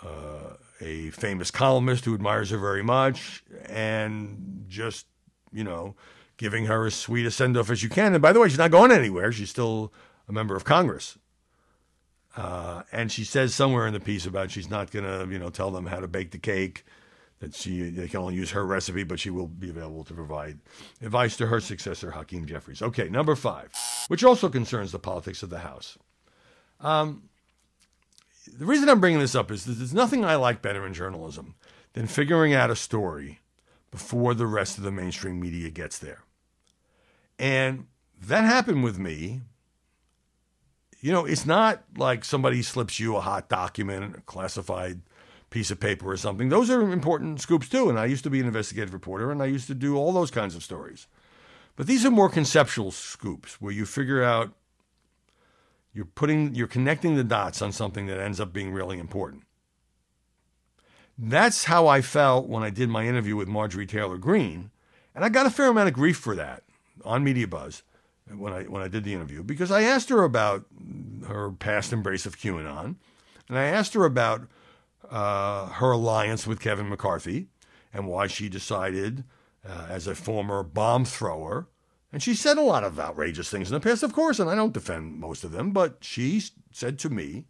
uh, 0.02 0.54
a 0.80 1.10
famous 1.10 1.50
columnist 1.50 2.04
who 2.04 2.14
admires 2.14 2.50
her 2.50 2.58
very 2.58 2.82
much, 2.82 3.44
and 3.66 4.64
just, 4.68 5.06
you 5.52 5.64
know, 5.64 5.94
giving 6.36 6.66
her 6.66 6.86
as 6.86 6.94
sweet 6.94 7.26
a 7.26 7.30
send 7.30 7.56
off 7.56 7.70
as 7.70 7.82
you 7.82 7.88
can. 7.88 8.12
And 8.12 8.20
by 8.20 8.32
the 8.32 8.40
way, 8.40 8.48
she's 8.48 8.58
not 8.58 8.70
going 8.72 8.90
anywhere. 8.90 9.30
She's 9.30 9.50
still 9.50 9.92
a 10.28 10.32
member 10.32 10.56
of 10.56 10.64
Congress. 10.64 11.16
Uh, 12.36 12.82
and 12.90 13.12
she 13.12 13.22
says 13.22 13.54
somewhere 13.54 13.86
in 13.86 13.92
the 13.92 14.00
piece 14.00 14.26
about 14.26 14.50
she's 14.50 14.68
not 14.68 14.90
going 14.90 15.04
to, 15.04 15.32
you 15.32 15.38
know, 15.38 15.50
tell 15.50 15.70
them 15.70 15.86
how 15.86 16.00
to 16.00 16.08
bake 16.08 16.32
the 16.32 16.38
cake, 16.38 16.84
she 17.52 17.90
they 17.90 18.08
can 18.08 18.20
only 18.20 18.34
use 18.34 18.52
her 18.52 18.64
recipe, 18.64 19.02
but 19.02 19.18
she 19.18 19.30
will 19.30 19.48
be 19.48 19.70
available 19.70 20.04
to 20.04 20.14
provide 20.14 20.58
advice 21.02 21.36
to 21.38 21.46
her 21.46 21.60
successor, 21.60 22.12
Hakeem 22.12 22.46
Jeffries. 22.46 22.80
Okay, 22.80 23.08
number 23.08 23.34
five, 23.34 23.70
which 24.08 24.22
also 24.22 24.48
concerns 24.48 24.92
the 24.92 24.98
politics 24.98 25.42
of 25.42 25.50
the 25.50 25.58
House. 25.58 25.98
Um, 26.80 27.28
the 28.46 28.66
reason 28.66 28.88
I'm 28.88 29.00
bringing 29.00 29.20
this 29.20 29.34
up 29.34 29.50
is 29.50 29.64
that 29.64 29.72
there's 29.72 29.94
nothing 29.94 30.24
I 30.24 30.36
like 30.36 30.62
better 30.62 30.86
in 30.86 30.94
journalism 30.94 31.54
than 31.94 32.06
figuring 32.06 32.54
out 32.54 32.70
a 32.70 32.76
story 32.76 33.40
before 33.90 34.34
the 34.34 34.46
rest 34.46 34.76
of 34.76 34.84
the 34.84 34.90
mainstream 34.90 35.40
media 35.40 35.70
gets 35.70 35.98
there. 35.98 36.24
And 37.38 37.86
that 38.20 38.44
happened 38.44 38.84
with 38.84 38.98
me. 38.98 39.42
You 41.00 41.12
know, 41.12 41.24
it's 41.24 41.46
not 41.46 41.84
like 41.96 42.24
somebody 42.24 42.62
slips 42.62 42.98
you 42.98 43.16
a 43.16 43.20
hot 43.20 43.48
document, 43.48 44.16
a 44.16 44.20
classified 44.22 45.00
piece 45.54 45.70
of 45.70 45.78
paper 45.78 46.10
or 46.10 46.16
something. 46.16 46.48
Those 46.48 46.68
are 46.68 46.92
important 46.92 47.40
scoops 47.40 47.68
too. 47.68 47.88
And 47.88 47.96
I 47.96 48.06
used 48.06 48.24
to 48.24 48.30
be 48.30 48.40
an 48.40 48.46
investigative 48.46 48.92
reporter 48.92 49.30
and 49.30 49.40
I 49.40 49.46
used 49.46 49.68
to 49.68 49.74
do 49.74 49.96
all 49.96 50.12
those 50.12 50.32
kinds 50.32 50.56
of 50.56 50.64
stories. 50.64 51.06
But 51.76 51.86
these 51.86 52.04
are 52.04 52.10
more 52.10 52.28
conceptual 52.28 52.90
scoops 52.90 53.60
where 53.60 53.72
you 53.72 53.86
figure 53.86 54.20
out 54.20 54.52
you're 55.92 56.06
putting 56.06 56.56
you're 56.56 56.66
connecting 56.66 57.14
the 57.14 57.22
dots 57.22 57.62
on 57.62 57.70
something 57.70 58.08
that 58.08 58.18
ends 58.18 58.40
up 58.40 58.52
being 58.52 58.72
really 58.72 58.98
important. 58.98 59.44
That's 61.16 61.64
how 61.64 61.86
I 61.86 62.00
felt 62.00 62.48
when 62.48 62.64
I 62.64 62.70
did 62.70 62.88
my 62.88 63.06
interview 63.06 63.36
with 63.36 63.46
Marjorie 63.46 63.86
Taylor 63.86 64.18
Greene, 64.18 64.72
and 65.14 65.24
I 65.24 65.28
got 65.28 65.46
a 65.46 65.50
fair 65.50 65.68
amount 65.68 65.86
of 65.86 65.94
grief 65.94 66.16
for 66.16 66.34
that 66.34 66.64
on 67.04 67.22
Media 67.22 67.46
Buzz 67.46 67.84
when 68.28 68.52
I 68.52 68.64
when 68.64 68.82
I 68.82 68.88
did 68.88 69.04
the 69.04 69.14
interview 69.14 69.44
because 69.44 69.70
I 69.70 69.82
asked 69.82 70.08
her 70.08 70.24
about 70.24 70.64
her 71.28 71.52
past 71.52 71.92
embrace 71.92 72.26
of 72.26 72.38
QAnon, 72.38 72.96
and 73.48 73.56
I 73.56 73.64
asked 73.64 73.94
her 73.94 74.04
about 74.04 74.48
uh, 75.14 75.66
her 75.66 75.92
alliance 75.92 76.44
with 76.44 76.58
Kevin 76.58 76.88
McCarthy 76.88 77.46
and 77.92 78.08
why 78.08 78.26
she 78.26 78.48
decided, 78.48 79.22
uh, 79.64 79.86
as 79.88 80.08
a 80.08 80.14
former 80.16 80.64
bomb 80.64 81.04
thrower, 81.04 81.68
and 82.12 82.20
she 82.20 82.34
said 82.34 82.58
a 82.58 82.62
lot 82.62 82.82
of 82.82 82.98
outrageous 82.98 83.48
things 83.48 83.70
in 83.70 83.74
the 83.74 83.80
past, 83.80 84.02
of 84.02 84.12
course, 84.12 84.40
and 84.40 84.50
I 84.50 84.56
don't 84.56 84.72
defend 84.72 85.20
most 85.20 85.44
of 85.44 85.52
them, 85.52 85.70
but 85.70 85.98
she 86.00 86.42
said 86.72 86.98
to 86.98 87.10
me 87.10 87.44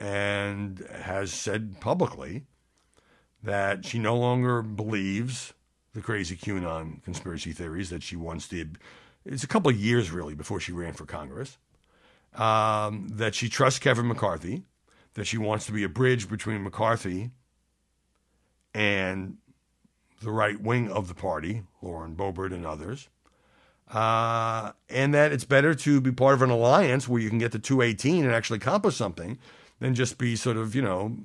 and 0.00 0.86
has 0.90 1.34
said 1.34 1.80
publicly 1.82 2.44
that 3.42 3.84
she 3.84 3.98
no 3.98 4.16
longer 4.16 4.62
believes 4.62 5.52
the 5.92 6.00
crazy 6.00 6.34
QAnon 6.34 7.02
conspiracy 7.02 7.52
theories 7.52 7.90
that 7.90 8.02
she 8.02 8.16
once 8.16 8.48
did. 8.48 8.78
It's 9.26 9.44
a 9.44 9.48
couple 9.48 9.70
of 9.70 9.76
years, 9.76 10.10
really, 10.10 10.34
before 10.34 10.60
she 10.60 10.72
ran 10.72 10.94
for 10.94 11.04
Congress. 11.04 11.58
Um, 12.34 13.08
that 13.12 13.34
she 13.34 13.50
trusts 13.50 13.78
Kevin 13.78 14.08
McCarthy, 14.08 14.64
that 15.14 15.26
she 15.26 15.38
wants 15.38 15.66
to 15.66 15.72
be 15.72 15.84
a 15.84 15.88
bridge 15.88 16.28
between 16.28 16.62
McCarthy 16.62 17.30
and 18.74 19.38
the 20.22 20.30
right 20.30 20.60
wing 20.60 20.90
of 20.90 21.08
the 21.08 21.14
party, 21.14 21.62
Lauren 21.82 22.16
Boebert 22.16 22.52
and 22.52 22.66
others 22.66 23.08
uh, 23.92 24.72
and 24.88 25.12
that 25.14 25.32
it's 25.32 25.44
better 25.44 25.74
to 25.74 26.00
be 26.00 26.10
part 26.10 26.34
of 26.34 26.42
an 26.42 26.50
alliance 26.50 27.08
where 27.08 27.20
you 27.20 27.28
can 27.28 27.38
get 27.38 27.52
to 27.52 27.58
218 27.58 28.24
and 28.24 28.34
actually 28.34 28.56
accomplish 28.56 28.96
something 28.96 29.38
than 29.80 29.94
just 29.94 30.16
be 30.18 30.36
sort 30.36 30.56
of, 30.56 30.74
you 30.74 30.82
know, 30.82 31.16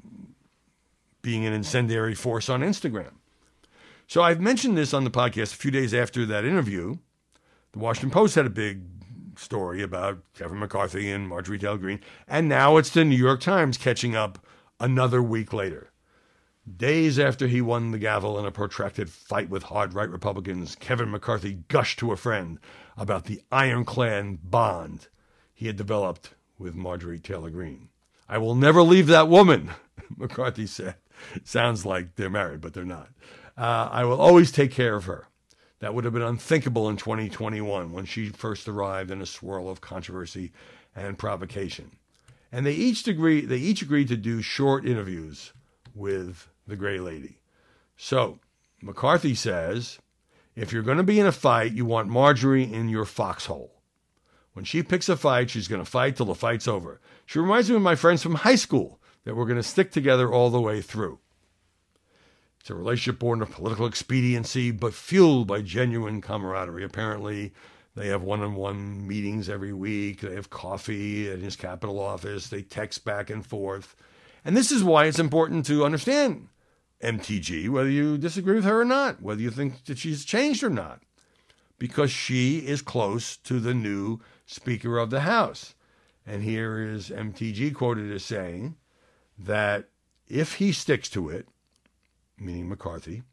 being 1.21 1.45
an 1.45 1.53
incendiary 1.53 2.15
force 2.15 2.49
on 2.49 2.61
Instagram. 2.61 3.11
So 4.07 4.21
I've 4.21 4.41
mentioned 4.41 4.77
this 4.77 4.93
on 4.93 5.03
the 5.03 5.11
podcast 5.11 5.53
a 5.53 5.57
few 5.57 5.71
days 5.71 5.93
after 5.93 6.25
that 6.25 6.43
interview. 6.43 6.97
The 7.71 7.79
Washington 7.79 8.09
Post 8.09 8.35
had 8.35 8.45
a 8.45 8.49
big 8.49 8.81
story 9.39 9.81
about 9.81 10.19
Kevin 10.33 10.59
McCarthy 10.59 11.11
and 11.11 11.27
Marjorie 11.27 11.57
Taylor 11.57 11.77
Greene, 11.77 12.01
and 12.27 12.47
now 12.49 12.77
it's 12.77 12.89
the 12.89 13.05
New 13.05 13.15
York 13.15 13.41
Times 13.41 13.77
catching 13.77 14.15
up 14.15 14.45
another 14.79 15.21
week 15.21 15.53
later. 15.53 15.91
Days 16.77 17.17
after 17.17 17.47
he 17.47 17.61
won 17.61 17.91
the 17.91 17.97
gavel 17.97 18.37
in 18.37 18.45
a 18.45 18.51
protracted 18.51 19.09
fight 19.09 19.49
with 19.49 19.63
hard 19.63 19.93
right 19.93 20.09
Republicans, 20.09 20.75
Kevin 20.75 21.09
McCarthy 21.09 21.63
gushed 21.67 21.99
to 21.99 22.11
a 22.11 22.17
friend 22.17 22.59
about 22.95 23.25
the 23.25 23.41
ironclad 23.51 24.51
bond 24.51 25.07
he 25.53 25.67
had 25.67 25.77
developed 25.77 26.35
with 26.59 26.75
Marjorie 26.75 27.19
Taylor 27.19 27.49
Greene. 27.49 27.89
I 28.27 28.37
will 28.37 28.55
never 28.55 28.83
leave 28.83 29.07
that 29.07 29.29
woman, 29.29 29.71
McCarthy 30.17 30.67
said. 30.67 30.95
Sounds 31.43 31.85
like 31.85 32.15
they're 32.15 32.29
married, 32.29 32.61
but 32.61 32.73
they're 32.73 32.85
not. 32.85 33.09
Uh, 33.57 33.89
I 33.91 34.03
will 34.03 34.21
always 34.21 34.51
take 34.51 34.71
care 34.71 34.95
of 34.95 35.05
her. 35.05 35.27
That 35.79 35.93
would 35.93 36.03
have 36.03 36.13
been 36.13 36.21
unthinkable 36.21 36.89
in 36.89 36.97
2021 36.97 37.91
when 37.91 38.05
she 38.05 38.29
first 38.29 38.67
arrived 38.67 39.11
in 39.11 39.21
a 39.21 39.25
swirl 39.25 39.69
of 39.69 39.81
controversy 39.81 40.51
and 40.95 41.17
provocation. 41.17 41.91
And 42.51 42.65
they 42.65 42.73
each 42.73 43.07
agree 43.07 43.45
they 43.45 43.57
each 43.57 43.81
agreed 43.81 44.07
to 44.09 44.17
do 44.17 44.41
short 44.41 44.85
interviews 44.85 45.53
with 45.95 46.47
the 46.67 46.75
Gray 46.75 46.99
Lady. 46.99 47.39
So 47.95 48.39
McCarthy 48.81 49.35
says 49.35 49.99
if 50.55 50.73
you're 50.73 50.83
going 50.83 50.97
to 50.97 51.03
be 51.03 51.19
in 51.19 51.25
a 51.25 51.31
fight, 51.31 51.71
you 51.71 51.85
want 51.85 52.09
Marjorie 52.09 52.71
in 52.71 52.89
your 52.89 53.05
foxhole. 53.05 53.71
When 54.53 54.65
she 54.65 54.83
picks 54.83 55.07
a 55.07 55.15
fight, 55.15 55.49
she's 55.49 55.69
going 55.69 55.81
to 55.81 55.89
fight 55.89 56.17
till 56.17 56.25
the 56.25 56.35
fight's 56.35 56.67
over. 56.67 56.99
She 57.25 57.39
reminds 57.39 57.69
me 57.69 57.77
of 57.77 57.81
my 57.81 57.95
friends 57.95 58.21
from 58.21 58.35
high 58.35 58.55
school 58.55 58.99
that 59.23 59.35
we're 59.35 59.45
going 59.45 59.55
to 59.55 59.63
stick 59.63 59.91
together 59.91 60.29
all 60.29 60.49
the 60.49 60.59
way 60.59 60.81
through. 60.81 61.19
It's 62.69 62.75
a 62.75 62.77
relationship 62.77 63.17
born 63.17 63.41
of 63.41 63.49
political 63.49 63.87
expediency, 63.87 64.69
but 64.69 64.93
fueled 64.93 65.47
by 65.47 65.63
genuine 65.63 66.21
camaraderie. 66.21 66.83
Apparently, 66.83 67.51
they 67.95 68.09
have 68.09 68.21
one 68.21 68.41
on 68.41 68.53
one 68.53 69.07
meetings 69.07 69.49
every 69.49 69.73
week. 69.73 70.21
They 70.21 70.35
have 70.35 70.51
coffee 70.51 71.31
in 71.31 71.41
his 71.41 71.55
Capitol 71.55 71.99
office. 71.99 72.47
They 72.47 72.61
text 72.61 73.03
back 73.03 73.31
and 73.31 73.43
forth. 73.43 73.95
And 74.45 74.55
this 74.55 74.71
is 74.71 74.83
why 74.83 75.05
it's 75.05 75.17
important 75.17 75.65
to 75.65 75.83
understand 75.83 76.49
MTG, 77.03 77.69
whether 77.69 77.89
you 77.89 78.19
disagree 78.19 78.57
with 78.57 78.65
her 78.65 78.81
or 78.81 78.85
not, 78.85 79.19
whether 79.19 79.41
you 79.41 79.49
think 79.49 79.85
that 79.85 79.97
she's 79.97 80.23
changed 80.23 80.63
or 80.63 80.69
not, 80.69 81.01
because 81.79 82.11
she 82.11 82.59
is 82.59 82.83
close 82.83 83.35
to 83.37 83.59
the 83.59 83.73
new 83.73 84.19
Speaker 84.45 84.99
of 84.99 85.09
the 85.09 85.21
House. 85.21 85.73
And 86.23 86.43
here 86.43 86.79
is 86.79 87.09
MTG 87.09 87.73
quoted 87.73 88.11
as 88.11 88.23
saying 88.23 88.75
that 89.39 89.89
if 90.27 90.57
he 90.57 90.71
sticks 90.71 91.09
to 91.09 91.29
it, 91.29 91.47
meaning 92.41 92.69
McCarthy, 92.69 93.23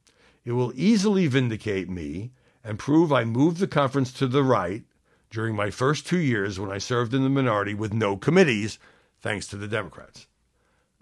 it 0.45 0.53
will 0.53 0.73
easily 0.75 1.27
vindicate 1.27 1.89
me 1.89 2.33
and 2.63 2.79
prove 2.79 3.13
I 3.13 3.25
moved 3.25 3.59
the 3.59 3.67
conference 3.67 4.13
to 4.15 4.27
the 4.27 4.43
right 4.43 4.85
during 5.31 5.55
my 5.55 5.71
first 5.71 6.07
two 6.07 6.19
years 6.19 6.59
when 6.59 6.71
I 6.71 6.79
served 6.79 7.15
in 7.15 7.23
the 7.23 7.29
minority 7.29 7.75
with 7.75 7.93
no 7.93 8.17
committees, 8.17 8.79
thanks 9.21 9.47
to 9.49 9.57
the 9.57 9.69
Democrats. 9.69 10.27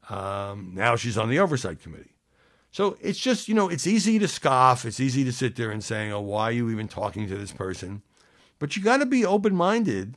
Um, 0.08 0.72
now 0.74 0.96
she's 0.96 1.18
on 1.18 1.28
the 1.28 1.38
oversight 1.38 1.82
committee. 1.82 2.14
So 2.70 2.96
it's 3.00 3.20
just, 3.20 3.46
you 3.48 3.54
know, 3.54 3.68
it's 3.68 3.86
easy 3.86 4.18
to 4.18 4.26
scoff. 4.26 4.84
It's 4.84 4.98
easy 4.98 5.22
to 5.24 5.32
sit 5.32 5.56
there 5.56 5.70
and 5.70 5.82
saying, 5.82 6.12
oh, 6.12 6.20
why 6.20 6.48
are 6.48 6.52
you 6.52 6.70
even 6.70 6.88
talking 6.88 7.28
to 7.28 7.36
this 7.36 7.52
person? 7.52 8.02
But 8.58 8.76
you 8.76 8.82
got 8.82 8.96
to 8.96 9.06
be 9.06 9.24
open 9.24 9.54
minded, 9.54 10.16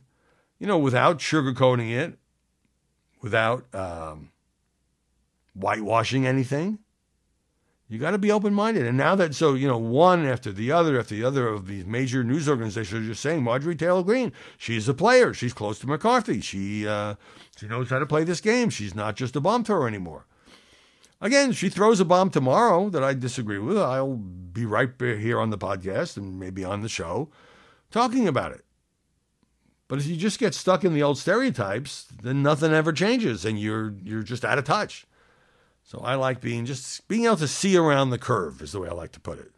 you 0.58 0.66
know, 0.66 0.78
without 0.78 1.18
sugarcoating 1.18 1.92
it, 1.92 2.18
without 3.22 3.72
um, 3.74 4.32
whitewashing 5.54 6.26
anything. 6.26 6.80
You 7.90 7.98
got 7.98 8.10
to 8.10 8.18
be 8.18 8.30
open 8.30 8.52
minded. 8.52 8.86
And 8.86 8.98
now 8.98 9.14
that, 9.14 9.34
so, 9.34 9.54
you 9.54 9.66
know, 9.66 9.78
one 9.78 10.26
after 10.26 10.52
the 10.52 10.70
other 10.70 10.98
after 10.98 11.14
the 11.14 11.24
other 11.24 11.48
of 11.48 11.66
these 11.66 11.86
major 11.86 12.22
news 12.22 12.46
organizations 12.46 13.02
are 13.02 13.08
just 13.08 13.22
saying 13.22 13.42
Marjorie 13.42 13.76
Taylor 13.76 14.02
Greene, 14.02 14.32
she's 14.58 14.88
a 14.88 14.94
player. 14.94 15.32
She's 15.32 15.54
close 15.54 15.78
to 15.78 15.86
McCarthy. 15.86 16.42
She, 16.42 16.86
uh, 16.86 17.14
she 17.56 17.66
knows 17.66 17.88
how 17.88 17.98
to 17.98 18.04
play 18.06 18.24
this 18.24 18.42
game. 18.42 18.68
She's 18.68 18.94
not 18.94 19.16
just 19.16 19.36
a 19.36 19.40
bomb 19.40 19.64
thrower 19.64 19.88
anymore. 19.88 20.26
Again, 21.20 21.52
she 21.52 21.68
throws 21.70 21.98
a 21.98 22.04
bomb 22.04 22.30
tomorrow 22.30 22.90
that 22.90 23.02
I 23.02 23.14
disagree 23.14 23.58
with. 23.58 23.78
I'll 23.78 24.16
be 24.16 24.66
right 24.66 24.90
here 24.98 25.40
on 25.40 25.50
the 25.50 25.58
podcast 25.58 26.16
and 26.16 26.38
maybe 26.38 26.64
on 26.64 26.82
the 26.82 26.88
show 26.88 27.30
talking 27.90 28.28
about 28.28 28.52
it. 28.52 28.64
But 29.88 29.98
if 29.98 30.06
you 30.06 30.16
just 30.16 30.38
get 30.38 30.54
stuck 30.54 30.84
in 30.84 30.92
the 30.92 31.02
old 31.02 31.16
stereotypes, 31.16 32.06
then 32.22 32.42
nothing 32.42 32.72
ever 32.72 32.92
changes 32.92 33.46
and 33.46 33.58
you're 33.58 33.94
you're 34.04 34.22
just 34.22 34.44
out 34.44 34.58
of 34.58 34.64
touch. 34.64 35.06
So 35.88 36.00
I 36.00 36.16
like 36.16 36.42
being 36.42 36.66
just 36.66 37.08
being 37.08 37.24
able 37.24 37.38
to 37.38 37.48
see 37.48 37.74
around 37.74 38.10
the 38.10 38.18
curve 38.18 38.60
is 38.60 38.72
the 38.72 38.80
way 38.80 38.90
I 38.90 38.92
like 38.92 39.12
to 39.12 39.20
put 39.20 39.38
it. 39.38 39.52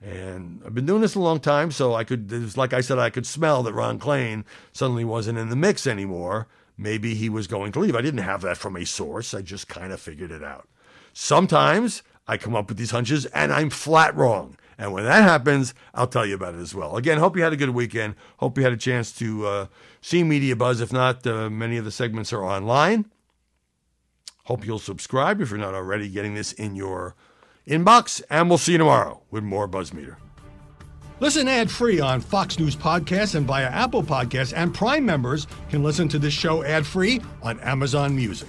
And 0.00 0.62
I've 0.64 0.72
been 0.72 0.86
doing 0.86 1.00
this 1.00 1.16
a 1.16 1.20
long 1.20 1.40
time, 1.40 1.72
so 1.72 1.96
I 1.96 2.04
could, 2.04 2.30
it 2.30 2.42
was 2.42 2.56
like 2.56 2.72
I 2.72 2.80
said, 2.80 3.00
I 3.00 3.10
could 3.10 3.26
smell 3.26 3.64
that 3.64 3.72
Ron 3.72 3.98
Klain 3.98 4.44
suddenly 4.72 5.04
wasn't 5.04 5.36
in 5.36 5.48
the 5.48 5.56
mix 5.56 5.84
anymore. 5.84 6.46
Maybe 6.78 7.16
he 7.16 7.28
was 7.28 7.48
going 7.48 7.72
to 7.72 7.80
leave. 7.80 7.96
I 7.96 8.02
didn't 8.02 8.22
have 8.22 8.40
that 8.42 8.56
from 8.56 8.76
a 8.76 8.86
source. 8.86 9.34
I 9.34 9.42
just 9.42 9.66
kind 9.66 9.92
of 9.92 9.98
figured 9.98 10.30
it 10.30 10.44
out. 10.44 10.68
Sometimes 11.12 12.04
I 12.28 12.36
come 12.36 12.54
up 12.54 12.68
with 12.68 12.78
these 12.78 12.92
hunches 12.92 13.26
and 13.26 13.52
I'm 13.52 13.70
flat 13.70 14.14
wrong. 14.14 14.56
And 14.78 14.92
when 14.92 15.02
that 15.02 15.24
happens, 15.24 15.74
I'll 15.92 16.06
tell 16.06 16.24
you 16.24 16.36
about 16.36 16.54
it 16.54 16.60
as 16.60 16.72
well. 16.72 16.96
Again, 16.96 17.18
hope 17.18 17.36
you 17.36 17.42
had 17.42 17.52
a 17.52 17.56
good 17.56 17.70
weekend. 17.70 18.14
Hope 18.36 18.56
you 18.58 18.62
had 18.62 18.72
a 18.72 18.76
chance 18.76 19.10
to 19.18 19.44
uh, 19.44 19.66
see 20.00 20.22
Media 20.22 20.54
Buzz. 20.54 20.80
If 20.80 20.92
not, 20.92 21.26
uh, 21.26 21.50
many 21.50 21.78
of 21.78 21.84
the 21.84 21.90
segments 21.90 22.32
are 22.32 22.44
online. 22.44 23.06
Hope 24.44 24.66
you'll 24.66 24.78
subscribe 24.78 25.40
if 25.40 25.50
you're 25.50 25.58
not 25.58 25.74
already 25.74 26.08
getting 26.08 26.34
this 26.34 26.52
in 26.52 26.76
your 26.76 27.14
inbox. 27.66 28.22
And 28.28 28.48
we'll 28.48 28.58
see 28.58 28.72
you 28.72 28.78
tomorrow 28.78 29.22
with 29.30 29.42
more 29.42 29.66
Buzzmeter. 29.66 30.16
Listen 31.20 31.48
ad 31.48 31.70
free 31.70 32.00
on 32.00 32.20
Fox 32.20 32.58
News 32.58 32.76
Podcasts 32.76 33.34
and 33.34 33.46
via 33.46 33.66
Apple 33.66 34.02
Podcasts, 34.02 34.52
and 34.54 34.74
Prime 34.74 35.06
members 35.06 35.46
can 35.70 35.82
listen 35.82 36.08
to 36.08 36.18
this 36.18 36.34
show 36.34 36.62
ad 36.64 36.84
free 36.84 37.22
on 37.42 37.58
Amazon 37.60 38.14
Music. 38.14 38.48